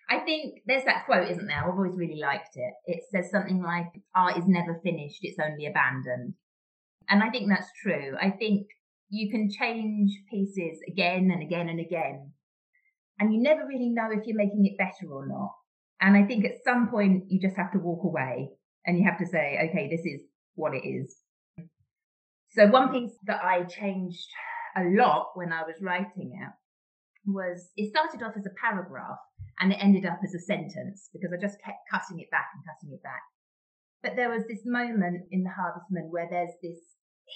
I 0.10 0.20
think 0.20 0.62
there's 0.66 0.86
that 0.86 1.06
quote, 1.06 1.30
isn't 1.30 1.48
there? 1.48 1.64
I've 1.64 1.70
always 1.70 1.98
really 1.98 2.20
liked 2.22 2.56
it. 2.56 2.74
It 2.86 3.04
says 3.12 3.32
something 3.32 3.62
like, 3.62 3.88
art 4.16 4.38
is 4.38 4.46
never 4.48 4.80
finished, 4.84 5.20
it's 5.22 5.40
only 5.40 5.66
abandoned. 5.66 6.36
And 7.10 7.24
I 7.24 7.30
think 7.30 7.50
that's 7.50 7.70
true. 7.82 8.16
I 8.22 8.30
think 8.32 8.68
you 9.10 9.30
can 9.32 9.50
change 9.50 10.12
pieces 10.30 10.80
again 10.88 11.32
and 11.32 11.42
again 11.42 11.70
and 11.70 11.80
again. 11.80 12.32
And 13.20 13.34
you 13.34 13.42
never 13.42 13.66
really 13.66 13.90
know 13.90 14.10
if 14.12 14.26
you're 14.26 14.38
making 14.38 14.66
it 14.66 14.78
better 14.78 15.12
or 15.12 15.28
not. 15.28 15.52
And 16.02 16.18
I 16.18 16.24
think 16.24 16.46
at 16.46 16.64
some 16.64 16.90
point 16.90 17.26
you 17.30 17.40
just 17.40 17.56
have 17.56 17.72
to 17.72 17.80
walk 17.80 18.04
away 18.04 18.50
and 18.86 18.98
you 18.98 19.06
have 19.06 19.18
to 19.20 19.26
say, 19.26 19.58
okay, 19.70 19.88
this 19.90 20.06
is 20.06 20.22
what 20.56 20.74
it 20.74 20.86
is. 20.88 21.16
So 22.52 22.68
one 22.68 22.92
piece 22.92 23.16
that 23.26 23.44
I 23.44 23.64
changed 23.64 24.28
a 24.78 24.84
lot 24.84 25.32
when 25.36 25.52
I 25.52 25.64
was 25.64 25.76
writing 25.82 26.38
it 26.42 26.50
was 27.26 27.70
it 27.76 27.90
started 27.90 28.24
off 28.24 28.38
as 28.38 28.46
a 28.46 28.60
paragraph 28.62 29.18
and 29.60 29.72
it 29.72 29.80
ended 29.82 30.06
up 30.06 30.20
as 30.24 30.34
a 30.34 30.40
sentence 30.40 31.10
because 31.14 31.32
I 31.34 31.42
just 31.42 31.62
kept 31.64 31.78
cutting 31.92 32.20
it 32.20 32.30
back 32.32 32.48
and 32.54 32.64
cutting 32.66 32.94
it 32.94 33.04
back. 33.04 33.24
But 34.04 34.16
there 34.16 34.30
was 34.30 34.44
this 34.48 34.62
moment 34.66 35.24
in 35.32 35.44
The 35.44 35.50
Harvestman 35.50 36.10
where 36.12 36.28
there's 36.30 36.54
this 36.62 36.80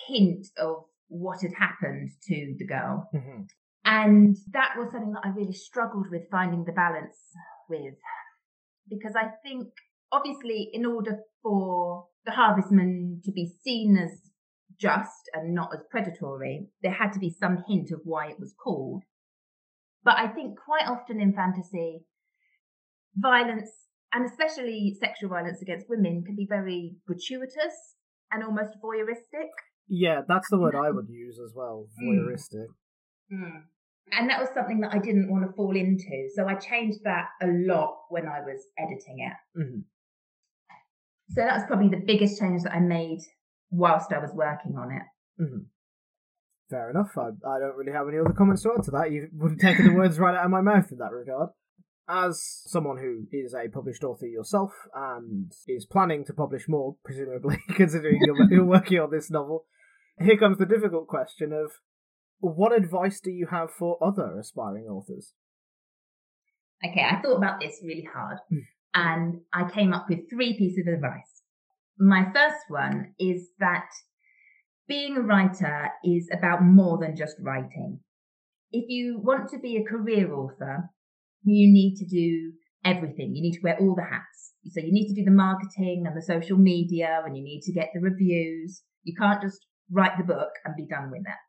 hint 0.07 0.47
of 0.57 0.83
what 1.07 1.41
had 1.41 1.53
happened 1.57 2.09
to 2.27 2.55
the 2.57 2.65
girl. 2.65 3.09
Mm-hmm. 3.13 3.43
And 3.85 4.37
that 4.51 4.73
was 4.77 4.91
something 4.91 5.13
that 5.13 5.25
I 5.25 5.29
really 5.29 5.53
struggled 5.53 6.07
with 6.11 6.29
finding 6.29 6.65
the 6.65 6.71
balance 6.71 7.17
with 7.69 7.95
because 8.89 9.13
I 9.15 9.29
think 9.43 9.67
obviously 10.11 10.69
in 10.73 10.85
order 10.85 11.19
for 11.41 12.05
the 12.25 12.31
harvestman 12.31 13.21
to 13.23 13.31
be 13.31 13.51
seen 13.63 13.97
as 13.97 14.31
just 14.79 15.29
and 15.33 15.53
not 15.53 15.73
as 15.73 15.81
predatory, 15.89 16.67
there 16.81 16.93
had 16.93 17.11
to 17.13 17.19
be 17.19 17.29
some 17.29 17.63
hint 17.67 17.91
of 17.91 18.01
why 18.03 18.29
it 18.29 18.39
was 18.39 18.53
called. 18.61 19.03
But 20.09 20.17
I 20.17 20.27
think 20.27 20.57
quite 20.57 20.87
often 20.87 21.21
in 21.21 21.33
fantasy, 21.33 22.03
violence 23.15 23.69
and 24.11 24.25
especially 24.25 24.97
sexual 24.99 25.29
violence 25.29 25.61
against 25.61 25.85
women 25.87 26.23
can 26.25 26.35
be 26.35 26.47
very 26.49 26.95
gratuitous 27.05 27.93
and 28.31 28.43
almost 28.43 28.71
voyeuristic. 28.83 29.49
Yeah, 29.87 30.21
that's 30.27 30.49
the 30.49 30.57
word 30.57 30.73
I 30.73 30.89
would 30.95 31.09
use 31.09 31.39
as 31.39 31.53
well. 31.55 31.85
Voyeuristic. 32.03 32.65
Mm. 33.31 33.39
Mm. 33.39 33.61
And 34.13 34.29
that 34.31 34.39
was 34.39 34.49
something 34.55 34.79
that 34.79 34.95
I 34.95 34.97
didn't 34.97 35.29
want 35.29 35.45
to 35.45 35.53
fall 35.53 35.75
into. 35.75 36.27
So 36.35 36.47
I 36.47 36.55
changed 36.55 37.01
that 37.03 37.27
a 37.43 37.45
lot 37.45 37.99
when 38.09 38.25
I 38.25 38.39
was 38.39 38.65
editing 38.79 39.19
it. 39.19 39.61
Mm-hmm. 39.61 39.79
So 41.35 41.41
that 41.41 41.53
was 41.53 41.65
probably 41.67 41.89
the 41.89 42.03
biggest 42.03 42.39
change 42.39 42.63
that 42.63 42.73
I 42.73 42.79
made 42.79 43.19
whilst 43.69 44.11
I 44.11 44.17
was 44.17 44.31
working 44.33 44.75
on 44.75 44.91
it. 44.91 45.43
Mm-hmm. 45.43 45.59
Fair 46.69 46.91
enough. 46.91 47.17
I, 47.17 47.29
I 47.47 47.59
don't 47.59 47.75
really 47.75 47.91
have 47.91 48.07
any 48.07 48.19
other 48.19 48.33
comments 48.33 48.61
to 48.63 48.73
add 48.77 48.83
to 48.83 48.91
that. 48.91 49.11
You 49.11 49.27
would 49.33 49.51
have 49.51 49.59
taken 49.59 49.87
the 49.87 49.93
words 49.93 50.19
right 50.19 50.35
out 50.35 50.45
of 50.45 50.51
my 50.51 50.61
mouth 50.61 50.91
in 50.91 50.99
that 50.99 51.11
regard. 51.11 51.49
As 52.07 52.63
someone 52.65 52.97
who 52.97 53.27
is 53.31 53.53
a 53.53 53.69
published 53.69 54.03
author 54.03 54.27
yourself 54.27 54.71
and 54.95 55.51
is 55.67 55.85
planning 55.85 56.25
to 56.25 56.33
publish 56.33 56.67
more, 56.67 56.95
presumably, 57.03 57.57
considering 57.75 58.19
you're, 58.21 58.51
you're 58.51 58.65
working 58.65 58.99
on 58.99 59.11
this 59.11 59.29
novel, 59.29 59.65
here 60.19 60.37
comes 60.37 60.57
the 60.57 60.65
difficult 60.65 61.07
question 61.07 61.53
of 61.53 61.71
what 62.39 62.75
advice 62.75 63.19
do 63.19 63.31
you 63.31 63.47
have 63.51 63.69
for 63.71 63.97
other 64.01 64.37
aspiring 64.39 64.85
authors? 64.85 65.33
Okay, 66.85 67.01
I 67.03 67.21
thought 67.21 67.37
about 67.37 67.59
this 67.59 67.81
really 67.83 68.07
hard 68.11 68.37
hmm. 68.49 68.59
and 68.93 69.41
I 69.53 69.69
came 69.69 69.93
up 69.93 70.07
with 70.09 70.29
three 70.29 70.57
pieces 70.57 70.87
of 70.87 70.93
advice. 70.93 71.43
My 71.97 72.31
first 72.33 72.63
one 72.69 73.13
is 73.19 73.49
that 73.59 73.89
being 74.89 75.15
a 75.15 75.21
writer 75.21 75.89
is 76.03 76.27
about 76.33 76.63
more 76.63 76.97
than 76.99 77.15
just 77.15 77.35
writing. 77.39 77.99
If 78.71 78.85
you 78.89 79.19
want 79.23 79.49
to 79.51 79.59
be 79.59 79.77
a 79.77 79.89
career 79.89 80.33
author, 80.33 80.89
you 81.43 81.71
need 81.71 81.95
to 81.97 82.05
do 82.05 82.51
everything. 82.83 83.35
You 83.35 83.41
need 83.41 83.53
to 83.53 83.63
wear 83.63 83.77
all 83.79 83.95
the 83.95 84.03
hats. 84.03 84.53
So 84.71 84.81
you 84.81 84.91
need 84.91 85.07
to 85.07 85.21
do 85.21 85.23
the 85.23 85.31
marketing 85.31 86.03
and 86.05 86.17
the 86.17 86.21
social 86.21 86.57
media 86.57 87.21
and 87.25 87.37
you 87.37 87.43
need 87.43 87.61
to 87.63 87.73
get 87.73 87.89
the 87.93 88.01
reviews. 88.01 88.81
You 89.03 89.15
can't 89.17 89.41
just 89.41 89.65
write 89.91 90.17
the 90.17 90.23
book 90.23 90.49
and 90.65 90.75
be 90.75 90.85
done 90.85 91.09
with 91.11 91.21
it. 91.21 91.39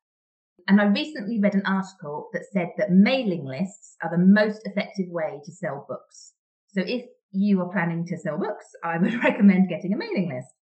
And 0.69 0.81
I 0.81 0.85
recently 0.85 1.41
read 1.43 1.55
an 1.55 1.67
article 1.67 2.29
that 2.33 2.45
said 2.53 2.69
that 2.79 2.91
mailing 2.91 3.45
lists 3.45 3.97
are 4.03 4.11
the 4.11 4.23
most 4.23 4.61
effective 4.65 5.07
way 5.09 5.41
to 5.45 5.53
sell 5.53 5.85
books. 5.89 6.35
So 6.69 6.83
if 6.87 7.07
you 7.33 7.61
are 7.61 7.73
planning 7.73 8.07
to 8.07 8.19
sell 8.19 8.39
books, 8.39 8.67
I 8.85 8.99
would 8.99 9.15
recommend 9.25 9.69
getting 9.69 9.93
a 9.93 9.97
mailing 9.97 10.31
list. 10.33 10.55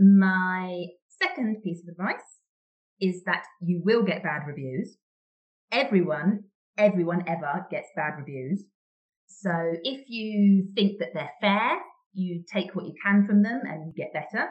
My 0.00 0.86
second 1.22 1.62
piece 1.62 1.82
of 1.82 1.92
advice 1.92 2.22
is 3.00 3.22
that 3.24 3.44
you 3.60 3.80
will 3.84 4.02
get 4.02 4.22
bad 4.22 4.42
reviews. 4.46 4.96
Everyone, 5.70 6.44
everyone 6.76 7.24
ever 7.26 7.66
gets 7.70 7.88
bad 7.96 8.12
reviews. 8.18 8.64
So 9.26 9.50
if 9.82 10.04
you 10.08 10.68
think 10.74 10.98
that 11.00 11.10
they're 11.14 11.32
fair, 11.40 11.78
you 12.12 12.44
take 12.52 12.74
what 12.74 12.86
you 12.86 12.94
can 13.04 13.26
from 13.26 13.42
them 13.42 13.62
and 13.64 13.94
get 13.94 14.12
better. 14.12 14.48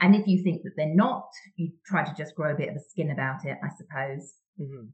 And 0.00 0.14
if 0.14 0.26
you 0.26 0.42
think 0.42 0.62
that 0.62 0.72
they're 0.76 0.94
not, 0.94 1.28
you 1.56 1.72
try 1.86 2.04
to 2.04 2.14
just 2.16 2.34
grow 2.34 2.52
a 2.52 2.56
bit 2.56 2.68
of 2.68 2.76
a 2.76 2.84
skin 2.90 3.10
about 3.10 3.44
it, 3.44 3.56
I 3.62 3.68
suppose. 3.76 4.32
Mm-hmm. 4.60 4.86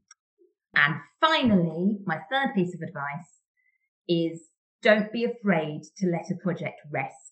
And 0.75 0.95
finally, 1.21 1.97
my 2.05 2.19
third 2.31 2.53
piece 2.55 2.73
of 2.73 2.81
advice 2.81 3.41
is 4.07 4.49
don't 4.81 5.11
be 5.11 5.25
afraid 5.25 5.81
to 5.97 6.07
let 6.07 6.31
a 6.31 6.41
project 6.43 6.79
rest. 6.91 7.31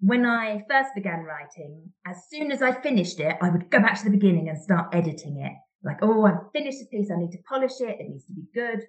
When 0.00 0.26
I 0.26 0.62
first 0.70 0.90
began 0.94 1.24
writing, 1.24 1.92
as 2.06 2.16
soon 2.30 2.52
as 2.52 2.62
I 2.62 2.72
finished 2.72 3.18
it, 3.18 3.36
I 3.40 3.48
would 3.48 3.70
go 3.70 3.80
back 3.80 3.98
to 3.98 4.04
the 4.04 4.10
beginning 4.10 4.48
and 4.48 4.60
start 4.60 4.94
editing 4.94 5.40
it. 5.40 5.52
Like, 5.82 5.98
oh, 6.02 6.24
I've 6.24 6.52
finished 6.52 6.78
this 6.78 6.88
piece, 6.88 7.10
I 7.10 7.18
need 7.18 7.32
to 7.32 7.38
polish 7.48 7.80
it, 7.80 8.00
it 8.00 8.08
needs 8.08 8.26
to 8.26 8.32
be 8.32 8.44
good. 8.54 8.84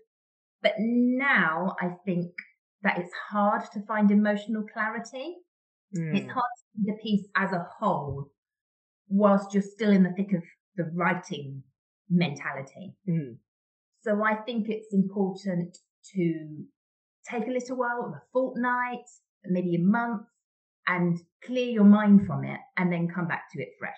But 0.62 0.74
now 0.80 1.76
I 1.82 1.92
think 2.06 2.32
that 2.82 2.98
it's 2.98 3.14
hard 3.30 3.62
to 3.74 3.86
find 3.86 4.12
emotional 4.12 4.64
clarity 4.74 5.38
Mm. 5.96 6.18
It's 6.18 6.32
hard 6.32 6.46
to 6.58 6.64
see 6.76 6.92
the 6.92 6.98
piece 7.02 7.28
as 7.36 7.52
a 7.52 7.66
whole 7.80 8.32
whilst 9.08 9.54
you're 9.54 9.64
still 9.64 9.92
in 9.92 10.04
the 10.04 10.12
thick 10.12 10.34
of 10.34 10.44
the 10.76 10.90
writing 10.94 11.64
mentality. 12.10 12.94
Mm. 13.08 13.38
So 14.02 14.24
I 14.24 14.36
think 14.36 14.68
it's 14.70 14.94
important 14.94 15.78
to 16.16 16.64
take 17.30 17.48
a 17.48 17.52
little 17.52 17.78
while, 17.78 18.14
a 18.16 18.22
fortnight, 18.34 19.06
maybe 19.46 19.76
a 19.76 19.80
month, 19.80 20.24
and 20.88 21.20
clear 21.44 21.70
your 21.70 21.84
mind 21.84 22.26
from 22.26 22.44
it 22.44 22.60
and 22.78 22.92
then 22.92 23.08
come 23.08 23.28
back 23.28 23.52
to 23.54 23.62
it 23.62 23.70
fresh. 23.80 23.96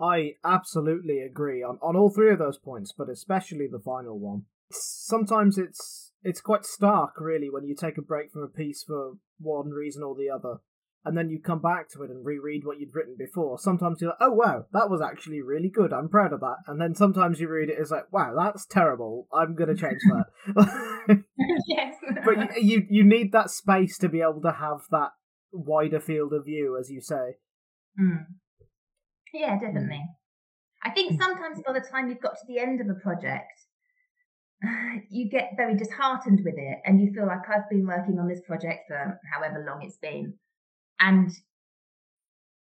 I 0.00 0.36
absolutely 0.44 1.18
agree 1.18 1.62
on, 1.62 1.78
on 1.82 1.96
all 1.96 2.10
three 2.10 2.32
of 2.32 2.38
those 2.38 2.58
points, 2.58 2.92
but 2.96 3.10
especially 3.10 3.68
the 3.70 3.78
final 3.78 4.18
one. 4.18 4.44
Sometimes 4.72 5.58
it's 5.58 6.12
it's 6.22 6.40
quite 6.40 6.64
stark, 6.64 7.14
really, 7.18 7.48
when 7.50 7.64
you 7.64 7.74
take 7.74 7.98
a 7.98 8.02
break 8.02 8.30
from 8.30 8.42
a 8.42 8.48
piece 8.48 8.84
for 8.84 9.14
one 9.38 9.70
reason 9.70 10.02
or 10.02 10.14
the 10.14 10.30
other, 10.30 10.58
and 11.04 11.16
then 11.16 11.30
you 11.30 11.40
come 11.40 11.60
back 11.60 11.88
to 11.90 12.02
it 12.02 12.10
and 12.10 12.24
reread 12.24 12.64
what 12.64 12.78
you'd 12.78 12.94
written 12.94 13.16
before. 13.18 13.58
Sometimes 13.58 14.00
you're 14.00 14.10
like, 14.10 14.18
oh 14.20 14.32
wow, 14.32 14.66
that 14.72 14.90
was 14.90 15.00
actually 15.00 15.40
really 15.40 15.70
good. 15.70 15.92
I'm 15.92 16.08
proud 16.08 16.32
of 16.32 16.40
that. 16.40 16.56
And 16.66 16.80
then 16.80 16.94
sometimes 16.94 17.40
you 17.40 17.48
read 17.48 17.70
it, 17.70 17.78
it's 17.78 17.90
like, 17.90 18.12
wow, 18.12 18.34
that's 18.36 18.66
terrible. 18.66 19.26
I'm 19.32 19.54
gonna 19.54 19.74
change 19.74 20.00
that. 20.08 20.26
yes. 21.66 21.94
but 22.24 22.56
you, 22.56 22.62
you 22.62 22.86
you 22.90 23.04
need 23.04 23.32
that 23.32 23.50
space 23.50 23.96
to 23.98 24.08
be 24.08 24.20
able 24.20 24.42
to 24.42 24.52
have 24.52 24.80
that 24.90 25.10
wider 25.52 26.00
field 26.00 26.32
of 26.32 26.44
view, 26.44 26.76
as 26.78 26.90
you 26.90 27.00
say. 27.00 27.36
Mm. 28.00 28.26
Yeah, 29.32 29.58
definitely. 29.58 30.02
I 30.82 30.90
think 30.90 31.20
sometimes 31.20 31.60
by 31.66 31.72
the 31.72 31.80
time 31.80 32.08
you've 32.08 32.20
got 32.20 32.34
to 32.34 32.46
the 32.46 32.58
end 32.58 32.80
of 32.80 32.88
a 32.88 32.98
project, 33.00 33.52
you 35.10 35.30
get 35.30 35.50
very 35.56 35.76
disheartened 35.76 36.40
with 36.44 36.54
it 36.56 36.78
and 36.84 37.00
you 37.00 37.12
feel 37.14 37.26
like 37.26 37.48
I've 37.48 37.68
been 37.70 37.86
working 37.86 38.18
on 38.18 38.28
this 38.28 38.40
project 38.46 38.84
for 38.88 39.18
however 39.34 39.64
long 39.66 39.82
it's 39.82 39.98
been 39.98 40.34
and 41.00 41.30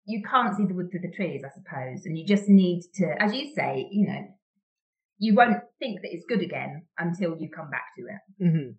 you 0.05 0.21
can't 0.29 0.55
see 0.55 0.65
the 0.65 0.73
wood 0.73 0.89
through 0.91 1.01
the 1.01 1.15
trees, 1.15 1.43
I 1.45 1.49
suppose. 1.53 2.05
And 2.05 2.17
you 2.17 2.25
just 2.25 2.49
need 2.49 2.83
to, 2.95 3.15
as 3.19 3.33
you 3.33 3.53
say, 3.53 3.87
you 3.91 4.07
know, 4.07 4.27
you 5.17 5.35
won't 5.35 5.63
think 5.79 6.01
that 6.01 6.09
it's 6.11 6.25
good 6.27 6.41
again 6.41 6.83
until 6.97 7.37
you 7.37 7.49
come 7.49 7.69
back 7.69 7.85
to 7.97 8.03
it. 8.03 8.45
Mm-hmm. 8.45 8.71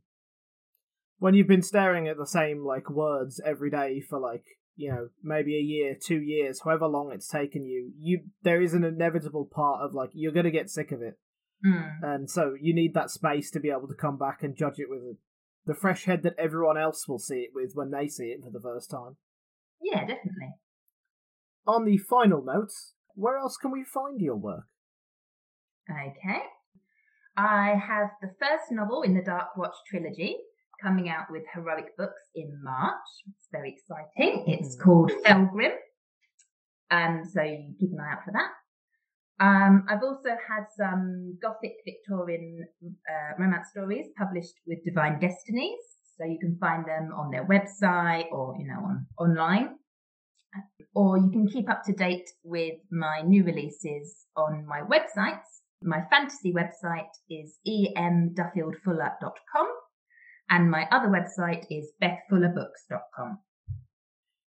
When 1.19 1.35
you've 1.35 1.49
been 1.49 1.63
staring 1.63 2.09
at 2.09 2.19
the 2.19 2.27
same 2.27 2.65
like 2.65 2.91
words 2.91 3.41
every 3.45 3.71
day 3.71 4.01
for 4.01 4.19
like 4.19 4.45
you 4.77 4.91
know 4.91 5.09
maybe 5.23 5.57
a 5.57 5.61
year, 5.61 5.97
two 5.99 6.21
years, 6.21 6.61
however 6.63 6.87
long 6.87 7.13
it's 7.13 7.29
taken 7.29 7.65
you, 7.65 7.93
you 7.99 8.21
there 8.43 8.61
is 8.61 8.75
an 8.75 8.85
inevitable 8.85 9.49
part 9.51 9.81
of 9.81 9.95
like 9.95 10.11
you're 10.13 10.33
gonna 10.33 10.51
get 10.51 10.69
sick 10.69 10.93
of 10.93 11.01
it. 11.01 11.19
Mm. 11.65 11.93
And 12.03 12.31
so 12.31 12.55
you 12.61 12.75
need 12.75 12.93
that 12.95 13.11
space 13.11 13.51
to 13.53 13.61
be 13.61 13.71
able 13.71 13.89
to 13.89 13.95
come 13.95 14.19
back 14.19 14.43
and 14.43 14.57
judge 14.57 14.79
it 14.79 14.91
with 14.91 15.17
the 15.65 15.75
fresh 15.75 16.05
head 16.05 16.23
that 16.25 16.35
everyone 16.39 16.77
else 16.77 17.09
will 17.09 17.19
see 17.19 17.37
it 17.37 17.51
with 17.55 17.71
when 17.75 17.91
they 17.91 18.07
see 18.07 18.25
it 18.25 18.41
for 18.45 18.51
the 18.51 18.61
first 18.61 18.91
time. 18.91 19.17
Yeah, 19.85 20.01
definitely. 20.01 20.55
On 21.67 21.85
the 21.85 21.99
final 21.99 22.43
notes, 22.43 22.95
where 23.15 23.37
else 23.39 23.57
can 23.57 23.71
we 23.71 23.85
find 23.85 24.21
your 24.21 24.37
work? 24.37 24.65
Okay. 25.91 26.41
I 27.37 27.75
have 27.87 28.09
the 28.23 28.31
first 28.41 28.71
novel 28.71 29.03
in 29.03 29.15
the 29.15 29.23
Dark 29.23 29.57
Watch 29.57 29.75
trilogy 29.89 30.37
coming 30.83 31.09
out 31.09 31.27
with 31.31 31.43
Heroic 31.53 31.97
Books 31.97 32.23
in 32.35 32.61
March. 32.63 33.07
It's 33.29 33.49
very 33.53 33.77
exciting. 33.77 34.45
It's 34.47 34.77
mm. 34.77 34.81
called 34.81 35.13
Felgrim. 35.25 35.75
Um, 36.91 37.23
so 37.25 37.43
keep 37.79 37.91
an 37.93 37.99
eye 38.01 38.13
out 38.13 38.25
for 38.25 38.33
that. 38.33 38.51
Um, 39.41 39.85
I've 39.89 40.03
also 40.03 40.31
had 40.31 40.65
some 40.77 41.37
Gothic 41.43 41.75
Victorian 41.85 42.67
uh, 42.85 43.43
romance 43.43 43.69
stories 43.71 44.07
published 44.17 44.55
with 44.67 44.85
Divine 44.85 45.19
Destinies, 45.19 45.81
so 46.19 46.25
you 46.25 46.39
can 46.39 46.57
find 46.61 46.85
them 46.85 47.13
on 47.17 47.31
their 47.31 47.47
website 47.47 48.27
or 48.31 48.55
you 48.59 48.67
know 48.67 48.81
on 48.85 49.07
online, 49.19 49.77
or 50.95 51.19
you 51.19 51.31
can 51.31 51.47
keep 51.47 51.69
up 51.69 51.83
to 51.85 51.93
date 51.93 52.29
with 52.43 52.75
my 52.91 53.23
new 53.23 53.45
releases 53.45 54.27
on 54.37 54.67
my 54.67 54.83
websites. 54.83 55.61
My 55.83 56.03
fantasy 56.11 56.53
website 56.53 57.11
is 57.29 57.59
emduffieldfuller.com, 57.67 59.67
and 60.51 60.71
my 60.71 60.87
other 60.91 61.09
website 61.09 61.67
is 61.71 61.93
bethfullerbooks.com. 62.03 63.39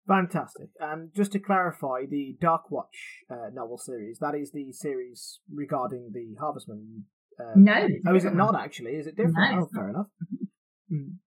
Fantastic. 0.08 0.70
And 0.80 1.14
just 1.14 1.30
to 1.32 1.38
clarify, 1.38 2.06
the 2.10 2.36
Dark 2.40 2.70
Watch 2.70 3.22
uh, 3.30 3.50
novel 3.52 3.78
series, 3.78 4.18
that 4.18 4.34
is 4.34 4.50
the 4.50 4.72
series 4.72 5.38
regarding 5.52 6.10
the 6.12 6.34
Harvestman. 6.40 7.04
Uh, 7.38 7.52
no. 7.54 7.86
Oh, 8.08 8.16
is 8.16 8.24
it 8.24 8.34
not 8.34 8.56
actually? 8.56 8.92
Is 8.92 9.06
it 9.06 9.16
different? 9.16 9.36
No, 9.36 9.60
oh, 9.62 9.68
fair 9.72 9.86
not. 9.86 9.90
enough. 9.90 10.06
Mm. 10.92 11.18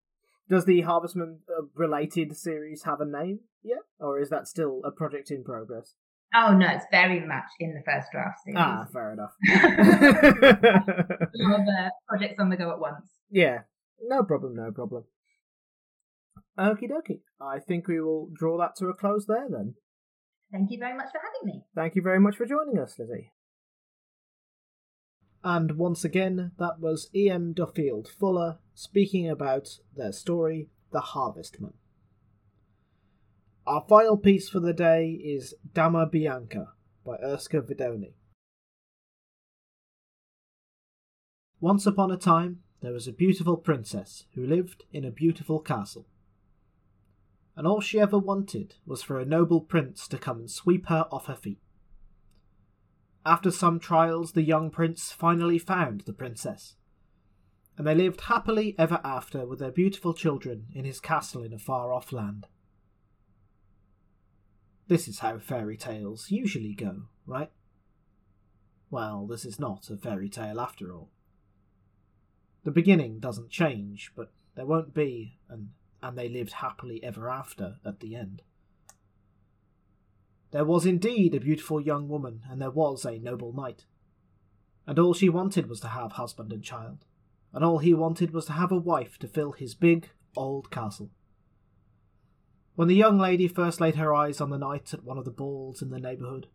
Does 0.50 0.66
the 0.66 0.82
Harvestman 0.82 1.40
uh, 1.50 1.64
related 1.76 2.36
series 2.36 2.84
have 2.84 3.00
a 3.02 3.06
name 3.06 3.40
yet? 3.64 3.80
Or 4.00 4.20
is 4.20 4.30
that 4.30 4.48
still 4.48 4.82
a 4.84 4.92
project 4.92 5.32
in 5.32 5.44
progress? 5.44 5.96
Oh 6.36 6.54
no, 6.56 6.68
it's 6.68 6.86
very 6.92 7.20
much 7.26 7.46
in 7.60 7.74
the 7.76 7.82
first 7.86 8.08
draft 8.12 8.40
series. 8.44 8.58
Ah, 8.60 8.86
fair 8.92 9.14
enough. 9.14 9.34
A 9.48 11.30
lot 11.36 11.60
of 11.62 11.68
uh, 11.68 11.90
projects 12.10 12.40
on 12.40 12.50
the 12.50 12.58
go 12.58 12.72
at 12.72 12.80
once. 12.80 13.06
yeah, 13.30 13.60
no 14.02 14.24
problem, 14.24 14.56
no 14.56 14.72
problem. 14.72 15.04
Okie 16.58 16.90
dokie. 16.90 17.22
I 17.42 17.60
think 17.60 17.88
we 17.88 18.02
will 18.02 18.30
draw 18.34 18.58
that 18.60 18.76
to 18.78 18.88
a 18.88 18.94
close 18.94 19.26
there 19.28 19.48
then. 19.50 19.76
Thank 20.52 20.72
you 20.72 20.78
very 20.80 20.96
much 20.96 21.08
for 21.12 21.20
having 21.20 21.46
me. 21.56 21.64
Thank 21.76 21.96
you 21.96 22.02
very 22.02 22.20
much 22.20 22.36
for 22.36 22.46
joining 22.46 22.78
us, 22.80 22.98
Lizzie. 23.00 23.32
And 25.44 25.74
once 25.74 26.06
again, 26.06 26.52
that 26.58 26.80
was 26.80 27.10
E.M. 27.14 27.54
Duffield 27.54 28.08
Fuller 28.08 28.60
speaking 28.74 29.30
about 29.30 29.80
their 29.96 30.14
story, 30.14 30.70
The 30.92 31.02
Harvestman. 31.02 31.74
Our 33.68 33.86
final 33.88 34.18
piece 34.18 34.50
for 34.50 34.60
the 34.60 34.74
day 34.74 35.12
is 35.12 35.54
Dama 35.74 36.06
Bianca 36.06 36.74
by 37.06 37.18
Urška 37.18 37.62
Vidoni. 37.62 38.14
Once 41.60 41.86
upon 41.86 42.12
a 42.12 42.18
time, 42.18 42.60
there 42.82 42.92
was 42.92 43.08
a 43.08 43.14
beautiful 43.14 43.56
princess 43.56 44.26
who 44.36 44.46
lived 44.46 44.84
in 44.92 45.06
a 45.06 45.12
beautiful 45.12 45.60
castle. 45.60 46.06
And 47.56 47.66
all 47.68 47.80
she 47.80 48.00
ever 48.00 48.18
wanted 48.18 48.76
was 48.86 49.02
for 49.02 49.20
a 49.20 49.26
noble 49.26 49.62
prince 49.62 50.08
to 50.10 50.18
come 50.18 50.40
and 50.40 50.52
sweep 50.52 50.88
her 50.88 51.06
off 51.12 51.28
her 51.28 51.36
feet. 51.36 51.60
After 53.26 53.52
some 53.52 53.80
trials, 53.80 54.34
the 54.34 54.42
young 54.42 54.70
prince 54.70 55.12
finally 55.12 55.58
found 55.58 56.02
the 56.02 56.14
princess, 56.14 56.76
and 57.78 57.88
they 57.88 57.96
lived 57.96 58.22
happily 58.22 58.76
ever 58.78 59.00
after 59.04 59.46
with 59.46 59.60
their 59.60 59.72
beautiful 59.72 60.14
children 60.14 60.68
in 60.74 60.86
his 60.86 61.00
castle 61.00 61.44
in 61.44 61.54
a 61.54 61.60
far 61.60 61.94
off 61.94 62.12
land. 62.12 62.48
This 64.88 65.08
is 65.08 65.20
how 65.20 65.40
fairy 65.40 65.78
tales 65.78 66.30
usually 66.30 66.74
go, 66.74 67.04
right? 67.26 67.52
Well, 68.90 69.26
this 69.26 69.46
is 69.46 69.60
not 69.60 69.90
a 69.90 69.98
fairy 69.98 70.30
tale 70.30 70.60
after 70.60 70.94
all. 70.94 71.10
The 72.64 72.72
beginning 72.72 73.20
doesn't 73.20 73.50
change, 73.50 74.12
but 74.16 74.32
there 74.56 74.66
won't 74.66 74.94
be 74.94 75.38
an 75.50 75.72
and 76.04 76.18
they 76.18 76.28
lived 76.28 76.52
happily 76.52 77.02
ever 77.02 77.30
after 77.30 77.78
at 77.86 78.02
the 78.02 78.14
end. 78.14 78.42
There 80.54 80.64
was 80.64 80.86
indeed 80.86 81.34
a 81.34 81.40
beautiful 81.40 81.82
young 81.82 82.08
woman, 82.08 82.44
and 82.48 82.62
there 82.62 82.70
was 82.70 83.06
a 83.06 83.18
noble 83.18 83.52
knight. 83.52 83.86
And 84.86 85.00
all 85.00 85.16
she 85.16 85.28
wanted 85.28 85.68
was 85.68 85.80
to 85.80 85.88
have 85.88 86.12
husband 86.12 86.54
and 86.54 86.64
child, 86.64 87.06
and 87.52 87.66
all 87.66 87.80
he 87.80 87.96
wanted 87.96 88.32
was 88.32 88.46
to 88.46 88.54
have 88.54 88.72
a 88.72 88.78
wife 88.78 89.18
to 89.20 89.28
fill 89.28 89.54
his 89.54 89.74
big, 89.74 90.12
old 90.38 90.70
castle. 90.70 91.10
When 92.76 92.88
the 92.88 92.96
young 92.96 93.18
lady 93.18 93.48
first 93.48 93.82
laid 93.82 93.96
her 93.96 94.14
eyes 94.14 94.40
on 94.40 94.52
the 94.52 94.60
knight 94.60 94.94
at 94.94 95.04
one 95.04 95.18
of 95.18 95.26
the 95.26 95.32
balls 95.32 95.82
in 95.82 95.90
the 95.90 96.00
neighbourhood, 96.00 96.46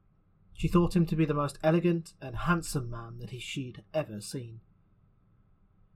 she 0.53 0.69
thought 0.69 0.95
him 0.95 1.07
to 1.07 1.17
be 1.17 1.25
the 1.25 1.35
most 1.35 1.59
elegant 1.65 2.13
and 2.21 2.37
handsome 2.37 2.89
man 2.89 3.19
that 3.19 3.31
he 3.31 3.41
she'd 3.41 3.83
ever 3.93 4.21
seen. 4.21 4.61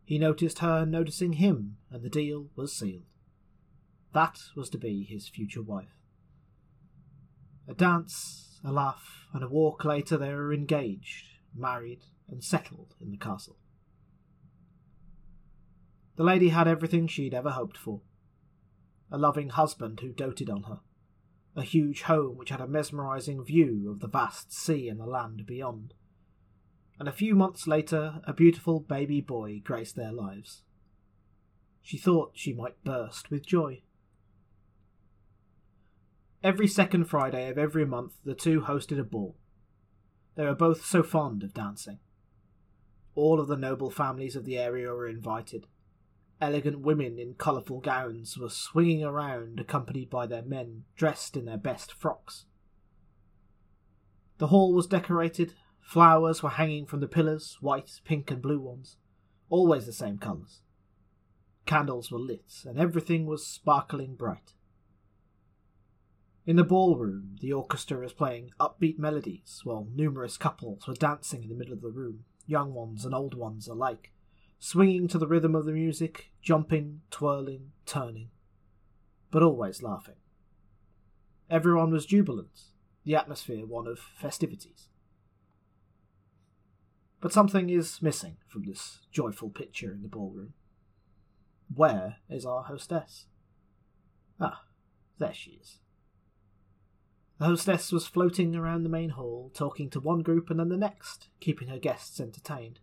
He 0.04 0.18
noticed 0.18 0.58
her 0.58 0.84
noticing 0.84 1.34
him, 1.34 1.76
and 1.88 2.02
the 2.02 2.10
deal 2.10 2.48
was 2.56 2.74
sealed. 2.74 3.06
That 4.12 4.40
was 4.56 4.68
to 4.70 4.78
be 4.78 5.04
his 5.04 5.28
future 5.28 5.62
wife. 5.62 6.01
A 7.68 7.74
dance, 7.74 8.60
a 8.64 8.72
laugh, 8.72 9.26
and 9.32 9.42
a 9.42 9.48
walk 9.48 9.84
later 9.84 10.16
they 10.16 10.32
were 10.34 10.52
engaged, 10.52 11.26
married, 11.54 12.02
and 12.28 12.42
settled 12.42 12.94
in 13.00 13.10
the 13.10 13.16
castle. 13.16 13.56
The 16.16 16.24
lady 16.24 16.50
had 16.50 16.68
everything 16.68 17.06
she'd 17.06 17.34
ever 17.34 17.50
hoped 17.50 17.76
for 17.76 18.02
a 19.10 19.18
loving 19.18 19.50
husband 19.50 20.00
who 20.00 20.10
doted 20.10 20.48
on 20.48 20.62
her, 20.62 20.80
a 21.54 21.62
huge 21.62 22.02
home 22.02 22.38
which 22.38 22.48
had 22.48 22.62
a 22.62 22.66
mesmerizing 22.66 23.44
view 23.44 23.90
of 23.90 24.00
the 24.00 24.08
vast 24.08 24.50
sea 24.50 24.88
and 24.88 24.98
the 24.98 25.06
land 25.06 25.44
beyond, 25.46 25.92
and 26.98 27.06
a 27.06 27.12
few 27.12 27.34
months 27.34 27.66
later 27.66 28.22
a 28.24 28.32
beautiful 28.32 28.80
baby 28.80 29.20
boy 29.20 29.60
graced 29.62 29.96
their 29.96 30.12
lives. 30.12 30.62
She 31.82 31.98
thought 31.98 32.32
she 32.34 32.54
might 32.54 32.82
burst 32.84 33.30
with 33.30 33.44
joy. 33.44 33.82
Every 36.42 36.66
second 36.66 37.04
Friday 37.04 37.48
of 37.48 37.56
every 37.56 37.86
month, 37.86 38.14
the 38.24 38.34
two 38.34 38.62
hosted 38.62 38.98
a 38.98 39.04
ball. 39.04 39.36
They 40.34 40.44
were 40.44 40.56
both 40.56 40.84
so 40.84 41.04
fond 41.04 41.44
of 41.44 41.54
dancing. 41.54 42.00
All 43.14 43.38
of 43.38 43.46
the 43.46 43.56
noble 43.56 43.90
families 43.90 44.34
of 44.34 44.44
the 44.44 44.58
area 44.58 44.88
were 44.88 45.06
invited. 45.06 45.68
Elegant 46.40 46.80
women 46.80 47.16
in 47.16 47.34
colourful 47.34 47.78
gowns 47.78 48.36
were 48.36 48.48
swinging 48.48 49.04
around, 49.04 49.60
accompanied 49.60 50.10
by 50.10 50.26
their 50.26 50.42
men 50.42 50.82
dressed 50.96 51.36
in 51.36 51.44
their 51.44 51.58
best 51.58 51.92
frocks. 51.92 52.46
The 54.38 54.48
hall 54.48 54.74
was 54.74 54.88
decorated, 54.88 55.54
flowers 55.80 56.42
were 56.42 56.50
hanging 56.50 56.86
from 56.86 56.98
the 56.98 57.06
pillars, 57.06 57.58
white, 57.60 58.00
pink, 58.04 58.32
and 58.32 58.42
blue 58.42 58.58
ones, 58.58 58.96
always 59.48 59.86
the 59.86 59.92
same 59.92 60.18
colours. 60.18 60.62
Candles 61.66 62.10
were 62.10 62.18
lit, 62.18 62.64
and 62.64 62.80
everything 62.80 63.26
was 63.26 63.46
sparkling 63.46 64.16
bright. 64.16 64.54
In 66.44 66.56
the 66.56 66.64
ballroom, 66.64 67.36
the 67.40 67.52
orchestra 67.52 68.00
was 68.00 68.12
playing 68.12 68.50
upbeat 68.58 68.98
melodies, 68.98 69.60
while 69.62 69.86
numerous 69.94 70.36
couples 70.36 70.88
were 70.88 70.94
dancing 70.94 71.44
in 71.44 71.48
the 71.48 71.54
middle 71.54 71.72
of 71.72 71.82
the 71.82 71.90
room, 71.90 72.24
young 72.46 72.74
ones 72.74 73.04
and 73.04 73.14
old 73.14 73.34
ones 73.34 73.68
alike, 73.68 74.10
swinging 74.58 75.06
to 75.08 75.18
the 75.18 75.28
rhythm 75.28 75.54
of 75.54 75.66
the 75.66 75.72
music, 75.72 76.32
jumping, 76.42 77.02
twirling, 77.12 77.70
turning, 77.86 78.30
but 79.30 79.44
always 79.44 79.84
laughing. 79.84 80.16
Everyone 81.48 81.92
was 81.92 82.06
jubilant, 82.06 82.62
the 83.04 83.14
atmosphere 83.14 83.64
one 83.64 83.86
of 83.86 84.00
festivities. 84.00 84.88
But 87.20 87.32
something 87.32 87.70
is 87.70 88.02
missing 88.02 88.38
from 88.48 88.64
this 88.64 88.98
joyful 89.12 89.50
picture 89.50 89.92
in 89.92 90.02
the 90.02 90.08
ballroom. 90.08 90.54
Where 91.72 92.16
is 92.28 92.44
our 92.44 92.64
hostess? 92.64 93.26
Ah, 94.40 94.64
there 95.18 95.32
she 95.32 95.52
is. 95.52 95.78
The 97.42 97.48
hostess 97.48 97.90
was 97.90 98.06
floating 98.06 98.54
around 98.54 98.84
the 98.84 98.88
main 98.88 99.10
hall, 99.10 99.50
talking 99.52 99.90
to 99.90 99.98
one 99.98 100.22
group 100.22 100.48
and 100.48 100.60
then 100.60 100.68
the 100.68 100.76
next, 100.76 101.26
keeping 101.40 101.66
her 101.66 101.78
guests 101.80 102.20
entertained. 102.20 102.78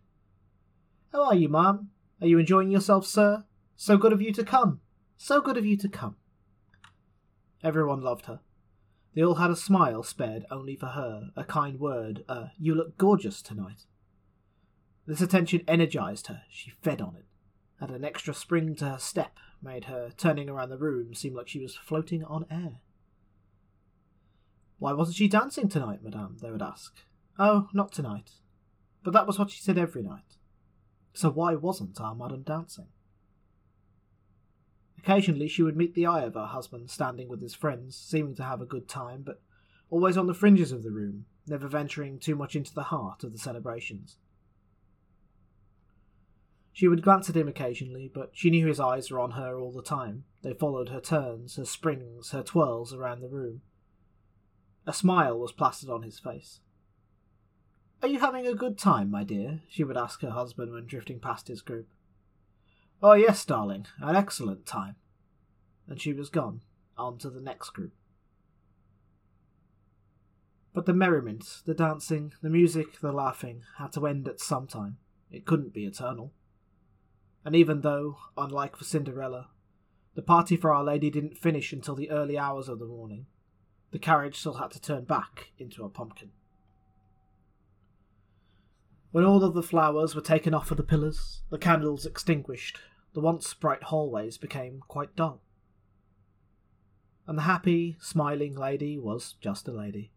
How 1.12 1.24
are 1.24 1.34
you, 1.34 1.48
ma'am? 1.48 1.88
Are 2.20 2.26
you 2.26 2.38
enjoying 2.38 2.70
yourself, 2.70 3.06
sir? 3.06 3.44
So 3.76 3.96
good 3.96 4.12
of 4.12 4.20
you 4.20 4.34
to 4.34 4.44
come. 4.44 4.82
So 5.16 5.40
good 5.40 5.56
of 5.56 5.64
you 5.64 5.78
to 5.78 5.88
come. 5.88 6.16
Everyone 7.64 8.02
loved 8.02 8.26
her. 8.26 8.40
They 9.14 9.24
all 9.24 9.36
had 9.36 9.50
a 9.50 9.56
smile 9.56 10.02
spared 10.02 10.44
only 10.50 10.76
for 10.76 10.88
her, 10.88 11.30
a 11.36 11.44
kind 11.44 11.80
word, 11.80 12.22
a 12.28 12.50
you 12.58 12.74
look 12.74 12.98
gorgeous 12.98 13.40
tonight. 13.40 13.86
This 15.06 15.22
attention 15.22 15.64
energized 15.66 16.26
her. 16.26 16.42
She 16.50 16.70
fed 16.82 17.00
on 17.00 17.16
it. 17.16 17.24
Had 17.80 17.90
an 17.90 18.04
extra 18.04 18.34
spring 18.34 18.74
to 18.74 18.90
her 18.90 18.98
step, 18.98 19.38
made 19.62 19.86
her 19.86 20.10
turning 20.18 20.50
around 20.50 20.68
the 20.68 20.76
room 20.76 21.14
seem 21.14 21.32
like 21.34 21.48
she 21.48 21.60
was 21.60 21.76
floating 21.76 22.22
on 22.24 22.44
air. 22.50 22.82
Why 24.80 24.94
wasn't 24.94 25.18
she 25.18 25.28
dancing 25.28 25.68
tonight, 25.68 26.02
madame? 26.02 26.38
they 26.40 26.50
would 26.50 26.62
ask. 26.62 26.94
Oh, 27.38 27.68
not 27.74 27.92
tonight. 27.92 28.30
But 29.04 29.12
that 29.12 29.26
was 29.26 29.38
what 29.38 29.50
she 29.50 29.60
said 29.60 29.76
every 29.76 30.02
night. 30.02 30.36
So 31.12 31.30
why 31.30 31.54
wasn't 31.54 32.00
our 32.00 32.14
madame 32.14 32.42
dancing? 32.42 32.88
Occasionally 34.98 35.48
she 35.48 35.62
would 35.62 35.76
meet 35.76 35.94
the 35.94 36.06
eye 36.06 36.22
of 36.22 36.32
her 36.32 36.46
husband 36.46 36.90
standing 36.90 37.28
with 37.28 37.42
his 37.42 37.54
friends, 37.54 37.94
seeming 37.94 38.34
to 38.36 38.42
have 38.42 38.62
a 38.62 38.66
good 38.66 38.88
time, 38.88 39.22
but 39.22 39.42
always 39.90 40.16
on 40.16 40.26
the 40.26 40.34
fringes 40.34 40.72
of 40.72 40.82
the 40.82 40.90
room, 40.90 41.26
never 41.46 41.68
venturing 41.68 42.18
too 42.18 42.34
much 42.34 42.56
into 42.56 42.72
the 42.72 42.84
heart 42.84 43.22
of 43.22 43.32
the 43.32 43.38
celebrations. 43.38 44.16
She 46.72 46.88
would 46.88 47.02
glance 47.02 47.28
at 47.28 47.36
him 47.36 47.48
occasionally, 47.48 48.10
but 48.12 48.30
she 48.32 48.48
knew 48.48 48.66
his 48.66 48.80
eyes 48.80 49.10
were 49.10 49.20
on 49.20 49.32
her 49.32 49.58
all 49.58 49.72
the 49.72 49.82
time. 49.82 50.24
They 50.40 50.54
followed 50.54 50.88
her 50.88 51.00
turns, 51.00 51.56
her 51.56 51.66
springs, 51.66 52.30
her 52.30 52.42
twirls 52.42 52.94
around 52.94 53.20
the 53.20 53.28
room. 53.28 53.60
A 54.86 54.92
smile 54.92 55.38
was 55.38 55.52
plastered 55.52 55.90
on 55.90 56.02
his 56.02 56.18
face. 56.18 56.60
Are 58.02 58.08
you 58.08 58.20
having 58.20 58.46
a 58.46 58.54
good 58.54 58.78
time, 58.78 59.10
my 59.10 59.24
dear? 59.24 59.60
she 59.68 59.84
would 59.84 59.96
ask 59.96 60.22
her 60.22 60.30
husband 60.30 60.72
when 60.72 60.86
drifting 60.86 61.20
past 61.20 61.48
his 61.48 61.60
group. 61.60 61.88
Oh, 63.02 63.12
yes, 63.12 63.44
darling, 63.44 63.86
an 64.00 64.16
excellent 64.16 64.66
time. 64.66 64.96
And 65.86 66.00
she 66.00 66.12
was 66.12 66.30
gone, 66.30 66.62
on 66.96 67.18
to 67.18 67.30
the 67.30 67.40
next 67.40 67.70
group. 67.70 67.92
But 70.72 70.86
the 70.86 70.94
merriment, 70.94 71.62
the 71.66 71.74
dancing, 71.74 72.32
the 72.42 72.50
music, 72.50 73.00
the 73.00 73.12
laughing 73.12 73.62
had 73.78 73.92
to 73.92 74.06
end 74.06 74.28
at 74.28 74.40
some 74.40 74.66
time. 74.66 74.98
It 75.30 75.44
couldn't 75.44 75.74
be 75.74 75.84
eternal. 75.84 76.32
And 77.44 77.56
even 77.56 77.80
though, 77.80 78.18
unlike 78.36 78.76
for 78.76 78.84
Cinderella, 78.84 79.48
the 80.14 80.22
party 80.22 80.56
for 80.56 80.72
Our 80.72 80.84
Lady 80.84 81.10
didn't 81.10 81.38
finish 81.38 81.72
until 81.72 81.94
the 81.94 82.10
early 82.10 82.38
hours 82.38 82.68
of 82.68 82.78
the 82.78 82.86
morning, 82.86 83.26
the 83.90 83.98
carriage 83.98 84.36
still 84.38 84.54
had 84.54 84.70
to 84.70 84.80
turn 84.80 85.04
back 85.04 85.50
into 85.58 85.84
a 85.84 85.88
pumpkin. 85.88 86.30
When 89.12 89.24
all 89.24 89.42
of 89.42 89.54
the 89.54 89.62
flowers 89.62 90.14
were 90.14 90.20
taken 90.20 90.54
off 90.54 90.70
of 90.70 90.76
the 90.76 90.84
pillars, 90.84 91.42
the 91.50 91.58
candles 91.58 92.06
extinguished, 92.06 92.78
the 93.12 93.20
once 93.20 93.52
bright 93.54 93.84
hallways 93.84 94.38
became 94.38 94.82
quite 94.86 95.16
dull. 95.16 95.42
And 97.26 97.36
the 97.36 97.42
happy, 97.42 97.96
smiling 98.00 98.54
lady 98.54 98.98
was 98.98 99.34
just 99.40 99.66
a 99.66 99.72
lady. 99.72 100.12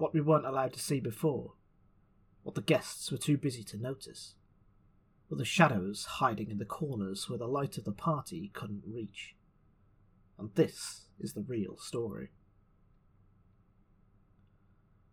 what 0.00 0.14
we 0.14 0.20
weren't 0.20 0.46
allowed 0.46 0.72
to 0.72 0.80
see 0.80 0.98
before, 0.98 1.52
what 2.42 2.54
the 2.54 2.62
guests 2.62 3.12
were 3.12 3.18
too 3.18 3.36
busy 3.36 3.62
to 3.62 3.76
notice, 3.76 4.34
were 5.28 5.36
the 5.36 5.44
shadows 5.44 6.06
hiding 6.06 6.50
in 6.50 6.58
the 6.58 6.64
corners 6.64 7.28
where 7.28 7.38
the 7.38 7.46
light 7.46 7.76
of 7.76 7.84
the 7.84 7.92
party 7.92 8.50
couldn't 8.54 8.82
reach. 8.86 9.36
And 10.38 10.50
this 10.54 11.06
is 11.20 11.34
the 11.34 11.42
real 11.42 11.76
story. 11.76 12.30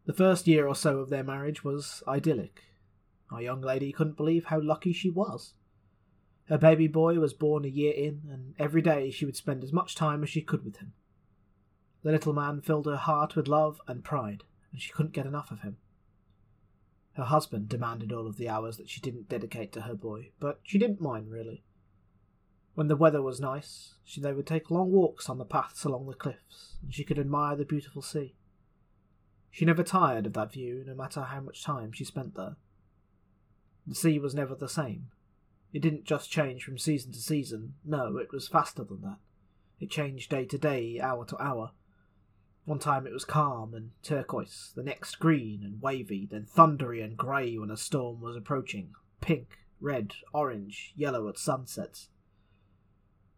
The 0.07 0.13
first 0.13 0.47
year 0.47 0.65
or 0.65 0.73
so 0.73 0.99
of 0.99 1.09
their 1.09 1.23
marriage 1.23 1.65
was 1.65 2.01
idyllic. 2.07 2.63
Our 3.29 3.41
young 3.41 3.59
lady 3.59 3.91
couldn't 3.91 4.15
believe 4.15 4.45
how 4.45 4.61
lucky 4.61 4.93
she 4.93 5.09
was. 5.09 5.53
Her 6.45 6.57
baby 6.57 6.87
boy 6.87 7.19
was 7.19 7.33
born 7.33 7.65
a 7.65 7.67
year 7.67 7.91
in, 7.93 8.21
and 8.31 8.55
every 8.57 8.81
day 8.81 9.11
she 9.11 9.25
would 9.25 9.35
spend 9.35 9.65
as 9.65 9.73
much 9.73 9.95
time 9.95 10.23
as 10.23 10.29
she 10.29 10.41
could 10.41 10.63
with 10.63 10.77
him. 10.77 10.93
The 12.03 12.13
little 12.13 12.31
man 12.31 12.61
filled 12.61 12.85
her 12.85 12.95
heart 12.95 13.35
with 13.35 13.49
love 13.49 13.81
and 13.85 14.01
pride, 14.01 14.45
and 14.71 14.81
she 14.81 14.93
couldn't 14.93 15.11
get 15.11 15.25
enough 15.25 15.51
of 15.51 15.59
him. 15.59 15.75
Her 17.15 17.25
husband 17.25 17.67
demanded 17.67 18.13
all 18.13 18.27
of 18.27 18.37
the 18.37 18.47
hours 18.47 18.77
that 18.77 18.89
she 18.89 19.01
didn't 19.01 19.27
dedicate 19.27 19.73
to 19.73 19.81
her 19.81 19.95
boy, 19.95 20.29
but 20.39 20.61
she 20.63 20.77
didn't 20.77 21.01
mind 21.01 21.31
really. 21.31 21.65
When 22.75 22.87
the 22.87 22.95
weather 22.95 23.21
was 23.21 23.41
nice, 23.41 23.95
she, 24.05 24.21
they 24.21 24.31
would 24.31 24.47
take 24.47 24.71
long 24.71 24.89
walks 24.89 25.29
on 25.29 25.37
the 25.37 25.43
paths 25.43 25.83
along 25.83 26.05
the 26.07 26.13
cliffs, 26.13 26.77
and 26.81 26.93
she 26.93 27.03
could 27.03 27.19
admire 27.19 27.57
the 27.57 27.65
beautiful 27.65 28.01
sea. 28.01 28.35
She 29.57 29.65
never 29.65 29.81
tired 29.81 30.27
of 30.27 30.33
that 30.33 30.51
view, 30.51 30.83
no 30.85 30.93
matter 30.93 31.23
how 31.23 31.41
much 31.41 31.63
time 31.63 31.91
she 31.91 32.03
spent 32.03 32.35
there. 32.35 32.57
The 33.87 33.95
sea 33.95 34.19
was 34.19 34.35
never 34.35 34.53
the 34.53 34.69
same. 34.69 35.07
It 35.73 35.81
didn't 35.81 36.03
just 36.03 36.29
change 36.29 36.63
from 36.63 36.77
season 36.77 37.11
to 37.13 37.19
season, 37.19 37.73
no, 37.83 38.17
it 38.17 38.31
was 38.31 38.47
faster 38.47 38.83
than 38.83 39.01
that. 39.01 39.17
It 39.79 39.89
changed 39.89 40.29
day 40.29 40.45
to 40.45 40.59
day, 40.59 40.99
hour 41.01 41.25
to 41.25 41.41
hour. 41.41 41.71
One 42.65 42.77
time 42.77 43.07
it 43.07 43.13
was 43.13 43.25
calm 43.25 43.73
and 43.73 43.93
turquoise, 44.03 44.73
the 44.75 44.83
next 44.83 45.15
green 45.15 45.63
and 45.63 45.81
wavy, 45.81 46.27
then 46.29 46.45
thundery 46.45 47.01
and 47.01 47.17
grey 47.17 47.57
when 47.57 47.71
a 47.71 47.77
storm 47.77 48.21
was 48.21 48.35
approaching, 48.35 48.93
pink, 49.21 49.57
red, 49.81 50.13
orange, 50.35 50.93
yellow 50.95 51.27
at 51.29 51.39
sunsets. 51.39 52.09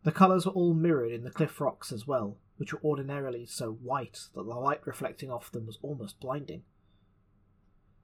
The 0.04 0.12
colours 0.12 0.46
were 0.46 0.52
all 0.52 0.74
mirrored 0.74 1.14
in 1.14 1.24
the 1.24 1.32
cliff 1.32 1.62
rocks 1.62 1.94
as 1.94 2.06
well, 2.06 2.40
which 2.60 2.74
were 2.74 2.84
ordinarily 2.84 3.45
so 3.45 3.72
white 3.72 4.20
that 4.36 4.43
the 4.43 4.53
light 4.53 4.86
reflecting 4.86 5.32
off 5.32 5.49
them 5.49 5.66
was 5.66 5.80
almost 5.82 6.20
blinding. 6.20 6.62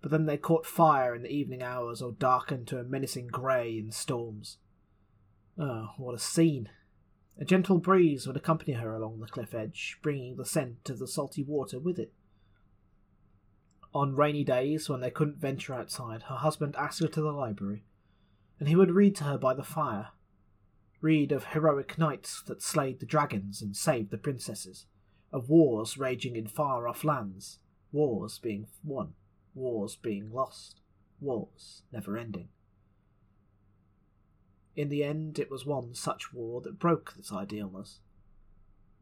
But 0.01 0.11
then 0.11 0.27
they 0.27 0.37
caught 0.37 0.65
fire 0.65 1.13
in 1.13 1.23
the 1.23 1.29
evening 1.29 1.61
hours 1.61 2.01
or 2.01 2.13
darkened 2.13 2.65
to 2.69 2.79
a 2.79 2.83
menacing 2.85 3.27
grey 3.27 3.77
in 3.77 3.91
storms. 3.91 4.57
Oh, 5.59 5.89
what 5.97 6.15
a 6.15 6.19
scene! 6.19 6.69
A 7.37 7.43
gentle 7.43 7.79
breeze 7.79 8.25
would 8.27 8.37
accompany 8.37 8.73
her 8.73 8.93
along 8.93 9.19
the 9.19 9.27
cliff 9.27 9.53
edge, 9.53 9.99
bringing 10.01 10.37
the 10.37 10.45
scent 10.45 10.89
of 10.89 10.99
the 10.99 11.07
salty 11.07 11.43
water 11.43 11.77
with 11.77 11.99
it. 11.99 12.13
On 13.93 14.15
rainy 14.15 14.45
days, 14.45 14.87
when 14.87 15.01
they 15.01 15.11
couldn't 15.11 15.37
venture 15.37 15.73
outside, 15.73 16.23
her 16.23 16.35
husband 16.35 16.77
asked 16.77 17.01
her 17.01 17.09
to 17.09 17.21
the 17.21 17.33
library, 17.33 17.83
and 18.57 18.69
he 18.69 18.75
would 18.77 18.91
read 18.91 19.17
to 19.17 19.25
her 19.25 19.37
by 19.37 19.53
the 19.53 19.63
fire, 19.63 20.11
read 21.05 21.31
of 21.31 21.45
heroic 21.45 21.99
knights 21.99 22.41
that 22.47 22.63
slayed 22.63 22.99
the 22.99 23.05
dragons 23.05 23.61
and 23.61 23.77
saved 23.77 24.09
the 24.09 24.17
princesses, 24.17 24.87
of 25.31 25.49
wars 25.49 25.99
raging 25.99 26.35
in 26.35 26.47
far 26.47 26.87
off 26.87 27.03
lands, 27.03 27.59
wars 27.91 28.39
being 28.39 28.65
won, 28.83 29.13
wars 29.53 29.95
being 29.95 30.31
lost, 30.31 30.81
wars 31.21 31.83
never 31.93 32.17
ending. 32.17 32.47
In 34.75 34.89
the 34.89 35.03
end, 35.03 35.37
it 35.37 35.51
was 35.51 35.63
one 35.63 35.93
such 35.93 36.33
war 36.33 36.59
that 36.61 36.79
broke 36.79 37.13
this 37.15 37.31
idealness. 37.31 37.99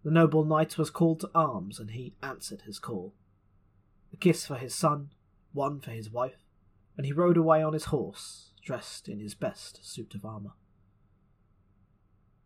The 0.04 0.12
noble 0.12 0.44
knight 0.44 0.78
was 0.78 0.90
called 0.90 1.22
to 1.22 1.32
arms, 1.34 1.80
and 1.80 1.92
he 1.92 2.16
answered 2.22 2.64
his 2.64 2.80
call. 2.80 3.14
A 4.12 4.18
kiss 4.18 4.46
for 4.46 4.56
his 4.56 4.76
son, 4.76 5.12
one 5.54 5.80
for 5.80 5.92
his 5.92 6.10
wife, 6.10 6.44
and 6.98 7.06
he 7.06 7.14
rode 7.14 7.38
away 7.38 7.64
on 7.64 7.72
his 7.72 7.86
horse, 7.86 8.52
dressed 8.62 9.08
in 9.08 9.20
his 9.22 9.36
best 9.36 9.90
suit 9.90 10.14
of 10.16 10.26
armour. 10.26 10.52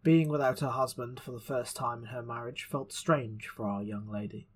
Being 0.04 0.30
without 0.30 0.62
her 0.62 0.70
husband 0.70 1.20
for 1.20 1.32
the 1.32 1.40
first 1.40 1.76
time 1.76 2.00
in 2.00 2.10
her 2.10 2.22
marriage 2.22 2.64
felt 2.64 2.94
strange 2.94 3.48
for 3.48 3.66
our 3.66 3.84
young 3.84 4.08
lady. 4.10 4.48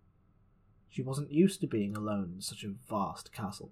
She 0.89 1.01
wasn't 1.01 1.31
used 1.31 1.61
to 1.61 1.67
being 1.67 1.95
alone 1.95 2.33
in 2.35 2.41
such 2.41 2.63
a 2.63 2.73
vast 2.89 3.33
castle. 3.33 3.71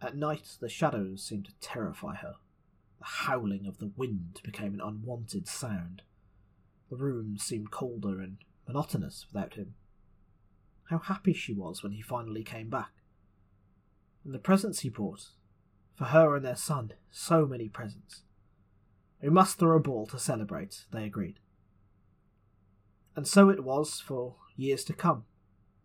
At 0.00 0.16
night, 0.16 0.56
the 0.60 0.68
shadows 0.68 1.22
seemed 1.22 1.46
to 1.46 1.54
terrify 1.60 2.16
her. 2.16 2.34
The 2.98 3.04
howling 3.04 3.66
of 3.66 3.78
the 3.78 3.92
wind 3.96 4.40
became 4.42 4.74
an 4.74 4.80
unwanted 4.80 5.46
sound. 5.46 6.02
The 6.90 6.96
room 6.96 7.38
seemed 7.38 7.70
colder 7.70 8.20
and 8.20 8.38
monotonous 8.66 9.26
without 9.32 9.54
him. 9.54 9.74
How 10.90 10.98
happy 10.98 11.32
she 11.32 11.54
was 11.54 11.82
when 11.82 11.92
he 11.92 12.02
finally 12.02 12.44
came 12.44 12.68
back. 12.68 12.92
And 14.24 14.34
the 14.34 14.38
presents 14.38 14.80
he 14.80 14.90
brought. 14.90 15.28
For 15.94 16.04
her 16.06 16.36
and 16.36 16.44
their 16.44 16.56
son, 16.56 16.92
so 17.10 17.46
many 17.46 17.68
presents. 17.68 18.23
We 19.22 19.30
must 19.30 19.58
throw 19.58 19.76
a 19.76 19.80
ball 19.80 20.06
to 20.06 20.18
celebrate, 20.18 20.84
they 20.92 21.04
agreed. 21.04 21.40
And 23.16 23.26
so 23.26 23.48
it 23.48 23.64
was 23.64 24.00
for 24.00 24.36
years 24.56 24.84
to 24.84 24.92
come. 24.92 25.24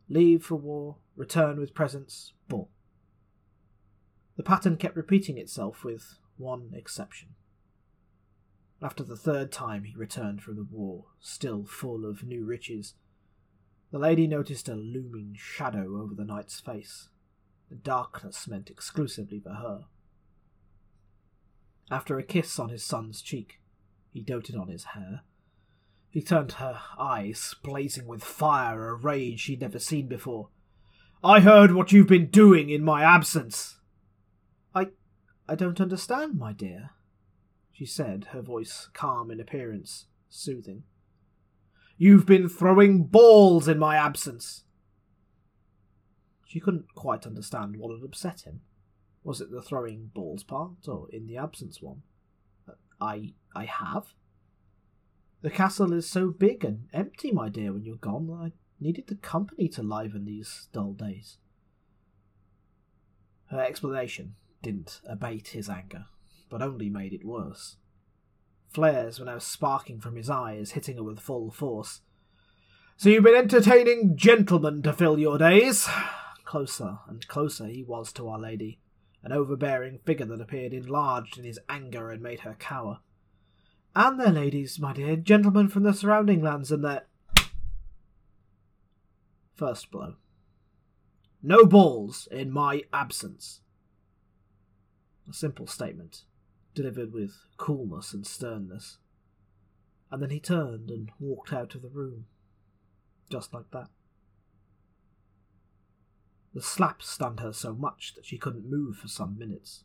Leave 0.07 0.43
for 0.43 0.55
war, 0.55 0.97
return 1.15 1.59
with 1.59 1.73
presents, 1.73 2.33
ball. 2.47 2.69
The 4.35 4.43
pattern 4.43 4.77
kept 4.77 4.95
repeating 4.95 5.37
itself 5.37 5.83
with 5.83 6.17
one 6.37 6.71
exception. 6.73 7.29
After 8.81 9.03
the 9.03 9.17
third 9.17 9.51
time 9.51 9.83
he 9.83 9.95
returned 9.95 10.41
from 10.41 10.55
the 10.55 10.63
war, 10.63 11.05
still 11.19 11.65
full 11.65 12.05
of 12.05 12.23
new 12.23 12.45
riches, 12.45 12.95
the 13.91 13.99
lady 13.99 14.27
noticed 14.27 14.69
a 14.69 14.75
looming 14.75 15.35
shadow 15.37 16.01
over 16.01 16.13
the 16.15 16.23
knight's 16.23 16.59
face, 16.59 17.09
the 17.69 17.75
darkness 17.75 18.47
meant 18.47 18.69
exclusively 18.69 19.39
for 19.39 19.53
her. 19.53 19.85
After 21.91 22.17
a 22.17 22.23
kiss 22.23 22.59
on 22.59 22.69
his 22.69 22.83
son's 22.83 23.21
cheek, 23.21 23.59
he 24.11 24.21
doted 24.21 24.55
on 24.55 24.67
his 24.67 24.85
hair. 24.85 25.21
He 26.09 26.21
turned 26.21 26.53
her 26.53 26.79
eyes, 26.97 27.55
blazing 27.63 28.07
with 28.07 28.23
fire, 28.23 28.89
a 28.89 28.95
rage 28.95 29.41
she'd 29.41 29.61
never 29.61 29.79
seen 29.79 30.07
before. 30.07 30.49
I 31.23 31.41
heard 31.41 31.73
what 31.73 31.91
you've 31.91 32.07
been 32.07 32.27
doing 32.27 32.69
in 32.69 32.83
my 32.83 33.03
absence. 33.03 33.79
I. 34.73 34.87
I 35.47 35.55
don't 35.55 35.81
understand, 35.81 36.37
my 36.37 36.53
dear, 36.53 36.91
she 37.71 37.85
said, 37.85 38.27
her 38.31 38.41
voice 38.41 38.89
calm 38.93 39.31
in 39.31 39.39
appearance, 39.39 40.05
soothing. 40.29 40.83
You've 41.97 42.25
been 42.25 42.47
throwing 42.47 43.03
balls 43.03 43.67
in 43.67 43.79
my 43.79 43.95
absence. 43.95 44.63
She 46.45 46.59
couldn't 46.59 46.93
quite 46.95 47.25
understand 47.25 47.77
what 47.77 47.93
had 47.93 48.03
upset 48.03 48.41
him. 48.41 48.61
Was 49.23 49.41
it 49.41 49.51
the 49.51 49.61
throwing 49.61 50.11
balls 50.13 50.43
part, 50.43 50.87
or 50.87 51.07
in 51.11 51.27
the 51.27 51.37
absence 51.37 51.81
one? 51.81 52.03
I 53.01 53.33
I 53.55 53.65
have. 53.65 54.13
The 55.41 55.49
castle 55.49 55.93
is 55.93 56.09
so 56.09 56.29
big 56.29 56.65
and 56.65 56.87
empty, 56.93 57.31
my 57.31 57.49
dear, 57.49 57.73
when 57.73 57.85
you're 57.85 57.95
gone. 57.95 58.29
I 58.31 58.51
needed 58.79 59.07
the 59.07 59.15
company 59.15 59.67
to 59.69 59.83
liven 59.83 60.25
these 60.25 60.67
dull 60.73 60.93
days. 60.93 61.37
Her 63.49 63.61
explanation 63.61 64.35
didn't 64.61 65.01
abate 65.07 65.49
his 65.49 65.69
anger, 65.69 66.05
but 66.49 66.61
only 66.61 66.89
made 66.89 67.13
it 67.13 67.25
worse. 67.25 67.77
Flares 68.69 69.19
were 69.19 69.25
now 69.25 69.39
sparking 69.39 69.99
from 69.99 70.15
his 70.15 70.29
eyes, 70.29 70.71
hitting 70.71 70.97
her 70.97 71.03
with 71.03 71.19
full 71.19 71.49
force. 71.49 72.01
So 72.97 73.09
you've 73.09 73.23
been 73.23 73.35
entertaining 73.35 74.17
gentlemen 74.17 74.81
to 74.83 74.93
fill 74.93 75.17
your 75.17 75.37
days? 75.37 75.87
Closer 76.43 76.99
and 77.07 77.27
closer 77.27 77.65
he 77.65 77.83
was 77.83 78.11
to 78.13 78.27
Our 78.27 78.39
Lady, 78.39 78.79
an 79.23 79.31
overbearing 79.31 79.99
figure 80.05 80.25
that 80.25 80.41
appeared 80.41 80.73
enlarged 80.73 81.37
in 81.37 81.43
his 81.43 81.59
anger 81.67 82.09
and 82.09 82.21
made 82.21 82.41
her 82.41 82.55
cower. 82.57 82.99
And 83.95 84.19
their 84.19 84.31
ladies, 84.31 84.79
my 84.79 84.93
dear, 84.93 85.15
gentlemen 85.15 85.67
from 85.67 85.83
the 85.83 85.93
surrounding 85.93 86.41
lands 86.41 86.71
and 86.71 86.83
their. 86.83 87.05
First 89.55 89.91
blow. 89.91 90.15
No 91.41 91.65
balls 91.65 92.27
in 92.31 92.51
my 92.51 92.83
absence. 92.93 93.61
A 95.29 95.33
simple 95.33 95.67
statement, 95.67 96.23
delivered 96.73 97.13
with 97.13 97.33
coolness 97.57 98.13
and 98.13 98.25
sternness. 98.25 98.97
And 100.11 100.21
then 100.21 100.29
he 100.29 100.39
turned 100.39 100.89
and 100.89 101.11
walked 101.19 101.53
out 101.53 101.75
of 101.75 101.81
the 101.81 101.89
room. 101.89 102.25
Just 103.29 103.53
like 103.53 103.69
that. 103.71 103.89
The 106.53 106.61
slap 106.61 107.03
stunned 107.03 107.41
her 107.41 107.53
so 107.53 107.73
much 107.73 108.15
that 108.15 108.25
she 108.25 108.37
couldn't 108.37 108.69
move 108.69 108.97
for 108.97 109.07
some 109.07 109.37
minutes. 109.37 109.83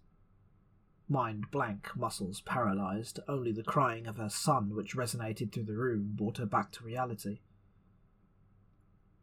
Mind 1.08 1.50
blank, 1.50 1.94
muscles 1.94 2.40
paralyzed, 2.40 3.20
only 3.28 3.52
the 3.52 3.62
crying 3.62 4.06
of 4.06 4.16
her 4.16 4.30
son, 4.30 4.74
which 4.74 4.96
resonated 4.96 5.52
through 5.52 5.64
the 5.64 5.76
room, 5.76 6.12
brought 6.14 6.38
her 6.38 6.46
back 6.46 6.72
to 6.72 6.84
reality. 6.84 7.40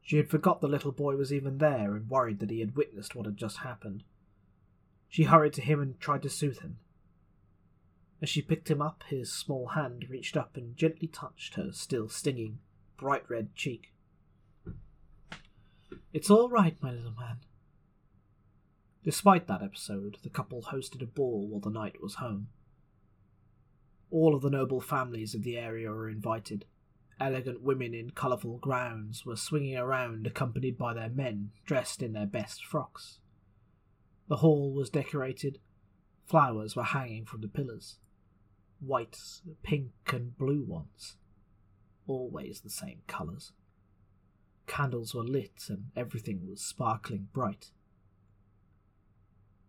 She 0.04 0.18
had 0.18 0.30
forgot 0.30 0.62
the 0.62 0.68
little 0.68 0.92
boy 0.92 1.16
was 1.16 1.34
even 1.34 1.58
there 1.58 1.96
and 1.96 2.10
worried 2.10 2.40
that 2.40 2.52
he 2.52 2.60
had 2.60 2.76
witnessed 2.76 3.16
what 3.16 3.26
had 3.26 3.38
just 3.38 3.58
happened. 3.58 4.04
She 5.10 5.24
hurried 5.24 5.54
to 5.54 5.62
him 5.62 5.82
and 5.82 6.00
tried 6.00 6.22
to 6.24 6.30
soothe 6.30 6.60
him. 6.60 6.78
As 8.22 8.30
she 8.30 8.42
picked 8.42 8.70
him 8.70 8.82
up, 8.82 9.04
his 9.08 9.32
small 9.32 9.70
hand 9.70 10.08
reached 10.10 10.38
up 10.38 10.56
and 10.56 10.78
gently 10.78 11.08
touched 11.08 11.56
her 11.56 11.72
still 11.72 12.08
stinging, 12.08 12.60
bright 12.98 13.28
red 13.30 13.56
cheek. 13.56 13.94
It's 16.14 16.30
all 16.30 16.50
right, 16.50 16.76
my 16.82 16.92
little 16.92 17.14
man. 17.14 17.38
Despite 19.04 19.48
that 19.48 19.64
episode, 19.64 20.18
the 20.22 20.30
couple 20.30 20.62
hosted 20.62 21.02
a 21.02 21.06
ball 21.06 21.48
while 21.48 21.60
the 21.60 21.70
knight 21.70 22.02
was 22.02 22.16
home. 22.16 22.48
All 24.10 24.36
of 24.36 24.42
the 24.42 24.50
noble 24.50 24.82
families 24.82 25.34
of 25.34 25.44
the 25.44 25.58
area 25.58 25.90
were 25.90 26.10
invited. 26.10 26.66
Elegant 27.20 27.62
women 27.62 27.94
in 27.94 28.12
colourful 28.12 28.58
gowns 28.58 29.26
were 29.26 29.36
swinging 29.36 29.78
around, 29.78 30.28
accompanied 30.28 30.78
by 30.78 30.94
their 30.94 31.10
men 31.10 31.52
dressed 31.66 32.02
in 32.02 32.14
their 32.14 32.26
best 32.26 32.66
frocks. 32.66 33.20
The 34.28 34.38
hall 34.38 34.74
was 34.74 34.90
decorated. 34.90 35.60
Flowers 36.26 36.76
were 36.76 36.84
hanging 36.84 37.26
from 37.26 37.42
the 37.42 37.48
pillars 37.48 37.98
white, 38.82 39.18
pink, 39.64 39.92
and 40.12 40.38
blue 40.38 40.64
ones. 40.64 41.18
Always 42.08 42.62
the 42.62 42.70
same 42.70 43.02
colours. 43.08 43.54
Candles 44.68 45.14
were 45.14 45.24
lit, 45.24 45.64
and 45.70 45.92
everything 45.96 46.48
was 46.48 46.62
sparkling 46.62 47.28
bright. 47.34 47.72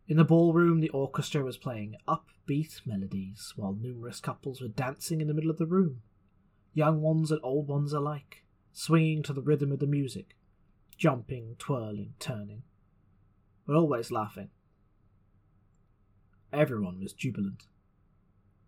In 0.09 0.16
the 0.16 0.24
ballroom, 0.24 0.80
the 0.80 0.90
orchestra 0.90 1.43
was 1.43 1.57
playing 1.57 1.97
upbeat 2.07 2.84
melodies, 2.84 3.53
while 3.57 3.72
numerous 3.72 4.20
couples 4.20 4.61
were 4.61 4.68
dancing 4.68 5.20
in 5.20 5.28
the 5.28 5.34
middle 5.34 5.51
of 5.51 5.59
the 5.59 5.66
room, 5.66 6.03
young 6.74 7.01
ones 7.01 7.30
and 7.30 7.40
old 7.43 7.68
ones 7.68 7.93
alike, 7.93 8.45
swinging 8.72 9.22
to 9.22 9.32
the 9.32 9.43
rhythm 9.43 9.72
of 9.72 9.78
the 9.78 9.86
music, 9.86 10.36
jumping, 10.97 11.57
twirling, 11.59 12.14
turning, 12.18 12.62
but 13.66 13.76
always 13.76 14.11
laughing. 14.11 14.51
Everyone 16.53 17.01
was 17.01 17.12
jubilant. 17.12 17.64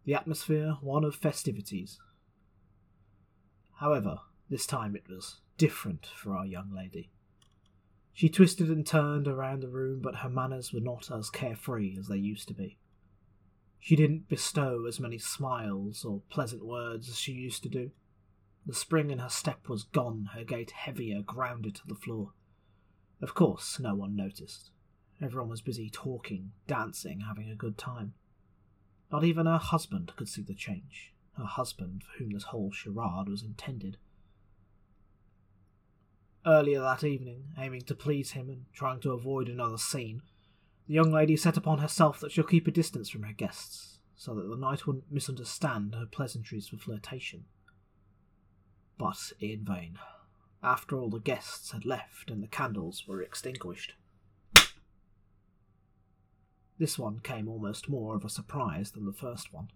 The 0.05 0.14
atmosphere 0.14 0.79
one 0.81 1.05
of 1.05 1.14
festivities. 1.14 1.99
However, 3.81 4.20
this 4.49 4.66
time 4.66 4.95
it 4.97 5.09
was 5.09 5.41
different 5.57 6.07
for 6.07 6.36
our 6.36 6.46
young 6.46 6.72
lady. 6.74 7.11
She 8.12 8.28
twisted 8.28 8.68
and 8.68 8.86
turned 8.86 9.26
around 9.26 9.61
the 9.61 9.68
room, 9.68 10.00
but 10.00 10.16
her 10.16 10.28
manners 10.28 10.72
were 10.72 10.80
not 10.80 11.11
as 11.11 11.30
carefree 11.30 11.96
as 11.98 12.07
they 12.07 12.16
used 12.16 12.46
to 12.48 12.55
be. 12.55 12.78
She 13.80 13.96
didn't 13.96 14.28
bestow 14.28 14.86
as 14.86 15.00
many 15.00 15.18
smiles 15.18 16.05
or 16.05 16.22
pleasant 16.30 16.64
words 16.64 17.09
as 17.09 17.18
she 17.18 17.32
used 17.32 17.62
to 17.64 17.68
do. 17.68 17.90
The 18.64 18.72
spring 18.72 19.11
in 19.11 19.18
her 19.18 19.28
step 19.28 19.68
was 19.68 19.82
gone, 19.82 20.30
her 20.32 20.44
gait 20.44 20.70
heavier, 20.70 21.20
grounded 21.20 21.74
to 21.74 21.86
the 21.86 21.94
floor. 21.94 22.32
Of 23.20 23.34
course, 23.34 23.78
no 23.78 23.94
one 23.94 24.16
noticed. 24.16 24.70
Everyone 25.20 25.50
was 25.50 25.61
busy 25.61 25.90
talking, 25.90 26.52
dancing, 26.66 27.20
having 27.20 27.50
a 27.50 27.57
good 27.57 27.76
time. 27.76 28.14
Not 29.12 29.24
even 29.24 29.46
her 29.46 29.59
husband 29.59 30.12
could 30.16 30.28
see 30.28 30.42
the 30.42 30.55
change, 30.55 31.12
her 31.36 31.44
husband 31.44 32.05
for 32.05 32.18
whom 32.18 32.30
this 32.30 32.44
whole 32.44 32.70
charade 32.72 33.28
was 33.28 33.42
intended. 33.42 33.98
Earlier 36.47 36.80
that 36.80 37.03
evening, 37.03 37.45
aiming 37.59 37.82
to 37.82 37.95
please 37.95 38.32
him 38.32 38.51
and 38.51 38.66
trying 38.74 39.01
to 39.01 39.12
avoid 39.12 39.49
another 39.49 39.78
scene, 39.78 40.20
the 40.86 40.92
young 40.92 41.11
lady 41.11 41.36
set 41.36 41.57
upon 41.57 41.78
herself 41.78 42.20
that 42.20 42.32
she'll 42.32 42.45
keep 42.45 42.66
a 42.66 42.70
distance 42.70 43.09
from 43.09 43.22
her 43.22 43.32
guests, 43.32 43.99
so 44.14 44.34
that 44.34 44.51
the 44.51 44.57
knight 44.57 44.86
wouldn't 44.86 45.11
misunderstand 45.11 45.95
her 45.95 46.05
pleasantries 46.05 46.68
for 46.68 46.76
flirtation. 46.76 47.47
But 48.99 49.32
in 49.40 49.64
vain. 49.64 49.99
After 50.62 50.99
all 50.99 51.09
the 51.09 51.18
guests 51.18 51.72
had 51.72 51.86
left 51.86 52.30
and 52.30 52.42
the 52.42 52.49
candles 52.49 53.05
were 53.09 53.22
extinguished. 53.22 53.95
This 56.78 56.99
one 56.99 57.20
came 57.20 57.49
almost 57.49 57.88
more 57.88 58.16
of 58.16 58.24
a 58.24 58.30
surprise 58.30 58.90
than 58.90 59.07
the 59.07 59.12
first 59.12 59.53
one. 59.53 59.68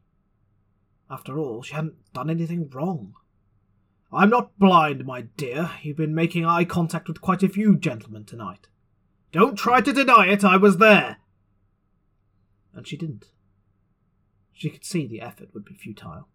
After 1.10 1.38
all, 1.38 1.62
she 1.62 1.74
hadn't 1.74 2.12
done 2.12 2.28
anything 2.28 2.68
wrong. 2.68 3.14
I'm 4.12 4.30
not 4.30 4.58
blind, 4.58 5.04
my 5.04 5.22
dear. 5.22 5.70
You've 5.82 5.98
been 5.98 6.14
making 6.14 6.44
eye 6.44 6.64
contact 6.64 7.08
with 7.08 7.20
quite 7.20 7.42
a 7.42 7.48
few 7.48 7.76
gentlemen 7.76 8.24
tonight. 8.24 8.68
Don't 9.32 9.56
try 9.56 9.80
to 9.82 9.92
deny 9.92 10.28
it, 10.28 10.44
I 10.44 10.56
was 10.56 10.78
there. 10.78 11.18
And 12.72 12.86
she 12.86 12.96
didn't. 12.96 13.26
She 14.54 14.70
could 14.70 14.84
see 14.84 15.06
the 15.06 15.20
effort 15.20 15.52
would 15.52 15.64
be 15.64 15.74
futile. 15.74 16.28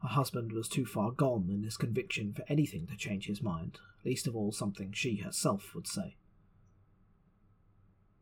Her 0.00 0.08
husband 0.08 0.52
was 0.52 0.68
too 0.68 0.86
far 0.86 1.12
gone 1.12 1.48
in 1.50 1.62
his 1.62 1.76
conviction 1.76 2.32
for 2.32 2.44
anything 2.48 2.86
to 2.88 2.96
change 2.96 3.26
his 3.26 3.42
mind, 3.42 3.78
least 4.04 4.26
of 4.26 4.34
all 4.34 4.50
something 4.52 4.90
she 4.92 5.16
herself 5.16 5.74
would 5.74 5.86
say. 5.86 6.16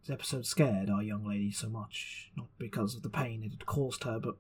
This 0.01 0.11
episode 0.11 0.47
scared 0.47 0.91
our 0.91 1.03
young 1.03 1.25
lady 1.25 1.53
so 1.53 1.69
much, 1.69 2.33
not 2.37 2.49
because 2.59 2.95
of 2.97 3.03
the 3.03 3.09
pain 3.09 3.43
it 3.45 3.53
had 3.53 3.67
caused 3.67 4.05
her, 4.05 4.19
but 4.19 4.37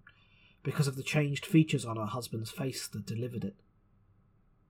because 0.62 0.86
of 0.86 0.96
the 0.96 1.02
changed 1.02 1.46
features 1.46 1.84
on 1.84 1.96
her 1.96 2.06
husband's 2.06 2.50
face 2.50 2.86
that 2.88 3.06
delivered 3.06 3.44
it. 3.44 3.56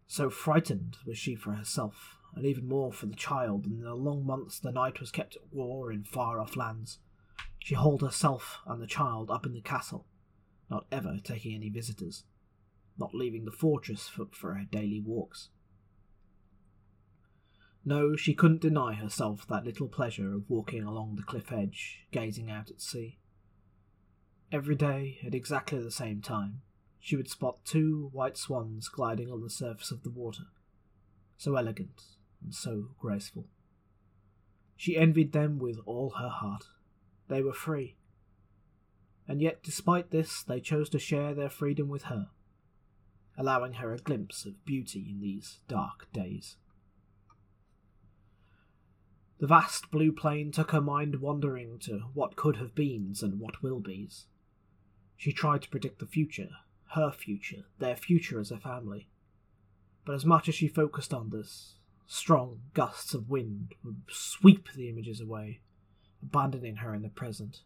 So 0.07 0.31
frightened 0.31 0.97
was 1.07 1.19
she 1.19 1.35
for 1.35 1.53
herself, 1.53 2.19
and 2.35 2.45
even 2.45 2.69
more 2.69 2.93
for 2.93 3.07
the 3.07 3.15
child, 3.15 3.67
in 3.67 3.81
the 3.81 3.95
long 3.95 4.27
months 4.27 4.59
the 4.59 4.73
knight 4.73 5.01
was 5.01 5.11
kept 5.11 5.37
at 5.37 5.53
war 5.53 5.93
in 5.93 6.05
far 6.05 6.41
off 6.41 6.57
lands. 6.57 6.99
She 7.59 7.75
hauled 7.75 8.03
herself 8.03 8.61
and 8.67 8.83
the 8.83 8.87
child 8.87 9.31
up 9.31 9.47
in 9.47 9.53
the 9.53 9.61
castle, 9.61 10.07
not 10.69 10.87
ever 10.91 11.19
taking 11.23 11.55
any 11.55 11.69
visitors, 11.69 12.25
not 12.99 13.15
leaving 13.15 13.45
the 13.45 13.51
fortress 13.51 14.09
for, 14.09 14.27
for 14.33 14.55
her 14.55 14.65
daily 14.65 15.01
walks. 15.01 15.51
No, 17.85 18.15
she 18.15 18.35
couldn't 18.35 18.61
deny 18.61 18.95
herself 18.95 19.47
that 19.49 19.65
little 19.65 19.89
pleasure 19.89 20.35
of 20.35 20.51
walking 20.51 20.83
along 20.83 21.17
the 21.17 21.23
cliff 21.23 21.51
edge, 21.51 22.07
gazing 22.11 22.51
out 22.51 22.71
at 22.71 22.81
sea. 22.81 23.20
Every 24.53 24.75
day, 24.75 25.19
at 25.25 25.35
exactly 25.35 25.81
the 25.81 25.93
same 25.93 26.21
time, 26.21 26.63
she 26.99 27.15
would 27.15 27.31
spot 27.31 27.65
two 27.65 28.11
white 28.13 28.37
swans 28.37 28.89
gliding 28.89 29.31
on 29.31 29.43
the 29.43 29.51
surface 29.51 29.93
of 29.93 30.03
the 30.03 30.11
water, 30.11 30.47
so 31.37 31.55
elegant 31.55 32.03
and 32.43 32.53
so 32.53 32.89
graceful. 32.99 33.47
She 34.77 34.97
envied 34.97 35.33
them 35.33 35.59
with 35.59 35.79
all 35.87 36.11
her 36.19 36.29
heart. 36.29 36.65
They 37.29 37.43
were 37.43 37.53
free. 37.53 37.95
And 39.29 39.41
yet, 39.41 39.63
despite 39.63 40.11
this, 40.11 40.43
they 40.43 40.59
chose 40.59 40.89
to 40.91 40.99
share 40.99 41.33
their 41.33 41.49
freedom 41.49 41.89
with 41.89 42.05
her, 42.05 42.31
allowing 43.39 43.75
her 43.75 43.93
a 43.93 43.99
glimpse 43.99 44.45
of 44.47 44.65
beauty 44.65 45.07
in 45.09 45.21
these 45.21 45.61
dark 45.69 46.11
days. 46.13 46.57
The 49.39 49.47
vast 49.47 49.93
blue 49.93 50.11
plain 50.11 50.51
took 50.51 50.73
her 50.73 50.81
mind 50.81 51.21
wandering 51.21 51.79
to 51.81 52.01
what 52.15 52.35
could 52.35 52.57
have 52.57 52.75
beens 52.75 53.23
and 53.23 53.39
what 53.39 53.63
will 53.63 53.79
be's. 53.79 54.27
She 55.21 55.35
tried 55.35 55.61
to 55.61 55.69
predict 55.69 55.99
the 55.99 56.07
future, 56.07 56.49
her 56.95 57.13
future, 57.13 57.67
their 57.79 57.95
future 57.95 58.41
as 58.41 58.51
a 58.51 58.57
family. 58.57 59.07
But 60.07 60.15
as 60.15 60.25
much 60.25 60.49
as 60.49 60.55
she 60.55 60.67
focused 60.67 61.13
on 61.13 61.29
this, 61.29 61.75
strong 62.07 62.63
gusts 62.73 63.13
of 63.13 63.29
wind 63.29 63.75
would 63.85 64.01
sweep 64.09 64.73
the 64.73 64.89
images 64.89 65.21
away, 65.21 65.61
abandoning 66.23 66.77
her 66.77 66.95
in 66.95 67.03
the 67.03 67.11
present. 67.11 67.61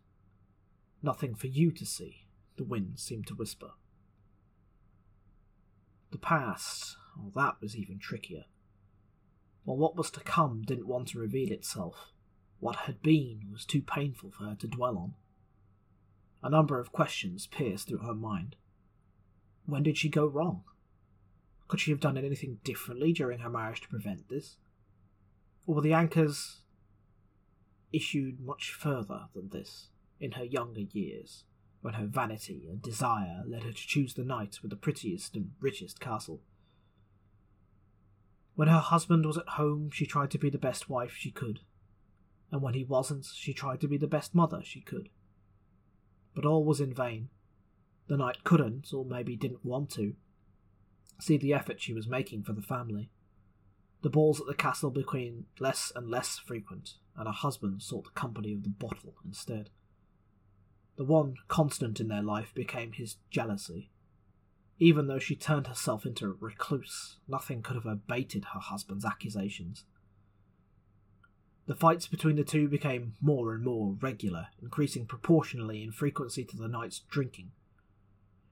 Nothing 1.00 1.36
for 1.36 1.46
you 1.46 1.70
to 1.70 1.86
see, 1.86 2.26
the 2.56 2.64
wind 2.64 2.98
seemed 2.98 3.28
to 3.28 3.36
whisper. 3.36 3.70
The 6.10 6.18
past, 6.18 6.96
oh, 7.16 7.30
that 7.36 7.60
was 7.60 7.76
even 7.76 8.00
trickier. 8.00 8.46
While 9.62 9.76
what 9.76 9.94
was 9.94 10.10
to 10.10 10.20
come 10.20 10.62
didn't 10.62 10.88
want 10.88 11.06
to 11.10 11.20
reveal 11.20 11.52
itself, 11.52 12.10
what 12.58 12.74
had 12.74 13.00
been 13.00 13.42
was 13.52 13.64
too 13.64 13.80
painful 13.80 14.32
for 14.32 14.42
her 14.42 14.56
to 14.56 14.66
dwell 14.66 14.98
on. 14.98 15.14
A 16.44 16.50
number 16.50 16.78
of 16.78 16.92
questions 16.92 17.46
pierced 17.46 17.88
through 17.88 18.04
her 18.04 18.14
mind. 18.14 18.56
When 19.64 19.82
did 19.82 19.96
she 19.96 20.10
go 20.10 20.26
wrong? 20.26 20.64
Could 21.68 21.80
she 21.80 21.90
have 21.90 22.00
done 22.00 22.18
anything 22.18 22.60
differently 22.62 23.14
during 23.14 23.38
her 23.38 23.48
marriage 23.48 23.80
to 23.80 23.88
prevent 23.88 24.28
this? 24.28 24.58
Or 25.66 25.76
were 25.76 25.80
the 25.80 25.94
anchors 25.94 26.60
issued 27.94 28.40
much 28.40 28.72
further 28.72 29.28
than 29.34 29.48
this 29.48 29.88
in 30.20 30.32
her 30.32 30.44
younger 30.44 30.82
years, 30.82 31.44
when 31.80 31.94
her 31.94 32.04
vanity 32.04 32.68
and 32.68 32.82
desire 32.82 33.42
led 33.46 33.62
her 33.62 33.72
to 33.72 33.86
choose 33.86 34.12
the 34.12 34.22
knight 34.22 34.58
with 34.60 34.70
the 34.70 34.76
prettiest 34.76 35.34
and 35.36 35.52
richest 35.60 35.98
castle? 35.98 36.42
When 38.54 38.68
her 38.68 38.80
husband 38.80 39.24
was 39.24 39.38
at 39.38 39.48
home, 39.48 39.90
she 39.90 40.04
tried 40.04 40.30
to 40.32 40.38
be 40.38 40.50
the 40.50 40.58
best 40.58 40.90
wife 40.90 41.14
she 41.16 41.30
could, 41.30 41.60
and 42.52 42.60
when 42.60 42.74
he 42.74 42.84
wasn't, 42.84 43.24
she 43.24 43.54
tried 43.54 43.80
to 43.80 43.88
be 43.88 43.96
the 43.96 44.06
best 44.06 44.34
mother 44.34 44.60
she 44.62 44.82
could 44.82 45.08
but 46.34 46.44
all 46.44 46.64
was 46.64 46.80
in 46.80 46.94
vain. 46.94 47.28
The 48.08 48.16
knight 48.16 48.44
couldn't, 48.44 48.92
or 48.92 49.04
maybe 49.04 49.36
didn't 49.36 49.64
want 49.64 49.90
to, 49.92 50.14
see 51.20 51.36
the 51.36 51.54
effort 51.54 51.80
she 51.80 51.94
was 51.94 52.08
making 52.08 52.42
for 52.42 52.52
the 52.52 52.62
family. 52.62 53.10
The 54.02 54.10
balls 54.10 54.40
at 54.40 54.46
the 54.46 54.54
castle 54.54 54.90
became 54.90 55.46
less 55.58 55.90
and 55.96 56.10
less 56.10 56.38
frequent, 56.38 56.94
and 57.16 57.26
her 57.26 57.32
husband 57.32 57.82
sought 57.82 58.04
the 58.04 58.10
company 58.10 58.52
of 58.52 58.62
the 58.62 58.68
bottle 58.68 59.14
instead. 59.24 59.70
The 60.96 61.04
one 61.04 61.36
constant 61.48 62.00
in 62.00 62.08
their 62.08 62.22
life 62.22 62.52
became 62.54 62.92
his 62.92 63.16
jealousy. 63.30 63.90
Even 64.78 65.06
though 65.06 65.18
she 65.18 65.36
turned 65.36 65.68
herself 65.68 66.04
into 66.04 66.26
a 66.26 66.36
recluse, 66.38 67.16
nothing 67.26 67.62
could 67.62 67.76
have 67.76 67.86
abated 67.86 68.44
her 68.52 68.60
husband's 68.60 69.04
accusations. 69.04 69.84
The 71.66 71.74
fights 71.74 72.06
between 72.06 72.36
the 72.36 72.44
two 72.44 72.68
became 72.68 73.14
more 73.20 73.54
and 73.54 73.64
more 73.64 73.96
regular, 74.00 74.48
increasing 74.60 75.06
proportionally 75.06 75.82
in 75.82 75.92
frequency 75.92 76.44
to 76.44 76.56
the 76.56 76.68
knight's 76.68 77.00
drinking. 77.10 77.52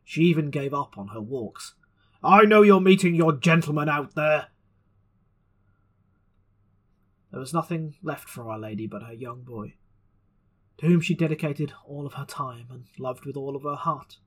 She 0.05 0.23
even 0.23 0.51
gave 0.51 0.73
up 0.73 0.97
on 0.97 1.09
her 1.09 1.21
walks. 1.21 1.75
I 2.25 2.45
know 2.45 2.63
you're 2.63 2.81
meeting 2.81 3.15
your 3.15 3.33
gentleman 3.33 3.89
out 3.89 4.15
there. 4.15 4.49
there 7.31 7.41
was 7.41 7.55
nothing 7.55 7.95
left 8.03 8.29
for 8.29 8.51
Our 8.51 8.59
Lady 8.59 8.87
but 8.87 9.03
her 9.03 9.13
young 9.13 9.43
boy, 9.43 9.75
to 10.79 10.87
whom 10.87 11.01
she 11.01 11.15
dedicated 11.15 11.73
all 11.87 12.07
of 12.07 12.15
her 12.15 12.27
time 12.27 12.67
and 12.71 12.85
loved 12.99 13.25
with 13.25 13.37
all 13.37 13.57
of 13.57 13.63
her 13.63 13.75
heart, 13.75 14.19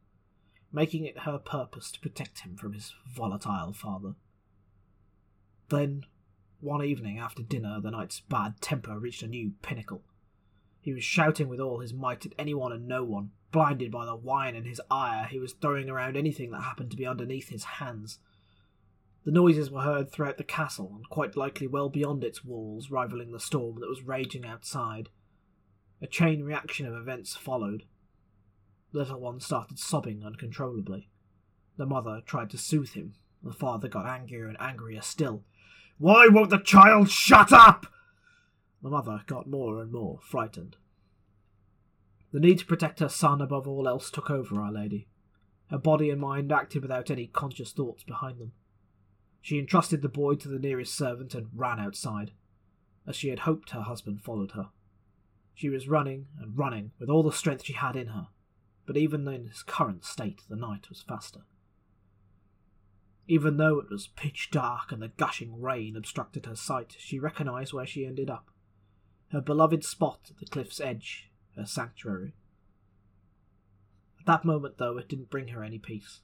making 0.71 1.05
it 1.05 1.19
her 1.19 1.37
purpose 1.37 1.91
to 1.91 1.99
protect 1.99 2.39
him 2.39 2.55
from 2.55 2.73
his 2.73 2.93
volatile 3.07 3.73
father. 3.73 4.15
Then, 5.69 6.05
one 6.59 6.83
evening 6.83 7.19
after 7.19 7.43
dinner, 7.43 7.79
the 7.81 7.91
knight's 7.91 8.21
bad 8.21 8.61
temper 8.61 8.97
reached 8.99 9.23
a 9.23 9.27
new 9.27 9.53
pinnacle. 9.61 10.03
He 10.81 10.93
was 10.93 11.03
shouting 11.03 11.47
with 11.47 11.59
all 11.59 11.79
his 11.79 11.93
might 11.93 12.25
at 12.25 12.33
anyone 12.37 12.71
and 12.71 12.87
no 12.87 13.03
one. 13.03 13.31
Blinded 13.51 13.91
by 13.91 14.05
the 14.05 14.15
wine 14.15 14.55
and 14.55 14.65
his 14.65 14.81
ire, 14.91 15.25
he 15.25 15.39
was 15.39 15.53
throwing 15.53 15.89
around 15.89 16.15
anything 16.15 16.51
that 16.51 16.61
happened 16.61 16.91
to 16.91 16.97
be 16.97 17.07
underneath 17.07 17.49
his 17.49 17.63
hands. 17.63 18.19
The 19.23 19.31
noises 19.31 19.71
were 19.71 19.81
heard 19.81 20.11
throughout 20.11 20.37
the 20.37 20.43
castle, 20.43 20.91
and 20.95 21.09
quite 21.09 21.35
likely 21.35 21.65
well 21.65 21.89
beyond 21.89 22.23
its 22.23 22.45
walls, 22.45 22.91
rivaling 22.91 23.31
the 23.31 23.39
storm 23.39 23.79
that 23.79 23.89
was 23.89 24.03
raging 24.03 24.45
outside. 24.45 25.09
A 26.01 26.07
chain 26.07 26.43
reaction 26.43 26.85
of 26.85 26.93
events 26.93 27.35
followed. 27.35 27.85
The 28.91 28.99
little 28.99 29.19
one 29.19 29.39
started 29.39 29.79
sobbing 29.79 30.23
uncontrollably. 30.23 31.09
The 31.77 31.87
mother 31.87 32.21
tried 32.23 32.51
to 32.51 32.59
soothe 32.59 32.91
him. 32.91 33.15
The 33.41 33.51
father 33.51 33.87
got 33.87 34.05
angrier 34.05 34.47
and 34.47 34.57
angrier 34.59 35.01
still. 35.01 35.43
Why 35.97 36.27
won't 36.27 36.49
the 36.49 36.57
child 36.57 37.09
shut 37.09 37.53
up? 37.53 37.87
The 38.83 38.89
mother 38.89 39.23
got 39.25 39.47
more 39.47 39.81
and 39.81 39.91
more 39.91 40.19
frightened. 40.21 40.77
The 42.31 42.39
need 42.39 42.59
to 42.59 42.65
protect 42.65 42.99
her 42.99 43.09
son 43.09 43.41
above 43.41 43.67
all 43.67 43.87
else 43.87 44.11
took 44.11 44.29
over 44.29 44.59
Our 44.61 44.71
Lady. 44.71 45.07
Her 45.69 45.77
body 45.77 46.09
and 46.09 46.19
mind 46.19 46.51
acted 46.51 46.81
without 46.81 47.09
any 47.09 47.27
conscious 47.27 47.71
thoughts 47.71 48.03
behind 48.03 48.39
them. 48.39 48.51
She 49.41 49.57
entrusted 49.57 50.01
the 50.01 50.09
boy 50.09 50.35
to 50.35 50.49
the 50.49 50.59
nearest 50.59 50.95
servant 50.95 51.33
and 51.33 51.47
ran 51.55 51.79
outside. 51.79 52.31
As 53.07 53.15
she 53.15 53.29
had 53.29 53.39
hoped, 53.39 53.69
her 53.69 53.81
husband 53.81 54.21
followed 54.21 54.51
her. 54.51 54.69
She 55.53 55.69
was 55.69 55.87
running 55.87 56.27
and 56.39 56.57
running 56.57 56.91
with 56.99 57.09
all 57.09 57.23
the 57.23 57.31
strength 57.31 57.63
she 57.63 57.73
had 57.73 57.95
in 57.95 58.07
her, 58.07 58.27
but 58.85 58.97
even 58.97 59.27
in 59.27 59.47
his 59.47 59.63
current 59.63 60.03
state, 60.03 60.41
the 60.49 60.57
knight 60.57 60.89
was 60.89 61.01
faster. 61.01 61.41
Even 63.27 63.57
though 63.57 63.79
it 63.79 63.89
was 63.89 64.07
pitch 64.07 64.49
dark 64.51 64.91
and 64.91 65.01
the 65.01 65.07
gushing 65.07 65.59
rain 65.59 65.95
obstructed 65.95 66.45
her 66.45 66.55
sight, 66.55 66.95
she 66.99 67.19
recognized 67.19 67.73
where 67.73 67.85
she 67.85 68.05
ended 68.05 68.29
up. 68.29 68.49
Her 69.31 69.41
beloved 69.41 69.83
spot 69.83 70.27
at 70.29 70.37
the 70.37 70.45
cliff's 70.45 70.79
edge, 70.79 71.31
her 71.55 71.65
sanctuary. 71.65 72.35
At 74.19 74.25
that 74.27 74.45
moment, 74.45 74.77
though, 74.77 74.97
it 74.97 75.09
didn't 75.09 75.31
bring 75.31 75.49
her 75.49 75.63
any 75.63 75.79
peace. 75.79 76.21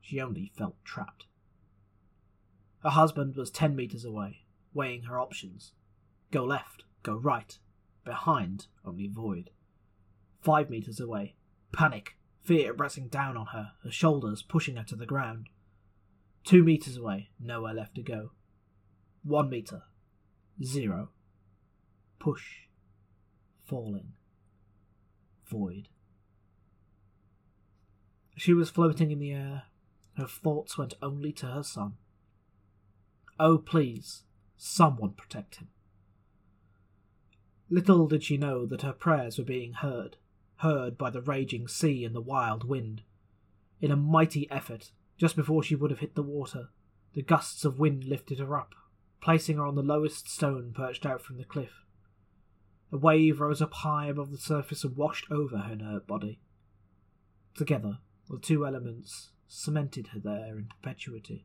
She 0.00 0.20
only 0.20 0.52
felt 0.56 0.82
trapped. 0.84 1.26
Her 2.82 2.90
husband 2.90 3.36
was 3.36 3.50
ten 3.50 3.76
meters 3.76 4.04
away, 4.04 4.44
weighing 4.72 5.02
her 5.02 5.20
options. 5.20 5.72
Go 6.30 6.44
left, 6.44 6.84
go 7.02 7.16
right, 7.16 7.58
behind, 8.04 8.68
only 8.84 9.08
void. 9.08 9.50
Five 10.40 10.70
meters 10.70 11.00
away, 11.00 11.34
panic, 11.72 12.16
fear 12.42 12.72
pressing 12.72 13.08
down 13.08 13.36
on 13.36 13.46
her, 13.46 13.72
her 13.84 13.90
shoulders 13.90 14.42
pushing 14.42 14.76
her 14.76 14.84
to 14.84 14.96
the 14.96 15.06
ground. 15.06 15.48
Two 16.48 16.64
meters 16.64 16.96
away, 16.96 17.28
nowhere 17.38 17.74
left 17.74 17.94
to 17.96 18.02
go. 18.02 18.30
One 19.22 19.50
meter, 19.50 19.82
zero. 20.64 21.10
Push, 22.18 22.68
falling, 23.66 24.14
void. 25.46 25.90
She 28.34 28.54
was 28.54 28.70
floating 28.70 29.10
in 29.10 29.18
the 29.18 29.34
air. 29.34 29.64
Her 30.16 30.26
thoughts 30.26 30.78
went 30.78 30.94
only 31.02 31.32
to 31.32 31.48
her 31.48 31.62
son. 31.62 31.98
Oh, 33.38 33.58
please, 33.58 34.22
someone 34.56 35.12
protect 35.12 35.56
him. 35.56 35.68
Little 37.68 38.08
did 38.08 38.24
she 38.24 38.38
know 38.38 38.64
that 38.64 38.80
her 38.80 38.94
prayers 38.94 39.36
were 39.36 39.44
being 39.44 39.74
heard, 39.74 40.16
heard 40.60 40.96
by 40.96 41.10
the 41.10 41.20
raging 41.20 41.68
sea 41.68 42.06
and 42.06 42.14
the 42.14 42.22
wild 42.22 42.66
wind. 42.66 43.02
In 43.82 43.90
a 43.90 43.96
mighty 43.96 44.50
effort, 44.50 44.92
just 45.18 45.36
before 45.36 45.62
she 45.62 45.74
would 45.74 45.90
have 45.90 46.00
hit 46.00 46.14
the 46.14 46.22
water, 46.22 46.68
the 47.12 47.22
gusts 47.22 47.64
of 47.64 47.78
wind 47.78 48.04
lifted 48.04 48.38
her 48.38 48.56
up, 48.56 48.74
placing 49.20 49.56
her 49.56 49.66
on 49.66 49.74
the 49.74 49.82
lowest 49.82 50.30
stone 50.30 50.72
perched 50.74 51.04
out 51.04 51.20
from 51.20 51.36
the 51.36 51.44
cliff. 51.44 51.84
A 52.92 52.96
wave 52.96 53.40
rose 53.40 53.60
up 53.60 53.74
high 53.74 54.06
above 54.06 54.30
the 54.30 54.38
surface 54.38 54.84
and 54.84 54.96
washed 54.96 55.26
over 55.30 55.58
her 55.58 55.72
inert 55.72 56.06
body. 56.06 56.40
Together, 57.54 57.98
the 58.30 58.38
two 58.38 58.64
elements 58.64 59.30
cemented 59.48 60.08
her 60.08 60.20
there 60.20 60.56
in 60.56 60.66
perpetuity. 60.66 61.44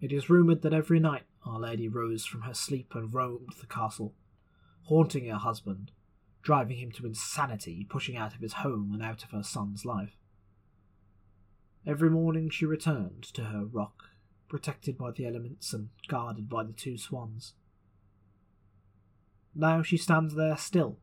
It 0.00 0.12
is 0.12 0.30
rumoured 0.30 0.62
that 0.62 0.74
every 0.74 1.00
night 1.00 1.24
Our 1.44 1.58
Lady 1.58 1.88
rose 1.88 2.26
from 2.26 2.42
her 2.42 2.54
sleep 2.54 2.92
and 2.94 3.12
roamed 3.12 3.54
the 3.58 3.66
castle, 3.66 4.14
haunting 4.84 5.26
her 5.26 5.38
husband, 5.38 5.90
driving 6.42 6.78
him 6.78 6.92
to 6.92 7.06
insanity, 7.06 7.86
pushing 7.88 8.16
out 8.16 8.34
of 8.34 8.40
his 8.40 8.54
home 8.54 8.90
and 8.92 9.02
out 9.02 9.24
of 9.24 9.30
her 9.30 9.42
son's 9.42 9.84
life. 9.84 10.19
Every 11.86 12.10
morning 12.10 12.50
she 12.50 12.66
returned 12.66 13.22
to 13.34 13.44
her 13.44 13.64
rock, 13.64 14.10
protected 14.48 14.98
by 14.98 15.12
the 15.12 15.26
elements 15.26 15.72
and 15.72 15.88
guarded 16.08 16.48
by 16.48 16.64
the 16.64 16.72
two 16.72 16.98
swans. 16.98 17.54
Now 19.54 19.82
she 19.82 19.96
stands 19.96 20.34
there 20.34 20.56
still, 20.56 20.98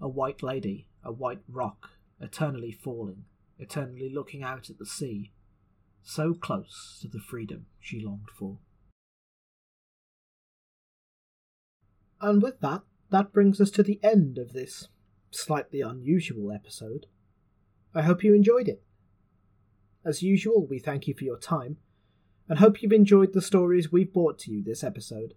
a 0.00 0.08
white 0.08 0.42
lady, 0.42 0.86
a 1.02 1.12
white 1.12 1.42
rock, 1.48 1.90
eternally 2.20 2.70
falling, 2.70 3.24
eternally 3.58 4.08
looking 4.08 4.42
out 4.42 4.70
at 4.70 4.78
the 4.78 4.86
sea, 4.86 5.32
so 6.02 6.32
close 6.32 6.98
to 7.02 7.08
the 7.08 7.18
freedom 7.18 7.66
she 7.80 7.98
longed 8.00 8.30
for. 8.38 8.58
And 12.20 12.40
with 12.40 12.60
that, 12.60 12.82
that 13.10 13.32
brings 13.32 13.60
us 13.60 13.70
to 13.72 13.82
the 13.82 14.00
end 14.02 14.38
of 14.38 14.52
this 14.52 14.88
slightly 15.30 15.80
unusual 15.80 16.52
episode. 16.52 17.06
I 17.94 18.02
hope 18.02 18.22
you 18.22 18.32
enjoyed 18.34 18.68
it. 18.68 18.82
As 20.04 20.22
usual, 20.22 20.66
we 20.66 20.78
thank 20.78 21.08
you 21.08 21.14
for 21.14 21.24
your 21.24 21.38
time 21.38 21.78
and 22.48 22.58
hope 22.58 22.82
you've 22.82 22.92
enjoyed 22.92 23.32
the 23.32 23.40
stories 23.40 23.90
we've 23.90 24.12
brought 24.12 24.38
to 24.40 24.52
you 24.52 24.62
this 24.62 24.84
episode. 24.84 25.32